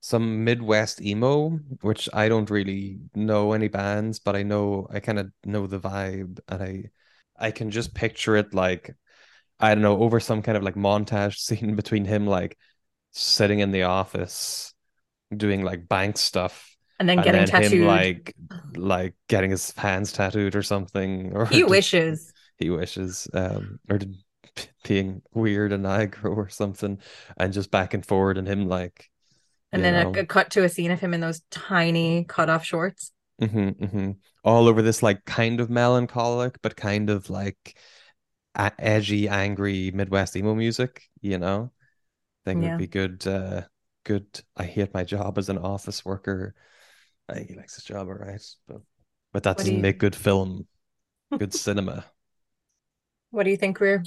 some 0.00 0.44
Midwest 0.44 1.00
emo, 1.02 1.58
which 1.80 2.08
I 2.12 2.28
don't 2.28 2.50
really 2.50 3.00
know 3.14 3.52
any 3.52 3.68
bands, 3.68 4.18
but 4.18 4.36
I 4.36 4.42
know 4.42 4.86
I 4.90 5.00
kind 5.00 5.18
of 5.18 5.32
know 5.44 5.66
the 5.66 5.80
vibe 5.80 6.40
and 6.48 6.62
I 6.62 6.90
I 7.38 7.50
can 7.50 7.70
just 7.70 7.94
picture 7.94 8.36
it 8.36 8.54
like 8.54 8.94
I 9.60 9.74
don't 9.74 9.82
know 9.82 10.02
over 10.02 10.20
some 10.20 10.42
kind 10.42 10.56
of 10.56 10.62
like 10.64 10.74
montage 10.74 11.36
scene 11.38 11.76
between 11.76 12.04
him 12.04 12.26
like 12.26 12.58
sitting 13.12 13.60
in 13.60 13.70
the 13.72 13.84
office 13.84 14.74
doing 15.36 15.64
like 15.64 15.88
bank 15.88 16.18
stuff 16.18 16.76
and 16.98 17.08
then 17.08 17.20
and 17.20 17.22
getting 17.22 17.34
then 17.34 17.44
tattooed. 17.44 17.54
him 17.54 17.80
like 17.80 18.34
like 18.76 19.14
getting 19.28 19.50
his 19.50 19.72
hands 19.72 20.12
tattooed 20.12 20.56
or 20.56 20.62
something 20.62 21.32
or 21.36 21.48
he 21.48 21.64
wishes. 21.64 22.32
he 22.58 22.70
wishes 22.70 23.28
um 23.34 23.78
or 23.90 23.98
being 24.84 25.22
weird 25.34 25.72
and 25.72 25.84
aggro 25.84 26.36
or 26.36 26.48
something 26.48 26.98
and 27.36 27.52
just 27.52 27.70
back 27.70 27.94
and 27.94 28.06
forward 28.06 28.38
and 28.38 28.48
him 28.48 28.68
like 28.68 29.10
And 29.72 29.84
then 29.84 29.94
a, 30.14 30.20
a 30.20 30.26
cut 30.26 30.50
to 30.52 30.64
a 30.64 30.68
scene 30.68 30.90
of 30.90 31.00
him 31.00 31.12
in 31.14 31.20
those 31.20 31.42
tiny 31.50 32.24
cut 32.24 32.48
off 32.48 32.64
shorts. 32.64 33.12
mhm, 33.40 33.74
mhm. 33.78 34.16
all 34.44 34.68
over 34.68 34.82
this 34.82 35.02
like 35.02 35.24
kind 35.24 35.60
of 35.60 35.70
melancholic 35.70 36.60
but 36.62 36.76
kind 36.76 37.10
of 37.10 37.30
like 37.30 37.76
edgy 38.56 39.28
angry 39.28 39.90
midwest 39.92 40.36
emo 40.36 40.54
music 40.54 41.04
you 41.20 41.38
know 41.38 41.70
I 42.46 42.50
think 42.50 42.62
Yeah. 42.62 42.70
would 42.70 42.78
be 42.78 42.86
good 42.86 43.26
uh 43.26 43.62
good 44.04 44.26
i 44.56 44.64
hate 44.64 44.94
my 44.94 45.04
job 45.04 45.38
as 45.38 45.48
an 45.48 45.58
office 45.58 46.04
worker 46.04 46.54
I 47.28 47.34
think 47.34 47.50
he 47.50 47.56
likes 47.56 47.74
his 47.76 47.84
job 47.84 48.08
all 48.08 48.14
right 48.14 48.42
but 48.68 48.82
but 49.32 49.42
that 49.44 49.56
What 49.56 49.58
doesn't 49.58 49.76
you- 49.76 49.82
make 49.82 49.98
good 49.98 50.16
film 50.16 50.66
good 51.38 51.54
cinema 51.54 52.04
What 53.30 53.44
do 53.44 53.50
you 53.50 53.56
think, 53.56 53.78
Greer? 53.78 54.04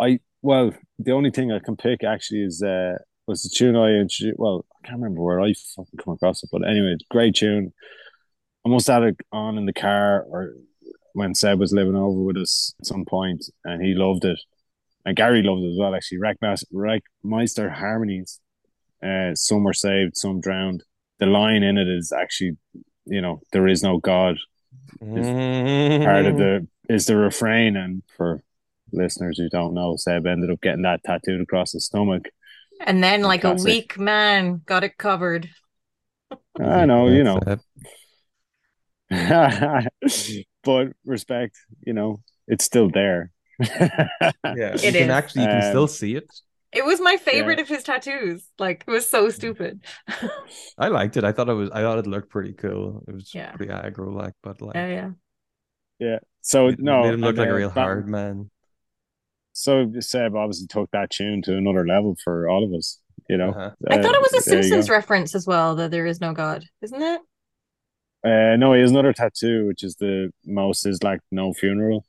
I 0.00 0.20
well, 0.42 0.72
the 0.98 1.12
only 1.12 1.30
thing 1.30 1.52
I 1.52 1.58
can 1.58 1.76
pick 1.76 2.04
actually 2.04 2.42
is 2.42 2.62
uh 2.62 2.98
was 3.26 3.42
the 3.42 3.50
tune 3.50 3.76
I 3.76 3.90
introduced. 3.90 4.38
Well, 4.38 4.64
I 4.82 4.86
can't 4.88 5.00
remember 5.00 5.22
where 5.22 5.40
I 5.40 5.52
fucking 5.76 5.98
come 6.02 6.14
across 6.14 6.42
it, 6.42 6.50
but 6.52 6.66
anyway, 6.66 6.96
great 7.10 7.34
tune. 7.34 7.72
I 8.66 8.68
must 8.70 8.86
have 8.88 9.02
had 9.02 9.10
it 9.14 9.16
on 9.32 9.58
in 9.58 9.66
the 9.66 9.72
car 9.72 10.22
or 10.24 10.54
when 11.14 11.34
Seb 11.34 11.58
was 11.58 11.72
living 11.72 11.96
over 11.96 12.20
with 12.20 12.36
us 12.36 12.74
at 12.80 12.86
some 12.86 13.04
point, 13.04 13.44
and 13.64 13.82
he 13.84 13.94
loved 13.94 14.24
it, 14.24 14.40
and 15.04 15.16
Gary 15.16 15.42
loved 15.42 15.62
it 15.62 15.72
as 15.72 15.78
well. 15.78 15.94
Actually, 15.94 16.18
Wrekmeister 16.18 17.72
harmonies. 17.72 18.40
Uh, 19.02 19.34
some 19.34 19.64
were 19.64 19.72
saved, 19.72 20.16
some 20.16 20.40
drowned. 20.40 20.82
The 21.18 21.26
line 21.26 21.62
in 21.62 21.78
it 21.78 21.88
is 21.88 22.12
actually, 22.12 22.56
you 23.06 23.20
know, 23.20 23.40
there 23.52 23.66
is 23.68 23.82
no 23.82 23.98
God. 23.98 24.36
part 25.00 26.26
of 26.26 26.36
the 26.36 26.66
is 26.88 27.06
the 27.06 27.16
refrain 27.16 27.76
and 27.76 28.02
for 28.16 28.42
listeners 28.92 29.36
who 29.38 29.48
don't 29.50 29.74
know 29.74 29.94
seb 29.96 30.26
ended 30.26 30.50
up 30.50 30.60
getting 30.62 30.82
that 30.82 31.02
tattooed 31.04 31.40
across 31.42 31.72
his 31.72 31.84
stomach 31.84 32.28
And 32.80 33.04
then, 33.04 33.22
like 33.22 33.42
Classic. 33.42 33.60
a 33.60 33.70
weak 33.70 33.98
man, 33.98 34.62
got 34.64 34.84
it 34.84 34.96
covered. 34.96 35.50
i 36.58 36.84
know 36.86 37.08
you 37.08 37.22
know 37.24 37.38
That's 37.44 37.64
it. 39.10 39.88
but 40.64 40.88
respect 41.04 41.56
you 41.86 41.92
know 41.92 42.20
it's 42.46 42.64
still 42.64 42.88
there 42.90 43.30
Yeah, 43.60 44.30
you 44.44 44.88
It 44.88 44.94
can 44.94 45.10
actually 45.10 45.42
you 45.42 45.48
can 45.48 45.64
Um, 45.64 45.70
still 45.70 45.88
see 45.88 46.14
it. 46.14 46.28
It 46.70 46.84
was 46.84 47.00
my 47.00 47.16
favorite 47.16 47.58
of 47.60 47.66
his 47.68 47.82
tattoos. 47.82 48.46
Like 48.58 48.84
it 48.86 48.90
was 48.90 49.08
so 49.08 49.30
stupid. 49.30 49.80
I 50.78 50.88
liked 50.88 51.16
it. 51.16 51.24
I 51.24 51.32
thought 51.32 51.48
it 51.48 51.54
was. 51.54 51.70
I 51.70 51.80
thought 51.80 51.98
it 51.98 52.06
looked 52.06 52.28
pretty 52.30 52.52
cool. 52.52 53.02
It 53.08 53.14
was 53.14 53.34
Yeah. 53.34 53.52
pretty 53.52 53.72
aggro, 53.72 54.14
like, 54.14 54.34
but 54.42 54.60
like, 54.60 54.76
yeah, 54.76 54.86
yeah. 54.88 55.10
Yeah. 55.98 56.18
So 56.42 56.68
it 56.68 56.78
no, 56.78 57.02
made 57.02 57.14
him 57.14 57.20
look 57.20 57.36
like 57.36 57.48
a 57.48 57.52
uh, 57.52 57.56
real 57.56 57.70
that- 57.70 57.80
hard 57.80 58.06
man. 58.08 58.50
So 59.54 59.90
Seb 59.98 60.36
obviously 60.36 60.68
took 60.68 60.90
that 60.92 61.10
tune 61.10 61.42
to 61.42 61.56
another 61.56 61.84
level 61.86 62.16
for 62.22 62.48
all 62.48 62.62
of 62.64 62.72
us. 62.78 63.00
You 63.28 63.38
know, 63.38 63.50
Uh-huh. 63.50 63.70
I 63.90 64.00
thought 64.00 64.14
it 64.14 64.20
was 64.22 64.34
a 64.34 64.36
Uh, 64.36 64.42
there 64.46 64.56
you 64.58 64.62
Simpsons 64.62 64.88
reference 64.90 65.34
as 65.34 65.46
well, 65.46 65.74
that 65.76 65.90
there 65.90 66.06
is 66.06 66.20
no 66.20 66.32
God, 66.32 66.64
isn't 66.82 67.02
it? 67.02 67.20
Uh, 68.24 68.56
no, 68.56 68.72
he 68.74 68.80
has 68.80 68.90
another 68.90 69.12
tattoo, 69.12 69.66
which 69.66 69.82
is 69.84 69.96
the 69.96 70.30
most 70.44 70.86
is 70.86 71.02
like 71.02 71.20
no 71.30 71.52
funeral. 71.52 72.04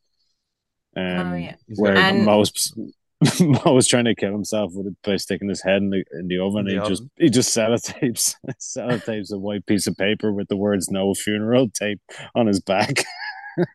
Um, 0.97 1.33
Oh, 1.33 1.35
yeah. 1.35 1.55
Where 1.75 1.93
got- 1.93 2.03
And- 2.13 2.25
most 2.25 2.77
Mo 3.41 3.73
was 3.73 3.85
trying 3.85 4.05
to 4.05 4.15
kill 4.15 4.31
himself 4.31 4.71
with 4.73 4.87
it 4.87 4.95
by 5.03 5.17
sticking 5.17 5.49
his 5.49 5.61
head 5.61 5.81
in 5.81 5.89
the 5.89 6.03
in 6.13 6.27
the 6.29 6.39
oven. 6.39 6.67
In 6.69 6.77
the 6.77 6.81
he 6.83 6.89
just 6.89 7.01
oven. 7.01 7.11
he 7.17 7.29
just 7.29 7.55
sellotapes 7.55 8.35
sellotapes 8.61 9.31
a 9.33 9.37
white 9.37 9.65
piece 9.65 9.87
of 9.87 9.97
paper 9.97 10.31
with 10.31 10.47
the 10.47 10.55
words 10.55 10.89
"No 10.89 11.13
Funeral" 11.13 11.69
tape 11.69 11.99
on 12.33 12.47
his 12.47 12.59
back. 12.61 13.03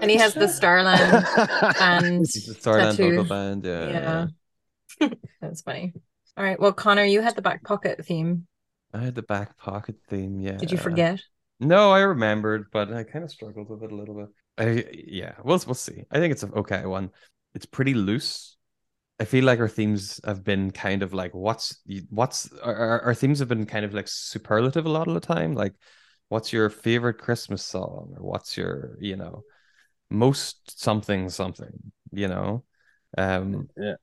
And 0.00 0.10
he 0.10 0.16
has 0.16 0.34
the 0.34 0.48
Starland 0.48 1.00
and 1.80 2.26
Starland 2.28 2.96
tattoo. 2.96 3.10
vocal 3.10 3.24
band. 3.24 3.64
Yeah. 3.64 4.26
Yeah. 5.00 5.08
That's 5.40 5.62
funny. 5.62 5.92
All 6.36 6.44
right. 6.44 6.58
Well, 6.58 6.72
Connor, 6.72 7.04
you 7.04 7.20
had 7.22 7.34
the 7.36 7.42
back 7.42 7.64
pocket 7.64 8.04
theme. 8.04 8.46
I 8.96 9.04
had 9.04 9.14
the 9.14 9.22
back 9.22 9.56
pocket 9.58 9.96
theme. 10.08 10.40
Yeah. 10.40 10.58
Did 10.58 10.72
you 10.72 10.78
forget? 10.78 11.20
No, 11.60 11.90
I 11.90 12.00
remembered, 12.00 12.70
but 12.70 12.92
I 12.92 13.04
kind 13.04 13.24
of 13.24 13.30
struggled 13.30 13.68
with 13.68 13.82
it 13.82 13.92
a 13.92 13.94
little 13.94 14.14
bit. 14.14 14.28
I 14.58 14.84
yeah, 15.06 15.34
we'll 15.44 15.60
we'll 15.66 15.74
see. 15.74 16.04
I 16.10 16.18
think 16.18 16.32
it's 16.32 16.42
an 16.42 16.52
okay 16.54 16.86
one. 16.86 17.10
It's 17.54 17.66
pretty 17.66 17.94
loose. 17.94 18.56
I 19.18 19.24
feel 19.24 19.44
like 19.44 19.60
our 19.60 19.68
themes 19.68 20.20
have 20.24 20.44
been 20.44 20.70
kind 20.70 21.02
of 21.02 21.12
like 21.14 21.34
what's 21.34 21.80
what's 22.10 22.52
our, 22.62 22.74
our 22.74 23.02
our 23.02 23.14
themes 23.14 23.38
have 23.38 23.48
been 23.48 23.66
kind 23.66 23.84
of 23.84 23.94
like 23.94 24.08
superlative 24.08 24.86
a 24.86 24.90
lot 24.90 25.08
of 25.08 25.14
the 25.14 25.20
time. 25.20 25.54
Like, 25.54 25.74
what's 26.28 26.52
your 26.52 26.70
favorite 26.70 27.18
Christmas 27.18 27.62
song, 27.62 28.14
or 28.16 28.22
what's 28.24 28.56
your 28.56 28.96
you 29.00 29.16
know 29.16 29.44
most 30.10 30.80
something 30.80 31.30
something 31.30 31.92
you 32.12 32.28
know, 32.28 32.64
um 33.18 33.68
Yeah. 33.76 33.96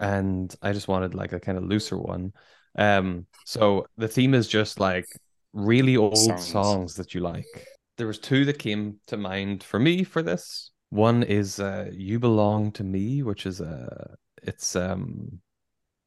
and 0.00 0.54
I 0.62 0.72
just 0.72 0.88
wanted 0.88 1.14
like 1.14 1.32
a 1.32 1.40
kind 1.40 1.58
of 1.58 1.64
looser 1.64 1.98
one. 1.98 2.32
Um, 2.76 3.26
so 3.44 3.86
the 3.96 4.08
theme 4.08 4.34
is 4.34 4.48
just 4.48 4.80
like 4.80 5.06
really 5.52 5.96
old 5.96 6.16
songs. 6.16 6.46
Songs. 6.46 6.94
that 6.96 7.14
you 7.14 7.20
like. 7.20 7.46
There 7.96 8.06
was 8.06 8.18
two 8.18 8.44
that 8.46 8.58
came 8.58 8.98
to 9.06 9.16
mind 9.16 9.62
for 9.62 9.78
me 9.78 10.04
for 10.04 10.22
this. 10.22 10.70
One 10.90 11.22
is 11.22 11.60
uh 11.60 11.90
You 11.92 12.18
Belong 12.18 12.72
to 12.72 12.84
Me, 12.84 13.22
which 13.22 13.46
is 13.46 13.60
uh 13.60 14.14
it's 14.42 14.76
um 14.76 15.40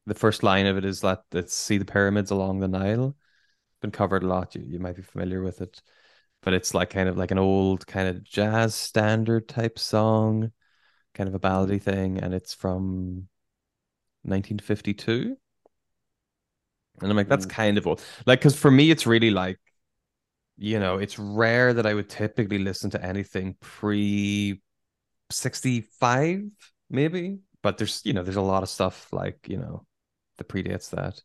the 0.05 0.15
first 0.15 0.43
line 0.43 0.65
of 0.65 0.77
it 0.77 0.85
is 0.85 1.01
that 1.01 1.23
it's 1.33 1.53
see 1.53 1.77
the 1.77 1.85
pyramids 1.85 2.31
along 2.31 2.59
the 2.59 2.67
Nile. 2.67 3.15
Been 3.81 3.91
covered 3.91 4.23
a 4.23 4.27
lot, 4.27 4.55
you, 4.55 4.63
you 4.65 4.79
might 4.79 4.95
be 4.95 5.01
familiar 5.01 5.41
with 5.41 5.61
it. 5.61 5.81
But 6.41 6.53
it's 6.53 6.73
like 6.73 6.89
kind 6.89 7.09
of 7.09 7.17
like 7.17 7.31
an 7.31 7.39
old 7.39 7.85
kind 7.85 8.07
of 8.07 8.23
jazz 8.23 8.73
standard 8.73 9.47
type 9.49 9.77
song, 9.77 10.51
kind 11.13 11.27
of 11.27 11.35
a 11.35 11.39
ballady 11.39 11.81
thing, 11.81 12.19
and 12.19 12.33
it's 12.33 12.53
from 12.53 13.27
1952. 14.23 15.35
And 17.01 17.11
I'm 17.11 17.17
like, 17.17 17.29
that's 17.29 17.45
Mm. 17.45 17.49
kind 17.49 17.77
of 17.77 17.87
old. 17.87 18.03
Like, 18.25 18.39
because 18.39 18.55
for 18.55 18.71
me, 18.71 18.91
it's 18.91 19.05
really 19.05 19.31
like, 19.31 19.59
you 20.57 20.79
know, 20.79 20.97
it's 20.97 21.19
rare 21.19 21.73
that 21.73 21.85
I 21.85 21.93
would 21.93 22.09
typically 22.09 22.59
listen 22.59 22.89
to 22.91 23.03
anything 23.05 23.55
pre 23.61 24.61
65, 25.31 26.43
maybe. 26.89 27.39
But 27.61 27.77
there's, 27.77 28.01
you 28.05 28.13
know, 28.13 28.23
there's 28.23 28.35
a 28.37 28.41
lot 28.41 28.63
of 28.63 28.69
stuff 28.69 29.11
like, 29.11 29.47
you 29.47 29.57
know, 29.57 29.85
that 30.37 30.47
predates 30.47 30.89
that. 30.91 31.21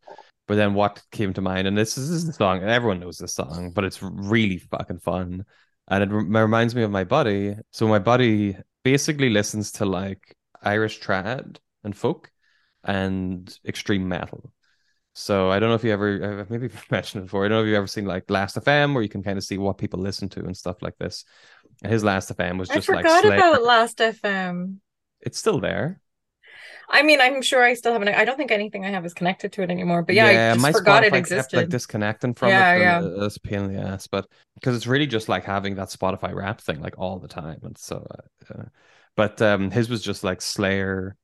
But 0.49 0.57
then 0.57 0.75
what 0.75 1.03
came 1.13 1.33
to 1.35 1.41
mind, 1.41 1.67
and 1.69 1.77
this 1.79 1.97
is, 1.97 2.09
this 2.11 2.19
is 2.19 2.27
the 2.27 2.33
song, 2.33 2.61
and 2.61 2.71
everyone 2.71 3.01
knows 3.01 3.19
this 3.19 3.35
song, 3.35 3.71
but 3.75 3.85
it's 3.85 4.03
really 4.03 4.59
fucking 4.59 4.99
fun. 4.99 5.45
And 5.89 6.03
it 6.03 6.11
rem- 6.15 6.37
reminds 6.37 6.75
me 6.75 6.83
of 6.83 6.91
my 6.91 7.05
buddy. 7.05 7.57
So 7.71 7.87
my 7.87 7.99
buddy 7.99 8.57
basically 8.83 9.31
listens 9.31 9.73
to 9.73 9.85
like 9.87 10.35
Irish 10.63 11.01
trad 11.01 11.59
and 11.85 11.97
folk 11.97 12.31
and 12.85 13.57
extreme 13.67 14.09
metal. 14.09 14.53
So 15.15 15.51
I 15.51 15.59
don't 15.59 15.69
know 15.69 15.75
if 15.75 15.85
you 15.85 15.93
ever, 15.93 16.41
I've 16.41 16.51
maybe 16.51 16.71
mentioned 16.91 17.23
it 17.23 17.27
before. 17.27 17.45
I 17.45 17.49
don't 17.49 17.59
know 17.59 17.63
if 17.63 17.67
you've 17.69 17.77
ever 17.77 17.87
seen 17.87 18.07
like 18.07 18.31
Last 18.31 18.57
FM, 18.57 18.95
where 18.95 19.03
you 19.03 19.09
can 19.09 19.23
kind 19.23 19.39
of 19.39 19.45
see 19.45 19.59
what 19.59 19.79
people 19.79 20.01
listen 20.01 20.29
to 20.31 20.41
and 20.45 20.57
stuff 20.57 20.81
like 20.83 20.97
this. 20.99 21.25
And 21.83 21.93
his 21.93 22.05
Last 22.05 22.31
FM 22.31 22.59
was 22.59 22.69
just 22.69 22.89
like 22.89 23.05
forgot 23.05 23.23
Slayer. 23.23 23.35
about 23.39 23.63
Last 23.63 24.01
FM. 24.01 24.81
It's 25.21 25.39
still 25.39 25.61
there. 25.61 26.01
I 26.91 27.03
mean, 27.03 27.21
I'm 27.21 27.43
sure 27.43 27.63
I 27.63 27.75
still 27.75 27.93
haven't. 27.93 28.09
I 28.09 28.25
don't 28.25 28.37
think 28.37 28.51
anything 28.51 28.85
I 28.85 28.91
have 28.91 29.05
is 29.07 29.15
connected 29.15 29.53
to 29.53 29.63
it 29.63 29.71
anymore. 29.71 30.03
But 30.03 30.15
yeah, 30.15 30.27
I 30.27 30.55
just 30.55 30.71
forgot 30.71 31.03
Spotify 31.03 31.07
it 31.07 31.11
kept, 31.11 31.17
existed. 31.17 31.57
like 31.57 31.69
disconnecting 31.69 32.35
from 32.35 32.49
Yeah, 32.51 32.75
it. 32.75 32.81
yeah. 32.81 32.99
uh, 32.99 33.25
It's 33.25 33.37
a 33.37 33.41
pain 33.41 33.61
in 33.65 33.73
the 33.75 33.81
ass, 33.81 34.07
but 34.07 34.27
because 34.55 34.77
it's 34.77 34.87
really 34.87 35.07
just 35.07 35.29
like 35.29 35.45
having 35.45 35.75
that 35.77 35.89
Spotify 35.89 36.35
rap 36.35 36.61
thing 36.61 36.81
like 36.81 36.99
all 36.99 37.19
the 37.19 37.29
time, 37.29 37.61
and 37.63 37.77
so. 37.79 38.07
Uh, 38.51 38.55
uh, 38.55 38.65
but 39.15 39.43
um, 39.43 39.71
his 39.71 39.91
was 39.91 40.03
just 40.03 40.25
like 40.25 40.41
Slayer 40.41 41.17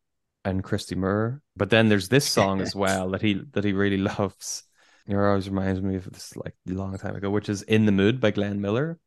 and 0.45 0.65
Christy 0.65 0.95
Moore. 0.95 1.43
But 1.57 1.71
then 1.71 1.89
there's 1.89 2.09
this 2.09 2.27
song 2.27 2.61
as 2.61 2.75
well 2.77 3.11
that 3.11 3.23
he 3.23 3.35
that 3.53 3.65
he 3.65 3.73
really 3.73 3.97
loves. 3.99 4.65
It 5.07 5.17
always 5.17 5.49
reminds 5.49 5.81
me 5.83 5.97
of 5.97 6.11
this 6.13 6.37
like 6.37 6.55
a 6.69 6.73
long 6.73 6.97
time 6.99 7.17
ago, 7.17 7.31
which 7.31 7.49
is 7.49 7.63
"In 7.63 7.87
the 7.87 7.93
Mood" 7.93 8.21
by 8.21 8.31
Glenn 8.31 8.61
Miller. 8.61 8.99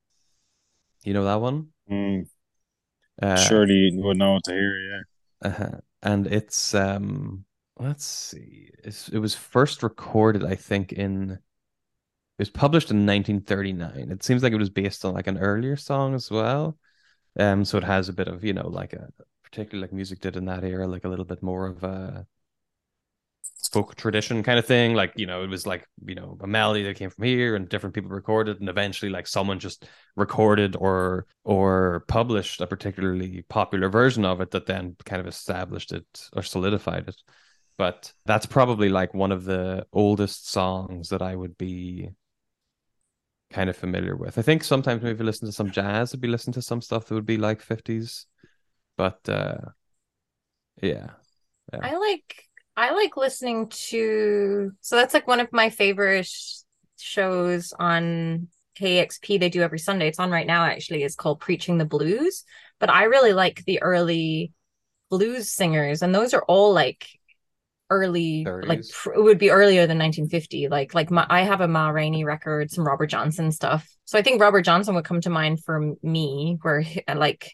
You 1.03 1.13
know 1.13 1.25
that 1.25 1.41
one? 1.41 1.73
Mm, 1.89 2.25
Uh, 3.21 3.35
surely 3.35 3.73
you 3.73 4.01
would 4.03 4.17
know 4.17 4.33
what 4.33 4.43
to 4.45 4.51
hear. 4.53 4.77
Yeah. 4.89 5.01
uh-huh. 5.41 5.79
And 6.03 6.27
it's 6.27 6.73
um 6.73 7.45
let's 7.77 8.05
see. 8.05 8.69
It's, 8.83 9.09
it 9.09 9.17
was 9.19 9.33
first 9.35 9.83
recorded, 9.83 10.43
I 10.43 10.55
think, 10.55 10.91
in 10.93 11.31
it 11.31 11.39
was 12.39 12.49
published 12.49 12.91
in 12.91 13.05
1939. 13.05 14.11
It 14.11 14.23
seems 14.23 14.43
like 14.43 14.53
it 14.53 14.57
was 14.57 14.69
based 14.69 15.05
on 15.05 15.13
like 15.13 15.27
an 15.27 15.37
earlier 15.37 15.75
song 15.77 16.15
as 16.15 16.31
well. 16.31 16.77
Um, 17.39 17.65
so 17.65 17.77
it 17.79 17.83
has 17.85 18.09
a 18.09 18.13
bit 18.13 18.27
of, 18.29 18.43
you 18.43 18.53
know, 18.53 18.67
like 18.69 18.93
a 18.93 19.09
particularly 19.51 19.87
like 19.87 19.93
music 19.93 20.19
did 20.21 20.35
in 20.35 20.45
that 20.45 20.63
era, 20.63 20.87
like 20.87 21.03
a 21.03 21.09
little 21.09 21.25
bit 21.25 21.43
more 21.43 21.67
of 21.67 21.83
a 21.83 22.25
folk 23.71 23.95
tradition 23.95 24.43
kind 24.43 24.59
of 24.59 24.65
thing. 24.65 24.93
Like, 24.93 25.13
you 25.15 25.25
know, 25.25 25.43
it 25.43 25.49
was 25.49 25.65
like, 25.67 25.87
you 26.05 26.15
know, 26.15 26.37
a 26.41 26.47
melody 26.47 26.83
that 26.83 26.95
came 26.97 27.09
from 27.09 27.25
here 27.25 27.55
and 27.55 27.69
different 27.69 27.95
people 27.95 28.09
recorded, 28.09 28.59
and 28.59 28.69
eventually 28.69 29.11
like 29.11 29.27
someone 29.27 29.59
just 29.59 29.85
recorded 30.15 30.75
or 30.75 31.25
or 31.43 32.05
published 32.07 32.61
a 32.61 32.67
particularly 32.67 33.43
popular 33.49 33.89
version 33.89 34.25
of 34.25 34.41
it 34.41 34.51
that 34.51 34.65
then 34.65 34.95
kind 35.05 35.19
of 35.19 35.27
established 35.27 35.91
it 35.91 36.29
or 36.33 36.43
solidified 36.43 37.07
it. 37.07 37.21
But 37.77 38.13
that's 38.25 38.45
probably 38.45 38.89
like 38.89 39.13
one 39.13 39.31
of 39.31 39.45
the 39.45 39.85
oldest 39.91 40.49
songs 40.49 41.09
that 41.09 41.21
I 41.21 41.35
would 41.35 41.57
be 41.57 42.11
kind 43.49 43.69
of 43.69 43.75
familiar 43.75 44.15
with. 44.15 44.37
I 44.37 44.41
think 44.43 44.63
sometimes 44.63 45.03
maybe 45.03 45.23
listen 45.23 45.47
to 45.47 45.51
some 45.51 45.71
jazz, 45.71 46.13
I'd 46.13 46.21
be 46.21 46.27
listening 46.27 46.53
to 46.53 46.61
some 46.61 46.81
stuff 46.81 47.05
that 47.05 47.15
would 47.15 47.25
be 47.25 47.37
like 47.37 47.65
50s. 47.65 48.25
But 48.97 49.27
uh 49.27 49.57
yeah. 50.81 51.11
I 51.81 51.97
like 51.97 52.43
I 52.75 52.91
like 52.93 53.17
listening 53.17 53.69
to 53.69 54.71
so 54.81 54.95
that's 54.95 55.13
like 55.13 55.27
one 55.27 55.39
of 55.39 55.51
my 55.51 55.69
favorite 55.69 56.29
shows 56.97 57.73
on 57.77 58.47
KEXP 58.79 59.39
they 59.39 59.49
do 59.49 59.61
every 59.61 59.79
Sunday. 59.79 60.07
It's 60.07 60.19
on 60.19 60.31
right 60.31 60.47
now 60.47 60.65
actually. 60.65 61.03
It's 61.03 61.15
called 61.15 61.39
Preaching 61.39 61.77
the 61.77 61.85
Blues. 61.85 62.43
But 62.79 62.89
I 62.89 63.03
really 63.03 63.33
like 63.33 63.63
the 63.65 63.81
early 63.81 64.53
blues 65.09 65.51
singers 65.51 66.01
and 66.01 66.15
those 66.15 66.33
are 66.33 66.43
all 66.43 66.73
like 66.73 67.05
early 67.89 68.45
like 68.63 68.81
pr- 68.89 69.11
it 69.11 69.21
would 69.21 69.37
be 69.37 69.51
earlier 69.51 69.85
than 69.85 69.97
1950 69.97 70.69
like 70.69 70.95
like 70.95 71.11
my, 71.11 71.27
I 71.29 71.41
have 71.41 71.59
a 71.59 71.67
Ma 71.67 71.89
Rainey 71.89 72.23
record 72.23 72.71
some 72.71 72.87
Robert 72.87 73.07
Johnson 73.07 73.51
stuff. 73.51 73.87
So 74.05 74.17
I 74.17 74.21
think 74.21 74.41
Robert 74.41 74.61
Johnson 74.61 74.95
would 74.95 75.05
come 75.05 75.21
to 75.21 75.29
mind 75.29 75.63
for 75.63 75.93
me 76.01 76.57
where 76.61 76.83
like 77.13 77.53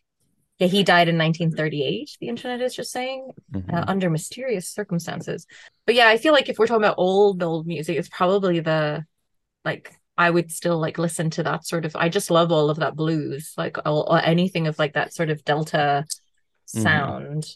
yeah, 0.60 0.68
he 0.68 0.84
died 0.84 1.08
in 1.08 1.18
1938 1.18 2.18
the 2.20 2.30
internet 2.30 2.62
is 2.62 2.76
just 2.76 2.92
saying 2.92 3.30
Mhm. 3.54 3.74
uh, 3.74 3.86
under 3.88 4.10
mysterious 4.10 4.68
circumstances. 4.70 5.46
But 5.86 5.96
yeah, 5.96 6.08
I 6.08 6.18
feel 6.18 6.34
like 6.34 6.50
if 6.50 6.58
we're 6.58 6.68
talking 6.68 6.84
about 6.84 6.96
old 6.98 7.44
old 7.44 7.68
music, 7.68 7.98
it's 7.98 8.10
probably 8.10 8.60
the 8.60 9.06
like 9.66 9.94
I 10.18 10.30
would 10.32 10.52
still 10.52 10.80
like 10.80 10.98
listen 10.98 11.30
to 11.32 11.44
that 11.44 11.66
sort 11.66 11.86
of. 11.86 11.96
I 11.96 12.10
just 12.10 12.32
love 12.32 12.52
all 12.52 12.70
of 12.72 12.78
that 12.78 12.96
blues, 12.96 13.54
like 13.56 13.78
all, 13.86 14.08
or 14.10 14.20
anything 14.20 14.66
of 14.66 14.80
like 14.80 14.94
that 14.94 15.14
sort 15.14 15.30
of 15.30 15.44
delta 15.44 16.06
Mhm. 16.76 16.82
sound, 16.84 17.56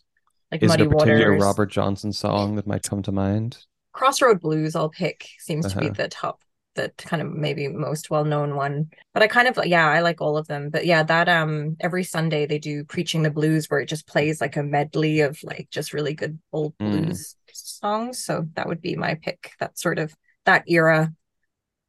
like 0.52 0.62
Is 0.62 0.70
Muddy 0.70 0.84
there 0.84 0.91
a 0.91 0.95
particular 0.95 1.32
Waters. 1.32 1.41
Robert 1.43 1.66
Johnson 1.72 2.14
song 2.14 2.56
that 2.58 2.68
might 2.68 2.84
come 2.84 3.02
to 3.04 3.12
mind? 3.12 3.66
Crossroad 3.93 4.39
Blues, 4.41 4.76
I'll 4.76 4.89
pick 4.89 5.28
seems 5.39 5.66
to 5.74 5.80
be 5.80 5.86
Uh-huh. 5.88 5.95
the 5.97 6.08
top, 6.08 6.41
the 6.76 6.91
kind 6.97 7.22
of 7.22 7.32
maybe 7.32 7.67
most 7.67 8.09
well 8.09 8.26
known 8.26 8.55
one. 8.55 8.89
But 9.13 9.24
I 9.24 9.28
kind 9.28 9.47
of 9.47 9.59
yeah, 9.65 9.88
I 9.88 10.01
like 10.01 10.22
all 10.22 10.38
of 10.38 10.47
them. 10.47 10.69
But 10.69 10.86
yeah, 10.86 11.03
that 11.03 11.30
um 11.30 11.78
every 11.80 12.03
Sunday 12.03 12.45
they 12.45 12.59
do 12.59 12.84
preaching 12.86 13.24
the 13.24 13.32
blues 13.32 13.67
where 13.69 13.80
it 13.80 13.88
just 13.89 14.07
plays 14.07 14.41
like 14.41 14.57
a 14.57 14.63
medley 14.63 15.22
of 15.22 15.39
like 15.43 15.69
just 15.72 15.93
really 15.93 16.13
good 16.13 16.39
old 16.53 16.74
Mm. 16.80 17.24
blues 17.24 17.36
songs. 17.53 18.24
So 18.24 18.47
that 18.55 18.67
would 18.67 18.82
be 18.82 18.95
my 18.95 19.15
pick. 19.15 19.51
That 19.59 19.78
sort 19.80 19.99
of 19.99 20.13
that 20.45 20.63
era. 20.67 21.13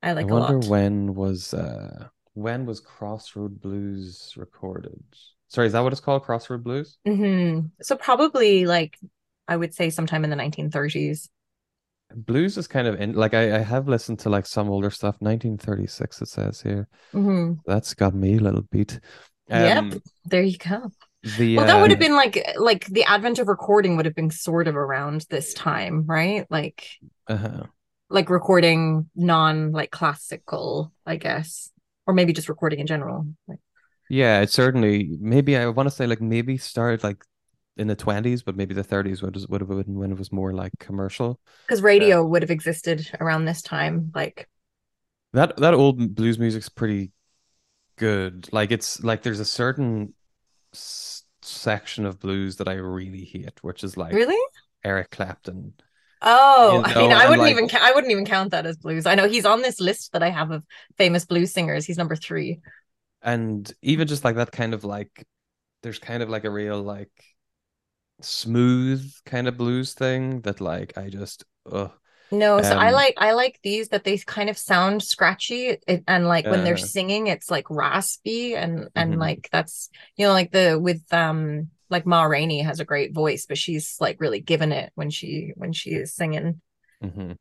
I 0.02 0.12
like 0.14 0.22
I 0.22 0.24
a 0.32 0.34
wonder 0.34 0.58
lot. 0.58 0.58
when 0.58 1.14
was 1.14 1.52
uh 1.54 2.08
when 2.34 2.64
was 2.66 2.80
Crossroad 2.80 3.60
Blues 3.60 4.32
recorded? 4.36 5.02
Sorry, 5.48 5.66
is 5.66 5.74
that 5.74 5.80
what 5.80 5.92
it's 5.92 6.00
called? 6.00 6.22
Crossroad 6.22 6.64
Blues? 6.64 6.96
mm-hmm. 7.06 7.66
So 7.82 7.96
probably 7.96 8.66
like 8.66 8.98
I 9.48 9.56
would 9.56 9.74
say 9.74 9.90
sometime 9.90 10.24
in 10.24 10.30
the 10.30 10.36
1930s. 10.36 11.28
Blues 12.14 12.56
is 12.56 12.66
kind 12.66 12.86
of 12.86 13.00
in 13.00 13.14
like 13.14 13.34
I, 13.34 13.56
I 13.56 13.58
have 13.58 13.88
listened 13.88 14.18
to 14.20 14.30
like 14.30 14.46
some 14.46 14.70
older 14.70 14.90
stuff, 14.90 15.16
1936 15.20 16.22
it 16.22 16.28
says 16.28 16.60
here. 16.60 16.88
hmm 17.12 17.54
That's 17.66 17.94
got 17.94 18.14
me 18.14 18.36
a 18.36 18.40
little 18.40 18.62
beat. 18.70 19.00
Yep. 19.48 19.76
Um, 19.78 20.02
There 20.24 20.42
you 20.42 20.56
go. 20.58 20.90
the 21.22 21.56
Well, 21.56 21.66
that 21.66 21.80
would 21.80 21.90
have 21.90 22.00
been 22.00 22.14
like 22.14 22.42
like 22.56 22.86
the 22.86 23.04
advent 23.04 23.38
of 23.38 23.48
recording 23.48 23.96
would 23.96 24.06
have 24.06 24.14
been 24.14 24.30
sort 24.30 24.68
of 24.68 24.76
around 24.76 25.26
this 25.30 25.54
time, 25.54 26.04
right? 26.06 26.46
Like 26.50 26.86
uh-huh. 27.28 27.64
like 28.10 28.30
recording 28.30 29.10
non 29.14 29.72
like 29.72 29.90
classical, 29.90 30.92
I 31.06 31.16
guess, 31.16 31.70
or 32.06 32.14
maybe 32.14 32.32
just 32.32 32.48
recording 32.48 32.80
in 32.80 32.86
general. 32.86 33.26
Like, 33.46 33.60
Yeah, 34.08 34.40
it 34.40 34.50
certainly 34.50 35.16
maybe 35.20 35.56
I 35.56 35.66
want 35.68 35.86
to 35.88 35.94
say 35.94 36.06
like 36.06 36.20
maybe 36.20 36.56
started 36.58 37.02
like 37.04 37.24
in 37.76 37.86
the 37.86 37.96
20s, 37.96 38.42
but 38.44 38.56
maybe 38.56 38.74
the 38.74 38.84
30s 38.84 39.22
would 39.22 39.36
would 39.48 39.60
have 39.62 39.68
been 39.68 39.98
when 39.98 40.12
it 40.12 40.18
was 40.18 40.30
more 40.32 40.52
like 40.52 40.72
commercial. 40.78 41.40
because 41.66 41.82
radio 41.82 42.24
would 42.24 42.42
have 42.42 42.50
existed 42.50 43.08
around 43.20 43.44
this 43.46 43.62
time. 43.62 44.10
Like, 44.14 44.48
That 45.32 45.56
that 45.56 45.74
old 45.74 46.14
blues 46.14 46.38
music's 46.38 46.68
pretty 46.68 47.12
good. 47.96 48.48
Like 48.52 48.70
it's 48.72 49.02
like 49.02 49.22
there's 49.22 49.40
a 49.40 49.44
certain 49.44 50.14
s 50.74 51.24
section 51.42 52.06
of 52.06 52.20
blues 52.20 52.56
that 52.56 52.68
I 52.68 52.74
really 52.74 53.24
hate, 53.24 53.58
which 53.62 53.82
is 53.84 53.96
like 53.96 54.12
really? 54.14 54.38
Eric 54.84 55.10
Clapton. 55.10 55.74
Oh, 56.24 56.78
You 56.78 56.84
I 56.84 56.94
mean, 57.02 57.12
I 57.12 57.24
wouldn't 57.24 57.40
like- 57.42 57.50
even 57.52 57.68
ca- 57.68 57.80
I 57.82 57.92
wouldn't 57.92 58.12
even 58.12 58.24
count 58.26 58.50
that 58.52 58.66
as 58.66 58.76
blues. 58.76 59.06
I 59.06 59.14
know 59.16 59.28
he's 59.28 59.44
on 59.46 59.62
this 59.62 59.80
list 59.80 60.12
that 60.12 60.22
I 60.22 60.30
have 60.30 60.50
of 60.52 60.62
famous 60.98 61.24
blues 61.24 61.52
singers. 61.52 61.84
He's 61.84 61.98
number 61.98 62.14
three. 62.16 62.60
And 63.22 63.70
even 63.82 64.06
just 64.08 64.24
like 64.24 64.36
that 64.36 64.52
kind 64.52 64.74
of 64.74 64.84
like 64.84 65.24
there's 65.82 65.98
kind 65.98 66.22
of 66.22 66.28
like 66.28 66.44
a 66.44 66.50
real 66.50 66.80
like 66.82 67.10
smooth 68.24 69.12
kind 69.24 69.48
of 69.48 69.56
blues 69.56 69.94
thing 69.94 70.40
that 70.42 70.60
like 70.60 70.96
I 70.98 71.08
just 71.10 71.44
ugh. 71.70 71.92
No, 72.30 72.62
so 72.62 72.76
I 72.76 72.92
like 72.92 73.14
I 73.18 73.32
like 73.32 73.60
these 73.62 73.88
that 73.90 74.04
they 74.04 74.16
kind 74.16 74.48
of 74.48 74.56
sound 74.56 75.02
scratchy 75.02 75.66
it, 75.86 76.02
and 76.08 76.26
like 76.26 76.48
when 76.48 76.64
they're 76.64 76.78
Uh-huh. 76.78 76.78
singing 76.78 77.26
it's 77.26 77.50
like 77.50 77.68
raspy 77.68 78.54
and 78.56 78.88
and 78.96 79.18
Mhm. 79.18 79.18
like 79.18 79.50
that's 79.52 79.90
you 80.16 80.26
know 80.26 80.32
like 80.32 80.50
the 80.50 80.78
with 80.80 81.02
um 81.12 81.68
like 81.90 82.06
Ma 82.06 82.22
Rainey 82.22 82.62
has 82.62 82.80
a 82.80 82.86
great 82.86 83.12
voice 83.12 83.44
but 83.44 83.58
she's 83.58 83.98
like 84.00 84.18
really 84.18 84.40
given 84.40 84.72
it 84.72 84.92
when 84.94 85.10
she 85.10 85.52
when 85.56 85.74
she 85.74 85.90
is 85.90 86.14
singing. 86.14 86.62
Mhm. 87.02 87.36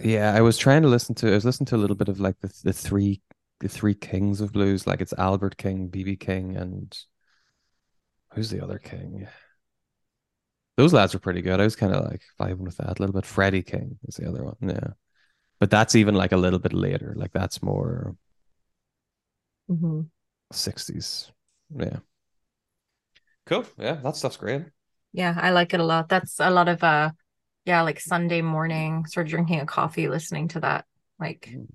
Yeah, 0.00 0.34
I 0.34 0.40
was 0.42 0.58
trying 0.58 0.82
to 0.82 0.88
listen 0.88 1.14
to 1.16 1.28
I 1.30 1.34
was 1.34 1.44
listening 1.44 1.66
to 1.68 1.76
a 1.76 1.78
little 1.78 1.96
bit 1.96 2.08
of 2.08 2.20
like 2.20 2.40
the 2.40 2.52
the 2.64 2.72
three 2.72 3.22
the 3.60 3.68
three 3.68 3.94
kings 3.94 4.40
of 4.40 4.52
blues, 4.52 4.86
like 4.86 5.00
it's 5.02 5.14
Albert 5.14 5.56
King, 5.58 5.88
BB 5.88 6.16
King, 6.16 6.56
and 6.56 6.96
who's 8.32 8.50
the 8.50 8.62
other 8.62 8.78
king? 8.78 9.28
Those 10.78 10.94
lads 10.94 11.14
are 11.14 11.20
pretty 11.20 11.42
good. 11.42 11.60
I 11.60 11.64
was 11.64 11.76
kind 11.76 11.94
of 11.94 12.06
like 12.10 12.22
vibing 12.40 12.60
with 12.60 12.78
that 12.78 12.98
a 12.98 13.02
little 13.02 13.12
bit. 13.14 13.26
Freddie 13.26 13.64
King 13.64 13.98
is 14.08 14.16
the 14.16 14.28
other 14.30 14.44
one, 14.44 14.56
yeah. 14.62 14.94
But 15.60 15.70
that's 15.70 15.96
even 15.96 16.14
like 16.16 16.32
a 16.32 16.38
little 16.38 16.60
bit 16.60 16.74
later. 16.74 17.14
Like 17.16 17.32
that's 17.32 17.62
more 17.62 18.16
Mhm. 19.68 20.10
60s. 20.52 21.32
Yeah. 21.70 22.00
Cool. 23.46 23.64
Yeah, 23.78 23.94
that 23.94 24.16
stuff's 24.16 24.36
great. 24.36 24.66
Yeah, 25.12 25.34
I 25.40 25.50
like 25.50 25.74
it 25.74 25.80
a 25.80 25.84
lot. 25.84 26.08
That's 26.08 26.38
a 26.40 26.50
lot 26.50 26.68
of 26.68 26.82
uh 26.84 27.10
yeah, 27.64 27.82
like 27.82 28.00
Sunday 28.00 28.42
morning, 28.42 29.06
sort 29.06 29.26
of 29.26 29.30
drinking 29.30 29.60
a 29.60 29.66
coffee, 29.66 30.08
listening 30.08 30.48
to 30.48 30.60
that 30.60 30.86
like 31.18 31.50
Mm. 31.52 31.66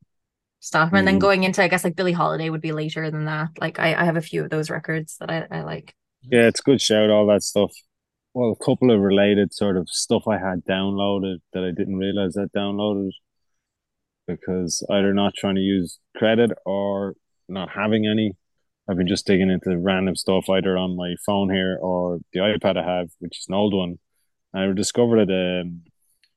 stuff. 0.62 0.92
And 0.94 1.08
then 1.08 1.18
Mm. 1.18 1.22
going 1.22 1.44
into 1.44 1.64
I 1.64 1.70
guess 1.70 1.84
like 1.86 1.96
Billie 1.98 2.14
Holiday 2.14 2.50
would 2.50 2.62
be 2.62 2.74
later 2.74 3.12
than 3.12 3.26
that. 3.26 3.52
Like 3.60 3.80
I, 3.80 3.96
I 3.96 4.06
have 4.06 4.18
a 4.18 4.22
few 4.22 4.44
of 4.46 4.52
those 4.52 4.70
records 4.72 5.18
that 5.20 5.32
I, 5.32 5.48
I 5.52 5.64
like. 5.64 5.96
Yeah, 6.24 6.48
it's 6.48 6.62
good 6.62 6.82
shout, 6.82 7.10
all 7.10 7.28
that 7.28 7.44
stuff. 7.44 7.72
Well, 8.34 8.58
a 8.60 8.64
couple 8.64 8.92
of 8.92 9.00
related 9.00 9.54
sort 9.54 9.78
of 9.78 9.90
stuff 9.90 10.28
I 10.28 10.38
had 10.38 10.66
downloaded 10.66 11.38
that 11.54 11.64
I 11.64 11.72
didn't 11.72 11.98
realize 11.98 12.36
I 12.36 12.46
downloaded 12.58 13.12
because 14.28 14.86
either 14.90 15.14
not 15.14 15.34
trying 15.36 15.56
to 15.56 15.62
use 15.62 16.00
credit 16.16 16.52
or 16.66 17.16
not 17.48 17.70
having 17.70 18.08
any. 18.08 18.34
I've 18.90 18.98
been 18.98 19.08
just 19.08 19.28
digging 19.28 19.50
into 19.50 19.78
random 19.78 20.16
stuff 20.16 20.50
either 20.50 20.78
on 20.78 20.98
my 20.98 21.16
phone 21.26 21.54
here 21.54 21.78
or 21.82 22.20
the 22.34 22.40
iPad 22.40 22.78
I 22.78 22.98
have, 22.98 23.10
which 23.20 23.40
is 23.40 23.46
an 23.48 23.56
old 23.56 23.74
one. 23.74 24.00
I 24.54 24.66
discovered 24.74 25.32
um, 25.32 25.82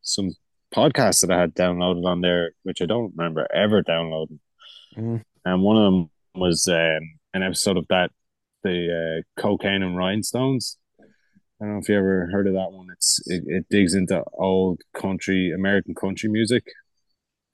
some 0.03 0.30
podcasts 0.74 1.20
that 1.22 1.30
I 1.30 1.40
had 1.40 1.55
downloaded 1.55 2.05
on 2.05 2.20
there, 2.20 2.53
which 2.62 2.80
I 2.80 2.86
don't 2.86 3.12
remember 3.16 3.47
ever 3.53 3.82
downloading. 3.82 4.40
Mm. 4.97 5.22
And 5.44 5.62
one 5.62 5.76
of 5.76 5.92
them 5.92 6.11
was 6.34 6.68
um, 6.68 7.18
an 7.34 7.42
episode 7.42 7.76
of 7.76 7.86
that, 7.88 8.11
the 8.62 9.22
uh, 9.24 9.40
cocaine 9.40 9.82
and 9.82 9.97
rhinestones. 9.97 10.78
I 11.61 11.64
don't 11.64 11.74
know 11.74 11.80
if 11.80 11.88
you 11.88 11.96
ever 11.96 12.28
heard 12.30 12.46
of 12.46 12.54
that 12.54 12.72
one. 12.72 12.88
It's 12.92 13.20
it, 13.26 13.44
it 13.46 13.66
digs 13.70 13.94
into 13.94 14.22
old 14.34 14.82
country, 14.94 15.52
American 15.52 15.94
country 15.94 16.28
music, 16.28 16.64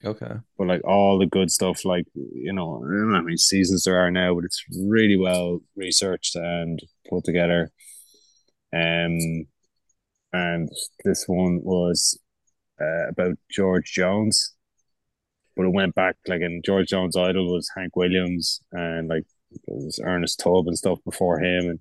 Okay. 0.04 0.42
but 0.58 0.66
like 0.66 0.82
all 0.84 1.18
the 1.18 1.26
good 1.26 1.50
stuff. 1.50 1.84
Like 1.84 2.06
you 2.14 2.52
know, 2.52 2.76
I 2.84 2.88
don't 2.88 3.10
know 3.10 3.16
how 3.16 3.22
many 3.22 3.36
seasons 3.36 3.84
there 3.84 3.98
are 3.98 4.10
now, 4.10 4.34
but 4.34 4.44
it's 4.44 4.64
really 4.78 5.16
well 5.16 5.60
researched 5.76 6.36
and 6.36 6.78
put 7.08 7.24
together. 7.24 7.70
Um, 8.72 9.46
and 10.32 10.68
this 11.04 11.24
one 11.26 11.60
was 11.62 12.18
uh, 12.80 13.08
about 13.08 13.36
George 13.50 13.92
Jones, 13.92 14.54
but 15.56 15.66
it 15.66 15.72
went 15.72 15.94
back 15.94 16.16
like, 16.26 16.40
in 16.40 16.62
George 16.64 16.88
Jones' 16.88 17.16
idol 17.16 17.52
was 17.52 17.70
Hank 17.76 17.96
Williams, 17.96 18.60
and 18.72 19.08
like 19.08 19.24
there 19.66 19.76
was 19.76 20.00
Ernest 20.04 20.40
Tubb 20.40 20.66
and 20.66 20.78
stuff 20.78 20.98
before 21.04 21.40
him, 21.40 21.68
and 21.70 21.80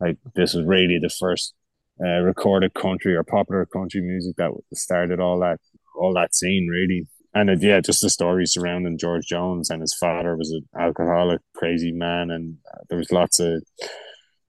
like 0.00 0.18
this 0.34 0.54
was 0.54 0.66
really 0.66 0.98
the 1.00 1.10
first 1.10 1.54
uh, 2.00 2.20
recorded 2.20 2.74
country 2.74 3.14
or 3.14 3.22
popular 3.22 3.66
country 3.66 4.00
music 4.00 4.36
that 4.36 4.50
started 4.74 5.20
all 5.20 5.38
that 5.40 5.58
all 5.94 6.14
that 6.14 6.34
scene 6.34 6.68
really. 6.70 7.06
And 7.34 7.48
it, 7.48 7.62
yeah, 7.62 7.80
just 7.80 8.02
the 8.02 8.10
story 8.10 8.44
surrounding 8.46 8.98
George 8.98 9.26
Jones 9.26 9.70
and 9.70 9.80
his 9.80 9.94
father 9.94 10.36
was 10.36 10.50
an 10.50 10.68
alcoholic, 10.78 11.40
crazy 11.56 11.90
man, 11.92 12.30
and 12.30 12.58
uh, 12.72 12.80
there 12.88 12.98
was 12.98 13.10
lots 13.10 13.40
of 13.40 13.62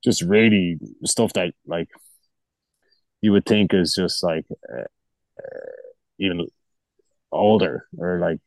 just 0.03 0.21
really 0.21 0.77
stuff 1.05 1.31
that 1.33 1.53
like 1.65 1.87
you 3.21 3.31
would 3.31 3.45
think 3.45 3.73
is 3.73 3.93
just 3.97 4.21
like 4.21 4.45
uh, 4.69 4.81
uh, 4.81 5.71
even 6.19 6.45
older 7.31 7.87
or 7.97 8.19
like 8.19 8.39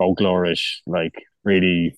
folklorish, 0.00 0.78
like 0.86 1.14
really. 1.44 1.96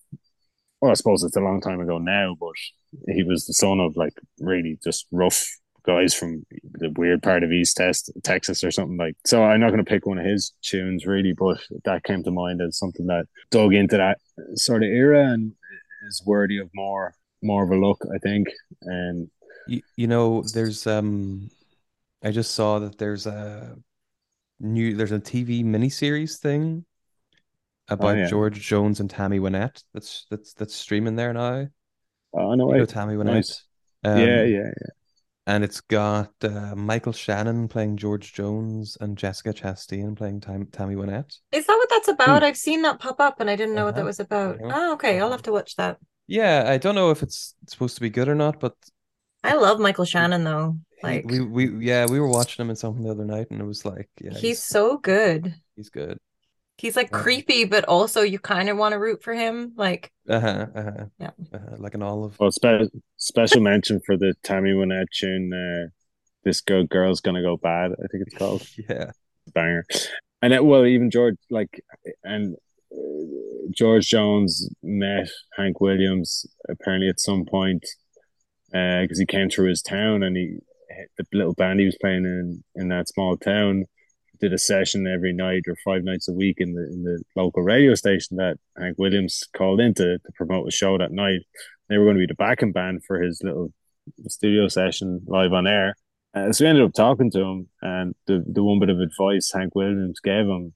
Well, 0.81 0.91
I 0.91 0.95
suppose 0.95 1.23
it's 1.23 1.37
a 1.37 1.41
long 1.41 1.61
time 1.61 1.81
ago 1.81 1.99
now, 1.99 2.37
but 2.41 3.15
he 3.15 3.23
was 3.23 3.47
the 3.47 3.53
son 3.55 3.79
of 3.79 3.97
like 3.97 4.15
really 4.41 4.79
just 4.83 5.07
rough 5.13 5.47
guys 5.85 6.15
from 6.15 6.45
the 6.75 6.91
weird 6.91 7.23
part 7.23 7.43
of 7.43 7.53
East 7.53 7.77
Test, 7.77 8.11
Texas 8.23 8.63
or 8.65 8.71
something 8.71 8.97
like. 8.97 9.17
So 9.27 9.43
I'm 9.45 9.61
not 9.61 9.71
going 9.71 9.85
to 9.85 9.89
pick 9.89 10.07
one 10.07 10.19
of 10.19 10.25
his 10.25 10.53
tunes 10.63 11.07
really, 11.07 11.33
but 11.33 11.59
that 11.85 12.05
came 12.05 12.23
to 12.23 12.31
mind 12.31 12.61
as 12.61 12.79
something 12.79 13.07
that 13.07 13.27
dug 13.51 13.75
into 13.75 13.97
that 13.97 14.19
sort 14.55 14.83
of 14.83 14.91
era 14.91 15.33
and 15.33 15.53
is 16.07 16.23
worthy 16.25 16.59
of 16.59 16.71
more 16.75 17.15
more 17.43 17.65
of 17.65 17.71
a 17.71 17.77
look, 17.77 18.05
I 18.15 18.19
think. 18.19 18.49
And 18.83 19.29
You, 19.67 19.83
you 19.97 20.07
know, 20.07 20.43
there's 20.55 20.87
um 20.87 21.51
I 22.23 22.31
just 22.31 22.53
saw 22.53 22.79
that 22.79 22.99
there's 22.99 23.27
a 23.27 23.77
new 24.61 24.95
there's 24.95 25.13
a 25.13 25.19
TV 25.19 25.65
miniseries 25.65 26.39
thing 26.39 26.85
about 27.89 28.17
yeah. 28.17 28.27
George 28.27 28.61
Jones 28.61 29.01
and 29.01 29.11
Tammy 29.11 29.41
Wynette 29.41 29.83
that's 29.93 30.27
that's 30.31 30.55
that's 30.55 30.75
streaming 30.75 31.17
there 31.17 31.33
now. 31.33 31.67
oh 32.35 32.55
no, 32.55 32.73
You 32.73 32.79
know. 32.79 32.87
Tammy 32.87 33.15
Wynette. 33.15 33.25
Nice. 33.25 33.65
Um, 34.05 34.19
yeah, 34.19 34.43
yeah, 34.43 34.71
yeah. 34.81 34.91
And 35.45 35.65
it's 35.65 35.81
got 35.81 36.33
uh, 36.45 36.75
Michael 36.77 37.13
Shannon 37.13 37.67
playing 37.67 37.97
George 37.97 38.33
Jones 38.33 38.97
and 39.01 39.19
Jessica 39.19 39.53
Chastain 39.53 40.17
playing 40.17 40.41
Tam 40.41 40.67
Tammy 40.67 40.95
Wynette. 40.95 41.39
Is 41.51 41.67
that 41.67 41.75
what 41.75 41.89
that's 41.91 42.09
about? 42.09 42.45
I've 42.45 42.57
seen 42.57 42.83
that 42.83 43.01
pop 43.01 43.21
up 43.21 43.41
and 43.41 43.51
I 43.51 43.57
didn't 43.57 43.75
know 43.75 43.85
what 43.85 43.95
that 43.97 44.03
Uh-huh. 44.03 44.07
was 44.07 44.21
about. 44.21 44.61
Uh-huh. 44.61 44.73
Oh, 44.75 44.93
okay. 44.95 45.19
I'll 45.19 45.25
Uh-huh. 45.25 45.33
have 45.33 45.43
to 45.43 45.53
watch 45.53 45.75
that. 45.77 45.99
Yeah, 46.29 46.65
I 46.67 46.79
don't 46.79 46.95
know 46.95 47.11
if 47.11 47.23
it's 47.23 47.55
supposed 47.69 47.97
to 47.97 48.01
be 48.01 48.09
good 48.11 48.29
or 48.29 48.37
not, 48.37 48.61
but 48.61 48.75
I 49.43 49.55
love 49.55 49.81
Michael 49.81 50.05
Shannon 50.05 50.45
though. 50.45 50.79
Like 51.03 51.25
we 51.27 51.41
we 51.41 51.85
yeah 51.85 52.07
we 52.07 52.21
were 52.21 52.29
watching 52.29 52.65
him 52.65 52.71
in 52.71 52.77
something 52.77 53.03
the 53.03 53.11
other 53.11 53.25
night, 53.25 53.49
and 53.51 53.61
it 53.61 53.65
was 53.65 53.85
like 53.85 54.09
yeah 54.21 54.39
he's 54.39 54.63
so 54.63 54.99
good. 54.99 55.57
he's 55.75 55.91
good. 55.91 56.19
He's 56.79 56.97
like 56.97 57.11
Yeah. 57.13 57.19
creepy, 57.23 57.65
but 57.65 57.85
also 57.85 58.23
you 58.23 58.39
kind 58.39 58.69
of 58.69 58.77
want 58.77 58.93
to 58.93 58.99
root 58.99 59.23
for 59.23 59.35
him. 59.35 59.73
Like, 59.77 60.11
Uh-huh, 60.29 60.67
uh-huh. 60.75 61.05
Yeah. 61.19 61.31
Uh-huh, 61.53 61.77
like 61.79 61.95
an 61.95 62.03
olive. 62.03 62.39
Well, 62.41 62.51
spe- 62.51 62.91
special 63.19 63.61
mention 63.61 64.01
for 64.05 64.17
the 64.17 64.35
Tammy 64.43 64.71
Wynette 64.71 65.11
tune. 65.13 65.53
Uh, 65.53 65.91
this 66.45 66.61
girl, 66.61 66.85
girl's 66.85 67.21
gonna 67.21 67.43
go 67.43 67.57
bad. 67.57 67.93
I 67.93 68.07
think 68.11 68.25
it's 68.27 68.35
called 68.37 68.67
Yeah. 68.89 69.11
banger. 69.55 69.85
And 70.41 70.53
it, 70.53 70.65
well, 70.65 70.85
even 70.87 71.11
George 71.11 71.37
like 71.51 71.81
and 72.25 72.57
uh, 72.93 72.97
George 73.77 74.09
Jones 74.09 74.69
met 74.83 75.29
Hank 75.57 75.81
Williams 75.81 76.47
apparently 76.69 77.09
at 77.09 77.21
some 77.21 77.45
point 77.45 77.87
because 78.73 79.19
he 79.19 79.27
came 79.27 79.49
through 79.51 79.69
his 79.69 79.83
town 79.83 80.23
and 80.23 80.37
he 80.37 80.59
the 81.19 81.25
little 81.33 81.55
band 81.55 81.79
he 81.81 81.87
was 81.87 81.97
playing 82.01 82.25
in 82.25 82.65
in 82.75 82.89
that 82.89 83.09
small 83.09 83.37
town 83.37 83.85
did 84.43 84.53
a 84.53 84.59
session 84.59 85.07
every 85.07 85.33
night 85.33 85.63
or 85.69 85.77
five 85.85 86.03
nights 86.03 86.29
a 86.29 86.33
week 86.33 86.57
in 86.59 86.75
the 86.75 86.83
in 86.83 87.05
the 87.05 87.23
local 87.37 87.63
radio 87.63 87.95
station 87.95 88.37
that 88.37 88.59
Hank 88.77 88.99
Williams 88.99 89.45
called 89.57 89.81
in 89.81 89.95
to, 89.95 90.19
to 90.19 90.33
promote 90.35 90.67
a 90.67 90.73
show 90.73 90.99
that 90.99 91.13
night. 91.13 91.41
They 91.89 91.97
were 91.97 92.05
going 92.05 92.17
to 92.17 92.27
be 92.27 92.27
the 92.27 92.35
backing 92.35 92.73
band 92.73 93.05
for 93.07 93.23
his 93.23 93.41
little 93.43 93.73
studio 94.29 94.67
session 94.67 95.21
live 95.27 95.53
on 95.53 95.69
air. 95.69 95.95
Uh, 96.35 96.53
so 96.53 96.65
we 96.65 96.69
ended 96.69 96.85
up 96.85 96.93
talking 96.93 97.31
to 97.31 97.41
him, 97.41 97.69
and 97.81 98.15
the 98.27 98.45
the 98.47 98.65
one 98.65 98.81
bit 98.81 98.91
of 98.91 98.99
advice 98.99 99.53
Hank 99.55 99.75
Williams 99.77 100.21
gave 100.21 100.47
him 100.47 100.75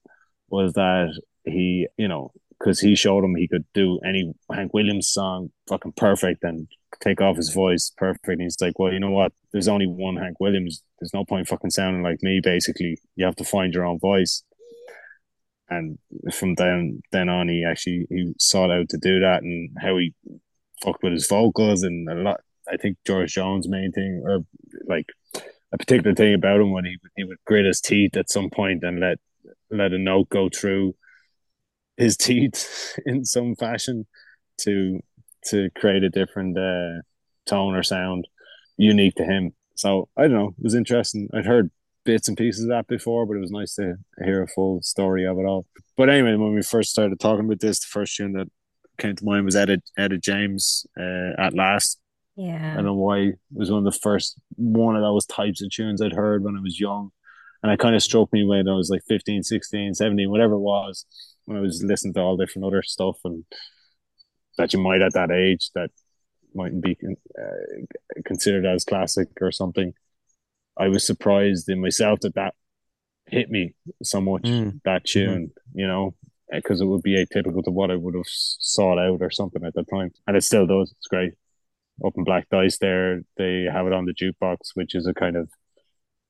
was 0.49 0.73
that 0.73 1.09
he, 1.43 1.87
you 1.97 2.07
know, 2.07 2.31
because 2.57 2.79
he 2.79 2.95
showed 2.95 3.23
him 3.23 3.35
he 3.35 3.49
could 3.49 3.65
do 3.73 3.99
any 4.07 4.33
Hank 4.51 4.73
Williams 4.73 5.09
song 5.09 5.51
fucking 5.67 5.93
perfect 5.97 6.43
and 6.43 6.69
take 7.01 7.21
off 7.21 7.37
his 7.37 7.53
voice 7.53 7.91
perfect. 7.95 8.27
And 8.27 8.41
he's 8.41 8.59
like, 8.59 8.79
well, 8.79 8.91
you 8.91 8.99
know 8.99 9.11
what? 9.11 9.33
There's 9.51 9.67
only 9.67 9.87
one 9.87 10.17
Hank 10.17 10.39
Williams. 10.39 10.83
There's 10.99 11.13
no 11.13 11.25
point 11.25 11.47
fucking 11.47 11.71
sounding 11.71 12.03
like 12.03 12.21
me. 12.21 12.39
Basically, 12.43 12.99
you 13.15 13.25
have 13.25 13.35
to 13.37 13.43
find 13.43 13.73
your 13.73 13.85
own 13.85 13.99
voice. 13.99 14.43
And 15.69 15.97
from 16.33 16.55
then 16.55 17.01
then 17.11 17.29
on, 17.29 17.49
he 17.49 17.65
actually 17.65 18.07
he 18.09 18.33
sought 18.39 18.71
out 18.71 18.89
to 18.89 18.97
do 18.97 19.19
that, 19.19 19.43
and 19.43 19.69
how 19.81 19.97
he 19.97 20.13
fucked 20.81 21.03
with 21.03 21.13
his 21.13 21.27
vocals 21.27 21.83
and 21.83 22.07
a 22.09 22.15
lot. 22.15 22.39
I 22.69 22.77
think 22.77 22.97
George 23.05 23.33
Jones' 23.33 23.67
main 23.67 23.91
thing, 23.91 24.23
or 24.25 24.39
like 24.87 25.07
a 25.71 25.77
particular 25.77 26.15
thing 26.15 26.33
about 26.33 26.61
him, 26.61 26.71
when 26.71 26.85
he 26.85 26.97
he 27.17 27.25
would 27.25 27.37
grit 27.45 27.65
his 27.65 27.81
teeth 27.81 28.15
at 28.15 28.31
some 28.31 28.49
point 28.49 28.83
and 28.83 29.01
let 29.01 29.19
let 29.69 29.91
a 29.91 29.97
note 29.97 30.29
go 30.29 30.49
through 30.49 30.95
his 31.97 32.15
teeth 32.17 32.97
in 33.05 33.25
some 33.25 33.55
fashion 33.55 34.07
to 34.61 35.01
to 35.49 35.69
create 35.75 36.03
a 36.03 36.09
different 36.09 36.57
uh, 36.57 37.01
tone 37.45 37.75
or 37.75 37.83
sound 37.83 38.27
unique 38.77 39.15
to 39.15 39.23
him. 39.23 39.53
So 39.75 40.09
I 40.17 40.23
don't 40.23 40.33
know, 40.33 40.55
it 40.57 40.63
was 40.63 40.75
interesting. 40.75 41.29
I'd 41.33 41.45
heard 41.45 41.71
bits 42.05 42.27
and 42.27 42.37
pieces 42.37 42.63
of 42.63 42.69
that 42.69 42.87
before, 42.87 43.25
but 43.25 43.35
it 43.35 43.41
was 43.41 43.51
nice 43.51 43.75
to 43.75 43.95
hear 44.23 44.41
a 44.41 44.47
full 44.47 44.81
story 44.81 45.25
of 45.25 45.37
it 45.37 45.45
all. 45.45 45.65
But 45.97 46.09
anyway, 46.09 46.35
when 46.35 46.53
we 46.53 46.61
first 46.61 46.91
started 46.91 47.19
talking 47.19 47.45
about 47.45 47.59
this, 47.59 47.79
the 47.79 47.87
first 47.87 48.15
tune 48.15 48.33
that 48.33 48.47
came 48.97 49.15
to 49.15 49.25
mind 49.25 49.45
was 49.45 49.55
Etta, 49.55 49.81
Etta 49.97 50.17
James 50.17 50.85
uh, 50.99 51.33
at 51.37 51.53
last. 51.53 51.99
Yeah. 52.35 52.71
I 52.73 52.75
don't 52.75 52.85
know 52.85 52.93
why 52.93 53.17
it 53.17 53.39
was 53.51 53.71
one 53.71 53.85
of 53.85 53.93
the 53.93 53.99
first 53.99 54.39
one 54.55 54.95
of 54.95 55.01
those 55.01 55.25
types 55.25 55.61
of 55.61 55.71
tunes 55.71 56.01
I'd 56.01 56.13
heard 56.13 56.43
when 56.43 56.55
I 56.55 56.61
was 56.61 56.79
young. 56.79 57.11
And 57.63 57.71
it 57.71 57.79
kind 57.79 57.95
of 57.95 58.03
struck 58.03 58.31
me 58.31 58.45
when 58.45 58.69
I 58.69 58.73
was 58.73 58.89
like 58.89 59.01
15, 59.07 59.43
16, 59.43 59.95
17, 59.95 60.29
whatever 60.29 60.53
it 60.53 60.59
was, 60.59 61.05
when 61.45 61.57
I 61.57 61.61
was 61.61 61.83
listening 61.83 62.13
to 62.13 62.21
all 62.21 62.37
different 62.37 62.67
other 62.67 62.83
stuff 62.83 63.17
and 63.25 63.43
that 64.57 64.73
you 64.73 64.79
might 64.79 65.01
at 65.01 65.13
that 65.13 65.31
age 65.31 65.69
that 65.75 65.91
mightn't 66.53 66.83
be 66.83 66.97
uh, 67.39 68.21
considered 68.25 68.65
as 68.65 68.83
classic 68.83 69.29
or 69.41 69.51
something. 69.51 69.93
I 70.77 70.87
was 70.89 71.05
surprised 71.05 71.69
in 71.69 71.81
myself 71.81 72.19
that 72.21 72.35
that 72.35 72.53
hit 73.27 73.49
me 73.49 73.73
so 74.03 74.21
much, 74.21 74.43
Mm. 74.43 74.81
that 74.85 75.05
tune, 75.05 75.51
you 75.73 75.87
know, 75.87 76.15
because 76.51 76.81
it 76.81 76.85
would 76.85 77.01
be 77.01 77.23
atypical 77.23 77.63
to 77.63 77.71
what 77.71 77.91
I 77.91 77.95
would 77.95 78.15
have 78.15 78.27
sought 78.27 78.97
out 78.99 79.21
or 79.21 79.29
something 79.29 79.63
at 79.65 79.73
that 79.73 79.89
time. 79.89 80.11
And 80.25 80.37
it 80.37 80.43
still 80.43 80.65
does. 80.65 80.91
It's 80.97 81.07
great. 81.07 81.33
Up 82.05 82.13
in 82.15 82.23
Black 82.23 82.47
Dice 82.49 82.77
there, 82.77 83.21
they 83.37 83.63
have 83.71 83.87
it 83.87 83.93
on 83.93 84.05
the 84.05 84.13
jukebox, 84.13 84.57
which 84.75 84.95
is 84.95 85.07
a 85.07 85.13
kind 85.13 85.35
of 85.35 85.49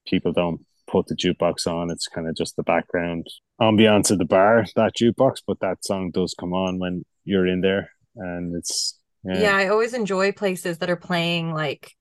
people 0.08 0.32
don't 0.32 0.66
put 0.88 1.08
the 1.08 1.16
jukebox 1.16 1.68
on. 1.68 1.92
It's 1.92 2.08
kind 2.08 2.28
of 2.28 2.36
just 2.36 2.56
the 2.56 2.64
background 2.64 3.28
ambiance 3.62 4.10
of 4.10 4.18
the 4.18 4.26
bar, 4.26 4.66
that 4.78 4.96
jukebox, 4.96 5.42
but 5.46 5.60
that 5.60 5.84
song 5.86 6.12
does 6.12 6.34
come 6.34 6.54
on 6.54 6.80
when 6.80 7.04
you're 7.26 7.46
in 7.46 7.60
there 7.62 7.92
and 8.18 8.56
it's 8.56 9.00
Yeah. 9.24 9.40
yeah. 9.40 9.56
I 9.56 9.68
always 9.70 9.94
enjoy 9.94 10.32
places 10.32 10.80
that 10.80 10.90
are 10.90 10.96
playing 10.96 11.54
like 11.54 11.94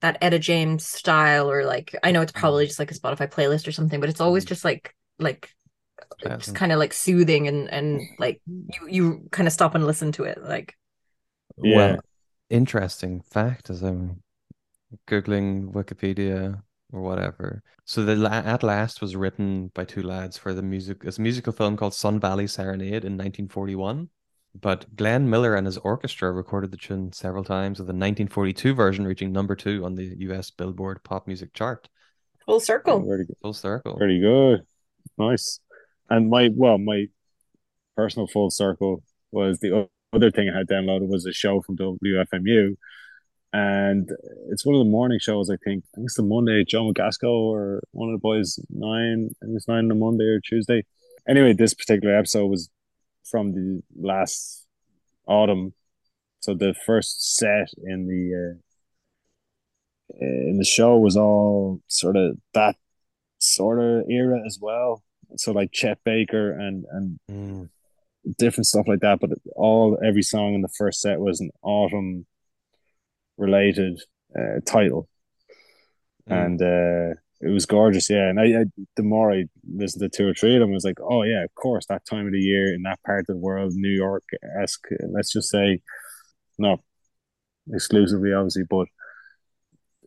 that 0.00 0.18
Etta 0.20 0.38
James 0.38 0.86
style, 0.86 1.50
or 1.50 1.64
like 1.64 1.94
I 2.02 2.12
know 2.12 2.22
it's 2.22 2.32
mm-hmm. 2.32 2.40
probably 2.40 2.66
just 2.66 2.78
like 2.78 2.90
a 2.90 2.94
Spotify 2.94 3.30
playlist 3.30 3.66
or 3.66 3.72
something, 3.72 4.00
but 4.00 4.08
it's 4.08 4.20
always 4.20 4.44
mm-hmm. 4.44 4.48
just 4.48 4.64
like 4.64 4.94
like 5.18 5.50
just 6.22 6.54
kind 6.54 6.72
of 6.72 6.78
like 6.78 6.92
soothing 6.92 7.48
and 7.48 7.70
and 7.70 8.00
like 8.18 8.40
you 8.46 8.88
you 8.88 9.28
kind 9.30 9.46
of 9.46 9.52
stop 9.52 9.74
and 9.74 9.86
listen 9.86 10.12
to 10.12 10.24
it. 10.24 10.42
Like 10.42 10.74
Yeah. 11.62 11.76
Well, 11.76 12.00
interesting 12.48 13.20
fact 13.20 13.70
as 13.70 13.82
I'm 13.82 14.22
googling 15.06 15.72
Wikipedia 15.72 16.62
or 16.92 17.02
whatever. 17.02 17.62
So 17.84 18.04
the 18.04 18.16
La- 18.16 18.30
At 18.30 18.62
Last 18.62 19.00
was 19.00 19.16
written 19.16 19.70
by 19.74 19.84
two 19.84 20.02
lads 20.02 20.36
for 20.36 20.54
the 20.54 20.62
music. 20.62 21.02
It's 21.04 21.18
a 21.18 21.22
musical 21.22 21.52
film 21.52 21.76
called 21.76 21.94
Sun 21.94 22.20
Valley 22.20 22.46
Serenade 22.46 23.04
in 23.04 23.16
1941. 23.16 24.08
But 24.58 24.96
Glenn 24.96 25.30
Miller 25.30 25.54
and 25.54 25.66
his 25.66 25.78
orchestra 25.78 26.32
recorded 26.32 26.70
the 26.70 26.76
tune 26.76 27.12
several 27.12 27.44
times, 27.44 27.78
with 27.78 27.86
the 27.86 27.92
1942 27.92 28.74
version 28.74 29.06
reaching 29.06 29.32
number 29.32 29.54
two 29.54 29.84
on 29.84 29.94
the 29.94 30.16
US 30.18 30.50
Billboard 30.50 31.02
pop 31.04 31.26
music 31.26 31.54
chart. 31.54 31.88
full 32.46 32.60
circle. 32.60 33.00
Very 33.06 33.26
good. 33.26 33.36
Full 33.42 33.54
circle. 33.54 33.96
Very 33.98 34.20
good. 34.20 34.62
Nice. 35.18 35.60
And 36.08 36.28
my 36.28 36.50
well, 36.52 36.78
my 36.78 37.06
personal 37.96 38.26
full 38.26 38.50
circle 38.50 39.02
was 39.30 39.60
the 39.60 39.88
other 40.12 40.30
thing 40.30 40.48
I 40.48 40.58
had 40.58 40.68
downloaded 40.68 41.08
was 41.08 41.26
a 41.26 41.32
show 41.32 41.60
from 41.60 41.76
WFMU. 41.76 42.76
And 43.52 44.08
it's 44.50 44.64
one 44.64 44.76
of 44.76 44.80
the 44.80 44.90
morning 44.90 45.18
shows, 45.20 45.50
I 45.50 45.56
think. 45.64 45.84
I 45.84 45.96
think 45.96 46.06
it's 46.06 46.16
the 46.16 46.22
Monday, 46.22 46.64
Joe 46.64 46.92
McGasko 46.92 47.28
or 47.28 47.82
one 47.92 48.08
of 48.08 48.14
the 48.14 48.20
boys, 48.20 48.58
nine, 48.68 49.30
I 49.42 49.46
think 49.46 49.56
it's 49.56 49.68
nine 49.68 49.84
on 49.86 49.90
a 49.90 49.94
Monday 49.94 50.24
or 50.24 50.40
Tuesday. 50.40 50.84
Anyway, 51.28 51.52
this 51.52 51.74
particular 51.74 52.16
episode 52.16 52.46
was 52.46 52.70
from 53.24 53.52
the 53.52 53.82
last 53.98 54.66
autumn. 55.26 55.74
So 56.40 56.54
the 56.54 56.74
first 56.86 57.36
set 57.36 57.68
in 57.84 58.06
the 58.06 58.54
uh, 60.20 60.24
in 60.50 60.56
the 60.58 60.64
show 60.64 60.98
was 60.98 61.16
all 61.16 61.80
sort 61.86 62.16
of 62.16 62.36
that 62.54 62.76
sort 63.38 63.78
of 63.78 64.08
era 64.10 64.40
as 64.46 64.58
well. 64.60 65.02
So 65.36 65.52
like 65.52 65.70
Chet 65.72 65.98
Baker 66.04 66.52
and 66.52 66.84
and 66.90 67.18
Mm. 67.30 67.68
different 68.38 68.66
stuff 68.66 68.86
like 68.88 69.00
that. 69.00 69.20
But 69.20 69.30
all 69.54 69.98
every 70.04 70.22
song 70.22 70.54
in 70.54 70.62
the 70.62 70.68
first 70.76 71.00
set 71.00 71.20
was 71.20 71.40
an 71.40 71.50
autumn 71.62 72.26
related 73.38 74.00
uh, 74.38 74.60
title, 74.66 75.08
Mm. 76.28 76.44
and 76.44 76.62
uh, 76.62 77.20
it 77.40 77.48
was 77.50 77.66
gorgeous. 77.66 78.10
Yeah, 78.10 78.28
and 78.28 78.40
I, 78.40 78.44
I 78.60 78.64
the 78.96 79.02
more 79.02 79.32
I 79.32 79.44
listened 79.74 80.02
to 80.02 80.16
two 80.16 80.28
or 80.28 80.34
three 80.34 80.56
of 80.56 80.60
them, 80.60 80.70
I 80.70 80.74
was 80.74 80.84
like, 80.84 81.00
oh 81.00 81.22
yeah, 81.22 81.44
of 81.44 81.54
course, 81.54 81.86
that 81.86 82.06
time 82.06 82.26
of 82.26 82.32
the 82.32 82.40
year 82.40 82.74
in 82.74 82.82
that 82.82 83.02
part 83.04 83.20
of 83.20 83.26
the 83.26 83.36
world, 83.36 83.72
New 83.74 83.90
York 83.90 84.24
esque. 84.60 84.86
Let's 85.08 85.32
just 85.32 85.50
say, 85.50 85.80
not 86.58 86.80
exclusively, 87.72 88.32
obviously, 88.32 88.64
but 88.68 88.88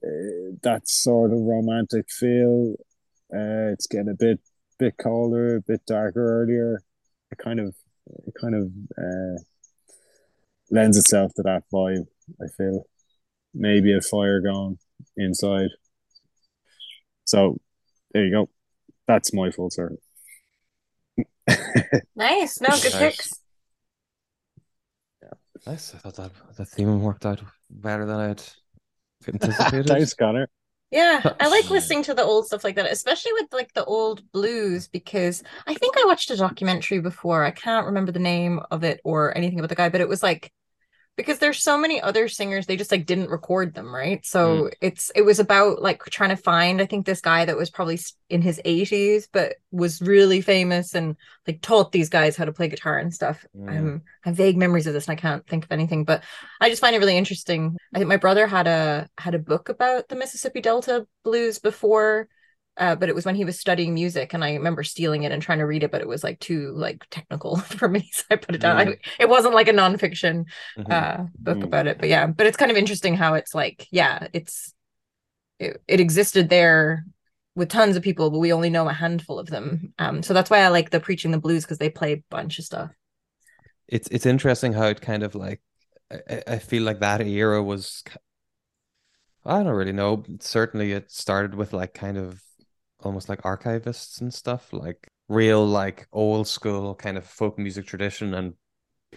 uh, 0.04 0.56
that 0.64 0.88
sort 0.88 1.32
of 1.32 1.40
romantic 1.40 2.06
feel. 2.10 2.76
Uh, 3.34 3.72
it's 3.74 3.88
getting 3.88 4.10
a 4.10 4.16
bit 4.16 4.40
bit 4.80 4.96
colder, 4.98 5.58
a 5.58 5.62
bit 5.62 5.82
darker 5.86 6.44
earlier. 6.44 6.82
It 7.32 7.38
kind 7.38 7.60
of 7.60 7.76
it 8.28 8.34
kind 8.40 8.56
of 8.56 8.72
uh, 8.98 9.42
lends 10.72 10.98
itself 10.98 11.34
to 11.36 11.44
that 11.44 11.64
vibe. 11.74 12.08
I 12.42 12.48
feel 12.58 12.86
maybe 13.54 13.94
a 13.94 14.02
fire 14.02 14.42
going 14.42 14.78
inside. 15.18 15.70
So 17.26 17.60
there 18.12 18.26
you 18.26 18.32
go. 18.32 18.50
That's 19.08 19.34
my 19.34 19.52
full 19.52 19.70
circle. 19.70 19.98
Nice. 22.16 22.62
No, 22.62 22.70
good 22.70 22.94
Nice. 22.94 22.98
picks. 22.98 23.34
Nice. 25.66 25.96
I 25.96 25.98
thought 25.98 26.16
that 26.16 26.32
the 26.58 26.66
theme 26.66 27.02
worked 27.02 27.26
out 27.26 27.42
better 27.70 28.06
than 28.06 28.20
I'd 28.20 28.42
anticipated. 29.28 29.88
Thanks, 29.88 30.14
Connor. 30.14 30.50
Yeah, 30.92 31.22
I 31.40 31.48
like 31.48 31.70
listening 31.72 32.04
to 32.04 32.14
the 32.14 32.22
old 32.24 32.46
stuff 32.46 32.64
like 32.64 32.76
that, 32.76 32.86
especially 32.92 33.34
with 33.34 33.52
like 33.52 33.74
the 33.74 33.84
old 33.84 34.32
blues, 34.32 34.88
because 34.88 35.42
I 35.66 35.74
think 35.74 35.98
I 35.98 36.06
watched 36.06 36.30
a 36.30 36.38
documentary 36.38 37.00
before. 37.00 37.44
I 37.44 37.50
can't 37.52 37.88
remember 37.88 38.12
the 38.12 38.20
name 38.20 38.60
of 38.70 38.84
it 38.84 39.02
or 39.04 39.36
anything 39.36 39.58
about 39.58 39.70
the 39.70 39.76
guy, 39.76 39.90
but 39.90 40.02
it 40.02 40.08
was 40.08 40.22
like 40.22 40.52
because 41.16 41.38
there's 41.38 41.62
so 41.62 41.78
many 41.78 42.02
other 42.02 42.28
singers, 42.28 42.66
they 42.66 42.76
just 42.76 42.92
like 42.92 43.06
didn't 43.06 43.30
record 43.30 43.76
them, 43.76 43.94
right? 43.94 44.26
So 44.26 44.72
it's 44.82 45.12
it 45.16 45.22
was 45.22 45.40
about 45.40 45.82
like 45.82 46.04
trying 46.06 46.32
to 46.32 46.36
find, 46.36 46.82
I 46.82 46.88
think 46.88 47.06
this 47.06 47.22
guy 47.22 47.46
that 47.46 47.56
was 47.56 47.70
probably 47.70 48.00
in 48.30 48.42
his 48.42 48.60
80s, 48.66 49.28
but 49.32 49.56
was 49.72 50.02
really 50.02 50.42
famous 50.42 50.96
and 50.96 51.16
like 51.48 51.62
taught 51.62 51.92
these 51.92 52.10
guys 52.10 52.36
how 52.36 52.46
to 52.46 52.52
play 52.52 52.68
guitar 52.68 52.98
and 52.98 53.14
stuff. 53.14 53.46
Mm. 53.56 53.78
Um, 53.78 54.02
I 54.26 54.30
have 54.30 54.38
vague 54.38 54.58
memories 54.58 54.88
of 54.88 54.94
this 54.94 55.08
and 55.08 55.18
I 55.18 55.22
can't 55.22 55.46
think 55.46 55.66
of 55.66 55.72
anything, 55.72 56.04
but 56.04 56.24
I 56.60 56.70
just 56.70 56.82
find 56.82 56.96
it 56.96 57.00
really 57.00 57.18
interesting. 57.18 57.78
I 57.94 58.00
think 58.00 58.10
my 58.10 58.18
brother 58.18 58.48
had 58.48 58.66
a 58.66 59.08
had 59.18 59.36
a 59.36 59.40
book 59.40 59.70
about 59.70 60.10
the 60.10 60.16
Mississippi 60.16 60.62
Delta 60.62 61.06
blues 61.24 61.60
before, 61.60 62.28
uh, 62.78 62.96
but 62.96 63.10
it 63.10 63.16
was 63.16 63.26
when 63.26 63.36
he 63.36 63.46
was 63.46 63.60
studying 63.60 63.94
music, 63.94 64.34
and 64.34 64.44
I 64.44 64.54
remember 64.56 64.84
stealing 64.84 65.24
it 65.24 65.32
and 65.32 65.42
trying 65.42 65.60
to 65.60 65.66
read 65.66 65.84
it, 65.84 65.92
but 65.92 66.02
it 66.02 66.08
was 66.08 66.24
like 66.24 66.40
too 66.40 66.72
like 66.76 67.06
technical 67.12 67.58
for 67.60 67.88
me, 67.90 68.10
so 68.14 68.24
I 68.32 68.36
put 68.38 68.56
it 68.56 68.62
down. 68.62 68.78
I, 68.78 68.98
it 69.20 69.30
wasn't 69.30 69.56
like 69.56 69.68
a 69.68 69.74
nonfiction 69.74 70.46
Mhm. 70.76 70.90
uh, 70.90 71.26
book 71.46 71.64
Mm. 71.64 71.64
about 71.64 71.88
it, 71.88 72.00
but 72.00 72.10
yeah, 72.10 72.28
but 72.28 72.48
it's 72.48 72.58
kind 72.58 72.72
of 72.72 72.78
interesting 72.78 73.16
how 73.16 73.36
it's 73.36 73.54
like, 73.56 73.88
yeah, 73.92 74.28
it's 74.34 74.74
it, 75.60 75.82
it 75.88 76.00
existed 76.00 76.50
there 76.50 77.06
with 77.56 77.70
tons 77.70 77.96
of 77.96 78.04
people, 78.04 78.32
but 78.32 78.40
we 78.40 78.54
only 78.54 78.70
know 78.70 78.90
a 78.90 78.94
handful 78.94 79.40
of 79.40 79.48
them. 79.48 79.94
Um, 80.00 80.24
so 80.24 80.34
that's 80.34 80.50
why 80.50 80.60
I 80.60 80.70
like 80.70 80.90
the 80.92 81.00
preaching 81.00 81.32
the 81.32 81.40
blues 81.40 81.64
because 81.64 81.78
they 81.80 81.90
play 81.90 82.14
a 82.14 82.24
bunch 82.30 82.60
of 82.60 82.66
stuff. 82.66 82.92
it's 83.88 84.08
it's 84.10 84.26
interesting 84.26 84.74
how 84.74 84.86
it 84.88 85.02
kind 85.02 85.24
of 85.24 85.36
like 85.36 85.62
I- 86.12 86.44
I 86.48 86.60
feel 86.60 86.84
like 86.84 87.00
that 87.00 87.22
era 87.22 87.62
was 87.64 88.04
I 89.46 89.64
don't 89.64 89.74
really 89.76 89.92
know. 89.94 90.24
Certainly 90.40 90.92
it 90.94 91.12
started 91.12 91.56
with 91.56 91.74
like 91.74 91.94
kind 91.94 92.18
of 92.18 92.42
almost 93.06 93.30
like 93.30 93.42
archivists 93.44 94.22
and 94.22 94.34
stuff, 94.34 94.72
like 94.74 95.08
real 95.30 95.66
like 95.66 96.08
old 96.12 96.48
school 96.48 96.96
kind 96.96 97.18
of 97.18 97.26
folk 97.26 97.58
music 97.58 97.86
tradition 97.86 98.34
and 98.34 98.54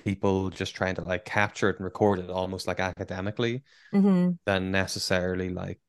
people 0.04 0.50
just 0.50 0.74
trying 0.74 0.94
to 0.94 1.02
like 1.02 1.24
capture 1.24 1.70
it 1.70 1.76
and 1.76 1.84
record 1.84 2.18
it 2.18 2.30
almost 2.30 2.66
like 2.66 2.80
academically 2.80 3.62
Mm-hmm. 3.94 4.32
than 4.44 4.70
necessarily 4.70 5.48
like 5.50 5.80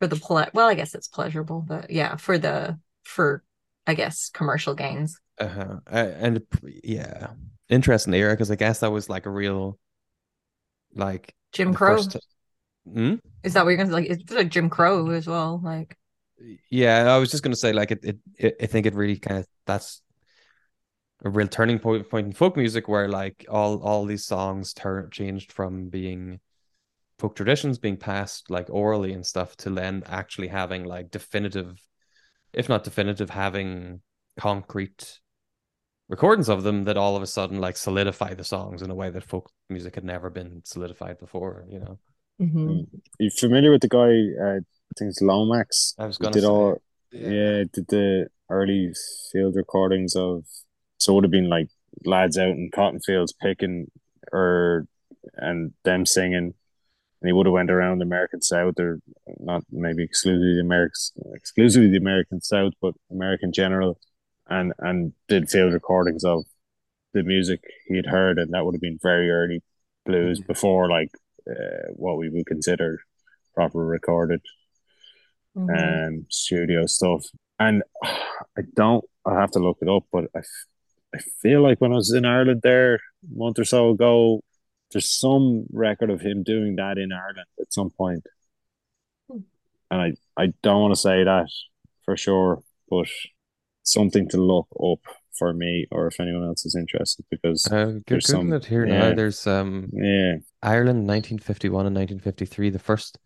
for 0.00 0.06
the 0.06 0.16
ple 0.16 0.44
well, 0.52 0.68
I 0.68 0.74
guess 0.74 0.94
it's 0.94 1.08
pleasurable, 1.08 1.60
but 1.66 1.90
yeah, 1.90 2.16
for 2.16 2.38
the 2.38 2.78
for 3.04 3.42
I 3.86 3.94
guess 3.94 4.30
commercial 4.30 4.74
gains. 4.74 5.18
Uh-huh. 5.38 5.76
Uh, 5.90 5.96
and 5.96 6.42
yeah, 6.84 7.28
interesting 7.68 8.14
era 8.14 8.32
because 8.34 8.50
I 8.50 8.56
guess 8.56 8.80
that 8.80 8.92
was 8.92 9.08
like 9.08 9.26
a 9.26 9.30
real 9.30 9.78
like 10.94 11.34
Jim 11.52 11.74
Crow. 11.74 11.96
first- 11.96 12.16
Hmm? 12.92 13.14
Is 13.44 13.54
that 13.54 13.64
what 13.64 13.70
you're 13.70 13.76
gonna 13.78 13.90
say? 13.90 13.94
Like 13.94 14.10
it's 14.10 14.32
like 14.32 14.48
Jim 14.50 14.68
Crow 14.68 15.10
as 15.10 15.26
well. 15.28 15.60
Like 15.62 15.96
Yeah, 16.70 17.14
I 17.14 17.18
was 17.18 17.30
just 17.30 17.42
gonna 17.42 17.56
say 17.56 17.72
like 17.72 17.90
it, 17.90 18.04
it, 18.04 18.18
it 18.36 18.56
I 18.62 18.66
think 18.66 18.86
it 18.86 18.94
really 18.94 19.18
kind 19.18 19.38
of 19.38 19.46
that's 19.66 20.02
a 21.24 21.30
real 21.30 21.48
turning 21.48 21.78
point 21.78 22.08
point 22.10 22.26
in 22.26 22.32
folk 22.32 22.56
music 22.56 22.88
where 22.88 23.08
like 23.08 23.44
all 23.48 23.82
all 23.82 24.04
these 24.04 24.24
songs 24.24 24.72
turn 24.72 25.08
changed 25.10 25.52
from 25.52 25.88
being 25.88 26.40
folk 27.18 27.36
traditions 27.36 27.78
being 27.78 27.96
passed 27.96 28.50
like 28.50 28.68
orally 28.70 29.12
and 29.12 29.24
stuff 29.24 29.56
to 29.56 29.70
then 29.70 30.02
actually 30.06 30.48
having 30.48 30.84
like 30.84 31.10
definitive, 31.10 31.78
if 32.52 32.68
not 32.68 32.84
definitive, 32.84 33.30
having 33.30 34.00
concrete 34.36 35.20
recordings 36.08 36.48
of 36.48 36.62
them 36.62 36.84
that 36.84 36.96
all 36.96 37.16
of 37.16 37.22
a 37.22 37.26
sudden 37.26 37.60
like 37.60 37.76
solidify 37.76 38.34
the 38.34 38.44
songs 38.44 38.82
in 38.82 38.90
a 38.90 38.94
way 38.94 39.08
that 39.10 39.24
folk 39.24 39.50
music 39.70 39.94
had 39.94 40.04
never 40.04 40.30
been 40.30 40.60
solidified 40.64 41.18
before, 41.18 41.64
you 41.68 41.78
know. 41.78 41.98
mhm. 42.40 42.86
you 43.18 43.30
familiar 43.30 43.70
with 43.70 43.82
the 43.82 43.88
guy? 43.88 44.10
Uh, 44.44 44.60
I 44.92 44.98
think 44.98 45.10
it's 45.10 45.22
Lomax. 45.22 45.94
I 45.98 46.06
was 46.06 46.18
gonna 46.18 46.32
did 46.32 46.42
say 46.42 46.48
all 46.48 46.82
yeah, 47.12 47.64
did 47.72 47.86
the 47.88 48.28
early 48.50 48.92
field 49.32 49.56
recordings 49.56 50.14
of 50.14 50.44
so 50.98 51.12
it 51.12 51.14
would 51.14 51.24
have 51.24 51.30
been 51.30 51.48
like 51.48 51.68
lads 52.04 52.36
out 52.38 52.50
in 52.50 52.70
cotton 52.74 53.00
fields 53.00 53.32
picking 53.40 53.90
or 54.32 54.86
and 55.36 55.72
them 55.84 56.04
singing 56.04 56.54
and 57.20 57.28
he 57.28 57.32
would 57.32 57.46
have 57.46 57.52
went 57.52 57.70
around 57.70 57.98
the 57.98 58.04
American 58.04 58.42
South 58.42 58.78
or 58.78 59.00
not 59.38 59.62
maybe 59.70 60.02
exclusively 60.04 60.54
the 60.54 60.60
Americans 60.60 61.12
exclusively 61.34 61.88
the 61.90 61.96
American 61.96 62.40
South 62.42 62.72
but 62.82 62.94
American 63.10 63.52
general 63.52 63.98
and 64.48 64.72
and 64.78 65.12
did 65.28 65.48
field 65.48 65.72
recordings 65.72 66.24
of 66.24 66.44
the 67.14 67.22
music 67.22 67.60
he 67.86 67.96
had 67.96 68.06
heard 68.06 68.38
and 68.38 68.52
that 68.52 68.64
would 68.64 68.74
have 68.74 68.80
been 68.80 68.98
very 69.02 69.30
early 69.30 69.62
blues 70.04 70.40
Mhm. 70.40 70.46
before 70.48 70.88
like 70.90 71.10
uh, 71.50 71.88
what 71.94 72.16
we 72.18 72.28
would 72.28 72.46
consider 72.46 73.00
proper 73.54 73.84
recorded 73.84 74.40
Mhm. 75.56 76.08
um, 76.08 76.26
studio 76.30 76.86
stuff. 76.86 77.24
And 77.58 77.82
I 78.02 78.62
don't, 78.74 79.04
I 79.26 79.34
have 79.40 79.50
to 79.52 79.58
look 79.58 79.78
it 79.82 79.88
up, 79.88 80.04
but 80.12 80.24
I, 80.34 80.38
f- 80.40 80.66
I 81.14 81.18
feel 81.40 81.62
like 81.62 81.80
when 81.80 81.92
I 81.92 81.96
was 81.96 82.12
in 82.12 82.24
Ireland 82.24 82.60
there 82.62 82.94
a 82.94 82.98
month 83.34 83.58
or 83.58 83.64
so 83.64 83.90
ago, 83.90 84.42
there's 84.92 85.08
some 85.10 85.64
record 85.72 86.10
of 86.10 86.20
him 86.20 86.42
doing 86.42 86.76
that 86.76 86.98
in 86.98 87.12
Ireland 87.12 87.46
at 87.60 87.72
some 87.72 87.90
point. 87.90 88.26
Hmm. 89.30 89.38
And 89.90 90.00
I, 90.00 90.42
I 90.42 90.52
don't 90.62 90.80
want 90.82 90.94
to 90.94 91.00
say 91.00 91.24
that 91.24 91.48
for 92.04 92.16
sure, 92.16 92.62
but 92.90 93.06
something 93.84 94.28
to 94.30 94.36
look 94.38 94.68
up 94.82 95.00
for 95.38 95.52
me 95.54 95.86
or 95.90 96.06
if 96.08 96.20
anyone 96.20 96.44
else 96.44 96.64
is 96.66 96.74
interested 96.74 97.24
because 97.30 97.66
Uh, 97.66 97.84
go- 97.86 98.02
There's 98.06 98.26
Google 98.26 98.40
some- 98.42 98.52
it 98.52 98.64
here 98.66 98.84
now. 98.86 99.14
There's 99.14 99.46
um 99.46 99.88
yeah, 99.92 100.34
Ireland 100.62 101.06
1951 101.08 101.86
and 101.86 101.96
1953, 101.96 102.70
the 102.70 102.78
first 102.78 103.18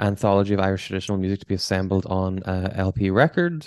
anthology 0.00 0.54
of 0.54 0.60
Irish 0.60 0.86
traditional 0.86 1.18
music 1.18 1.40
to 1.40 1.46
be 1.46 1.54
assembled 1.54 2.06
on 2.06 2.40
a 2.46 2.72
LP 2.76 3.10
record, 3.10 3.66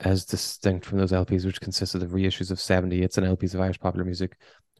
as 0.00 0.24
distinct 0.24 0.86
from 0.86 0.98
those 0.98 1.12
LPs, 1.12 1.44
which 1.44 1.60
consisted 1.60 2.02
of 2.02 2.10
reissues 2.10 2.50
of 2.50 2.60
70 2.60 3.00
hits 3.00 3.18
and 3.18 3.26
LPs 3.26 3.54
of 3.54 3.60
Irish 3.60 3.78
popular 3.78 4.04
music, 4.04 4.36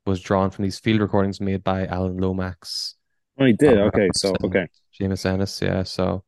was 0.07 0.21
drawn 0.21 0.51
from 0.51 0.65
these 0.65 0.79
field 0.79 1.01
recordings 1.01 1.41
made 1.41 1.63
by 1.65 1.87
Alan 1.87 2.17
Lomax, 2.19 2.97
oh, 3.39 3.45
he 3.47 3.53
did. 3.53 3.79
Oh, 3.79 3.85
Okay, 3.87 4.09
so 4.15 4.29
so- 4.29 4.47
okay, 4.49 4.67
Seamus 4.99 5.25
Ennis. 5.25 5.61
Yeah, 5.63 5.83
so, 5.83 6.25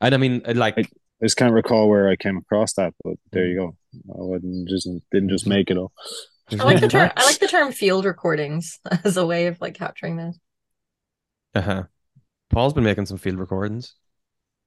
and 0.00 0.14
I 0.14 0.18
mean, 0.18 0.42
uh, 0.46 0.54
like, 0.54 0.76
I 0.78 0.84
just 1.22 1.36
can't 1.36 1.54
recall 1.54 1.88
where 1.88 2.08
I 2.08 2.16
came 2.16 2.36
across 2.36 2.74
that, 2.74 2.92
but 3.02 3.14
there 3.32 3.44
Mm. 3.44 3.50
you 3.50 3.56
go. 3.56 3.76
I 4.10 4.22
wouldn't 4.22 4.68
just 4.68 4.88
didn't 5.12 5.28
just 5.30 5.46
make 5.46 5.70
it 5.70 5.78
up. 5.78 5.92
I 6.52 6.64
like 6.64 6.80
the 6.80 6.88
term. 6.88 7.10
I 7.16 7.24
like 7.24 7.38
the 7.38 7.46
term 7.46 7.72
field 7.72 8.04
recordings 8.04 8.78
as 9.04 9.16
a 9.16 9.24
way 9.24 9.46
of 9.46 9.58
like 9.60 9.74
capturing 9.74 10.16
this. 10.16 10.38
Uh-huh. 11.54 11.84
Paul's 12.54 12.72
been 12.72 12.84
making 12.84 13.06
some 13.06 13.18
field 13.18 13.38
recordings. 13.38 13.94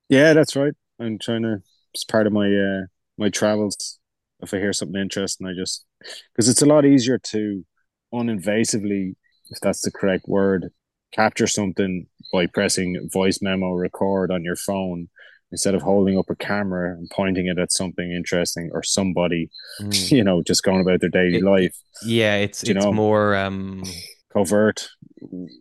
Yeah, 0.10 0.34
that's 0.34 0.56
right. 0.58 0.74
I'm 1.00 1.18
trying 1.20 1.44
to. 1.44 1.62
It's 1.94 2.04
part 2.04 2.28
of 2.28 2.34
my 2.34 2.48
uh 2.54 2.82
my 3.18 3.30
travels. 3.30 3.98
If 4.42 4.54
I 4.54 4.58
hear 4.58 4.74
something 4.74 5.00
interesting, 5.02 5.48
I 5.48 5.54
just 5.54 5.86
because 6.34 6.50
it's 6.50 6.62
a 6.62 6.66
lot 6.66 6.86
easier 6.86 7.18
to 7.18 7.66
uninvasively, 8.14 9.16
if 9.50 9.60
that's 9.62 9.82
the 9.82 9.92
correct 9.92 10.26
word, 10.28 10.70
capture 11.14 11.48
something 11.48 12.08
by 12.34 12.46
pressing 12.48 13.10
voice 13.12 13.40
memo 13.42 13.72
record 13.72 14.32
on 14.32 14.44
your 14.44 14.58
phone 14.58 15.08
instead 15.54 15.74
of 15.74 15.82
holding 15.82 16.18
up 16.18 16.26
a 16.30 16.36
camera 16.36 16.92
and 16.92 17.10
pointing 17.10 17.48
it 17.48 17.58
at 17.58 17.72
something 17.72 18.12
interesting 18.12 18.70
or 18.74 18.84
somebody, 18.84 19.50
Mm. 19.82 20.12
you 20.18 20.24
know, 20.26 20.44
just 20.44 20.62
going 20.64 20.82
about 20.82 21.00
their 21.00 21.10
daily 21.10 21.38
It- 21.38 21.44
life. 21.44 21.76
Yeah, 22.06 22.36
it's 22.36 22.64
you 22.66 22.76
it's 22.76 22.84
know? 22.86 22.92
more 22.92 23.36
um 23.38 23.84
Covert. 24.34 24.90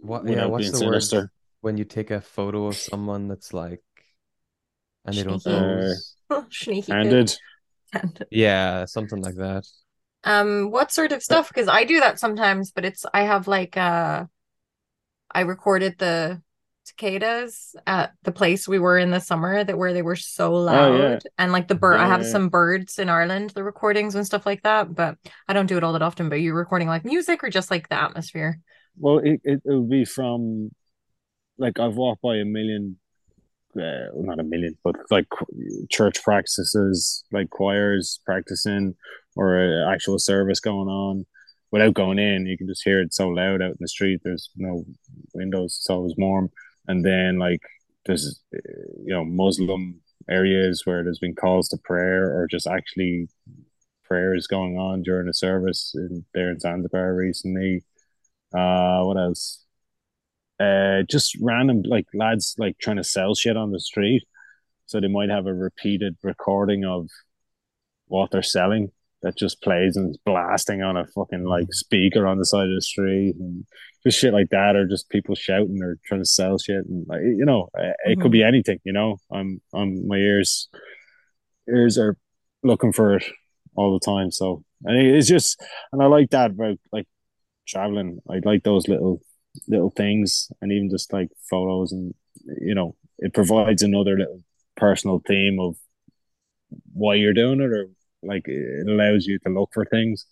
What- 0.03 0.29
yeah, 0.29 0.47
what's 0.47 0.77
the 0.77 0.87
word? 0.87 1.31
Sinister. 1.62 1.76
when 1.76 1.76
you 1.78 1.84
take 1.84 2.11
a 2.11 2.20
photo 2.20 2.66
of 2.68 2.80
someone 2.80 3.28
that's 3.28 3.52
like 3.52 3.82
and 5.04 5.16
they 5.16 5.22
don't 5.24 5.44
Sneaky. 5.44 5.44
pose. 5.44 6.16
Sneaky 6.50 6.96
Handed. 6.98 7.36
Yeah, 8.30 8.84
something 8.86 9.20
like 9.22 9.36
that. 9.36 9.66
Um, 10.24 10.70
what 10.70 10.90
sort 10.92 11.12
of 11.12 11.22
stuff? 11.22 11.48
Because 11.48 11.68
I 11.68 11.84
do 11.84 12.00
that 12.00 12.18
sometimes, 12.18 12.72
but 12.72 12.84
it's 12.84 13.07
I 13.14 13.22
have 13.22 13.46
like 13.46 13.76
uh 13.76 14.26
I 15.30 15.40
recorded 15.42 15.98
the 15.98 16.42
cicadas 16.84 17.74
at 17.86 18.12
the 18.22 18.30
place 18.32 18.68
we 18.68 18.78
were 18.78 18.96
in 18.96 19.11
the 19.11 19.20
summer 19.20 19.64
that 19.64 19.76
where 19.76 19.92
they 19.92 20.02
were 20.02 20.14
so 20.16 20.52
loud 20.54 20.78
Oh, 20.80 20.92
yeah. 21.02 21.18
and 21.36 21.50
like 21.52 21.66
the 21.68 21.74
bird 21.74 21.96
I 22.00 22.07
have 22.07 22.20
Yeah. 22.22 22.30
some 22.30 22.48
birds 22.48 22.98
in 22.98 23.09
Ireland, 23.09 23.50
the 23.50 23.64
recordings 23.64 24.14
and 24.14 24.24
stuff 24.24 24.46
like 24.46 24.62
that, 24.62 24.94
but 24.94 25.18
I 25.48 25.52
don't 25.52 25.66
do 25.66 25.76
it 25.76 25.84
all 25.84 25.92
that 25.94 26.02
often. 26.02 26.28
But 26.28 26.36
you're 26.40 26.54
recording 26.54 26.88
like 26.88 27.04
music 27.04 27.42
or 27.42 27.50
just 27.50 27.70
like 27.70 27.88
the 27.88 28.00
atmosphere? 28.00 28.61
Well, 28.96 29.18
it, 29.18 29.40
it, 29.44 29.62
it 29.64 29.72
would 29.74 29.90
be 29.90 30.04
from 30.04 30.70
like 31.59 31.78
I've 31.78 31.96
walked 31.96 32.22
by 32.22 32.36
a 32.36 32.44
million, 32.44 32.98
uh, 33.76 34.07
not 34.14 34.38
a 34.38 34.44
million, 34.44 34.76
but 34.84 34.96
like 35.11 35.26
church 35.90 36.22
practices, 36.22 37.24
like 37.32 37.50
choirs 37.50 38.20
practicing 38.24 38.94
or 39.34 39.86
actual 39.92 40.18
service 40.18 40.61
going 40.61 40.88
on 40.88 41.26
without 41.70 41.94
going 41.94 42.18
in. 42.18 42.46
You 42.46 42.57
can 42.57 42.68
just 42.68 42.84
hear 42.84 43.00
it 43.00 43.14
so 43.14 43.28
loud 43.28 43.62
out 43.62 43.70
in 43.70 43.76
the 43.80 43.88
street. 43.88 44.20
There's 44.22 44.50
no 44.57 44.84
windows, 45.34 45.74
so 45.74 45.78
it's 45.78 45.90
always 45.90 46.14
warm. 46.16 46.50
And 46.88 47.04
then 47.04 47.38
like 47.38 47.61
there's, 48.07 48.40
you 48.52 49.12
know, 49.12 49.24
Muslim 49.24 50.00
areas 50.28 50.82
where 50.84 51.04
there's 51.04 51.18
been 51.18 51.34
calls 51.34 51.68
to 51.68 51.76
prayer 51.78 52.36
or 52.36 52.46
just 52.46 52.66
actually 52.66 53.28
prayers 54.04 54.46
going 54.46 54.76
on 54.78 55.02
during 55.02 55.28
a 55.28 55.34
service 55.34 55.92
in, 55.94 56.24
there 56.32 56.50
in 56.50 56.61
Zanzibar 56.61 57.14
recently. 57.14 57.84
Uh, 58.54 59.02
what 59.02 59.16
else? 59.16 59.66
Uh, 60.59 61.02
just 61.09 61.36
random 61.40 61.82
like 61.82 62.07
lads 62.14 62.54
like 62.59 62.78
trying 62.78 62.96
to 62.96 63.04
sell 63.04 63.34
shit 63.34 63.57
on 63.57 63.72
the 63.72 63.80
street. 63.80 64.22
So 64.86 65.00
they 65.00 65.09
might 65.09 65.30
have 65.30 65.46
a 65.46 65.54
repeated 65.54 66.16
recording 66.22 66.84
of 66.84 67.09
what 68.07 68.30
they're 68.30 68.42
selling 68.42 68.92
that 69.22 69.36
just 69.36 69.61
plays 69.62 69.96
and 69.96 70.11
is 70.11 70.18
blasting 70.24 70.82
on 70.82 70.96
a 70.96 71.07
fucking 71.09 71.44
like 71.44 71.72
speaker 71.72 72.26
on 72.26 72.38
the 72.38 72.44
side 72.44 72.68
of 72.68 72.74
the 72.74 72.82
street 72.82 73.34
and 73.38 73.66
just 74.04 74.18
shit 74.18 74.32
like 74.32 74.50
that, 74.50 74.76
or 74.76 74.86
just 74.86 75.09
people 75.11 75.34
shouting 75.34 75.82
or 75.82 75.98
trying 76.07 76.20
to 76.20 76.26
sell 76.26 76.59
shit 76.59 76.86
and 76.86 77.07
like 77.09 77.22
you 77.22 77.44
know, 77.44 77.68
uh, 77.78 77.92
it 78.04 78.20
could 78.20 78.32
be 78.32 78.42
anything. 78.42 78.78
You 78.84 78.92
know, 78.92 79.18
I'm 79.32 79.61
I'm 79.74 80.07
my 80.07 80.16
ears 80.16 80.68
ears 81.68 81.98
are 81.98 82.16
looking 82.62 82.92
for 82.92 83.16
it 83.16 83.24
all 83.74 83.92
the 83.92 84.04
time. 84.04 84.30
So 84.30 84.62
think 84.84 85.14
it's 85.14 85.28
just, 85.28 85.61
and 85.92 86.02
I 86.02 86.07
like 86.07 86.30
that 86.30 86.52
about 86.52 86.78
like 86.92 87.07
traveling. 87.66 88.20
I 88.30 88.40
like 88.44 88.62
those 88.62 88.88
little 88.88 89.20
little 89.68 89.90
things, 89.90 90.50
and 90.61 90.72
even 90.72 90.90
just 90.90 91.12
like 91.12 91.30
photos, 91.50 91.92
and 91.92 92.14
you 92.61 92.74
know, 92.74 92.94
it 93.18 93.34
provides 93.34 93.82
another 93.82 94.16
little 94.18 94.42
personal 94.76 95.20
theme 95.26 95.59
of 95.61 95.76
why 96.92 97.14
you're 97.14 97.32
doing 97.34 97.61
it, 97.61 97.70
or 97.70 97.88
like 98.22 98.46
it 98.48 98.88
allows 98.88 99.26
you 99.26 99.38
to 99.40 99.48
look 99.50 99.70
for 99.72 99.84
things 99.84 100.26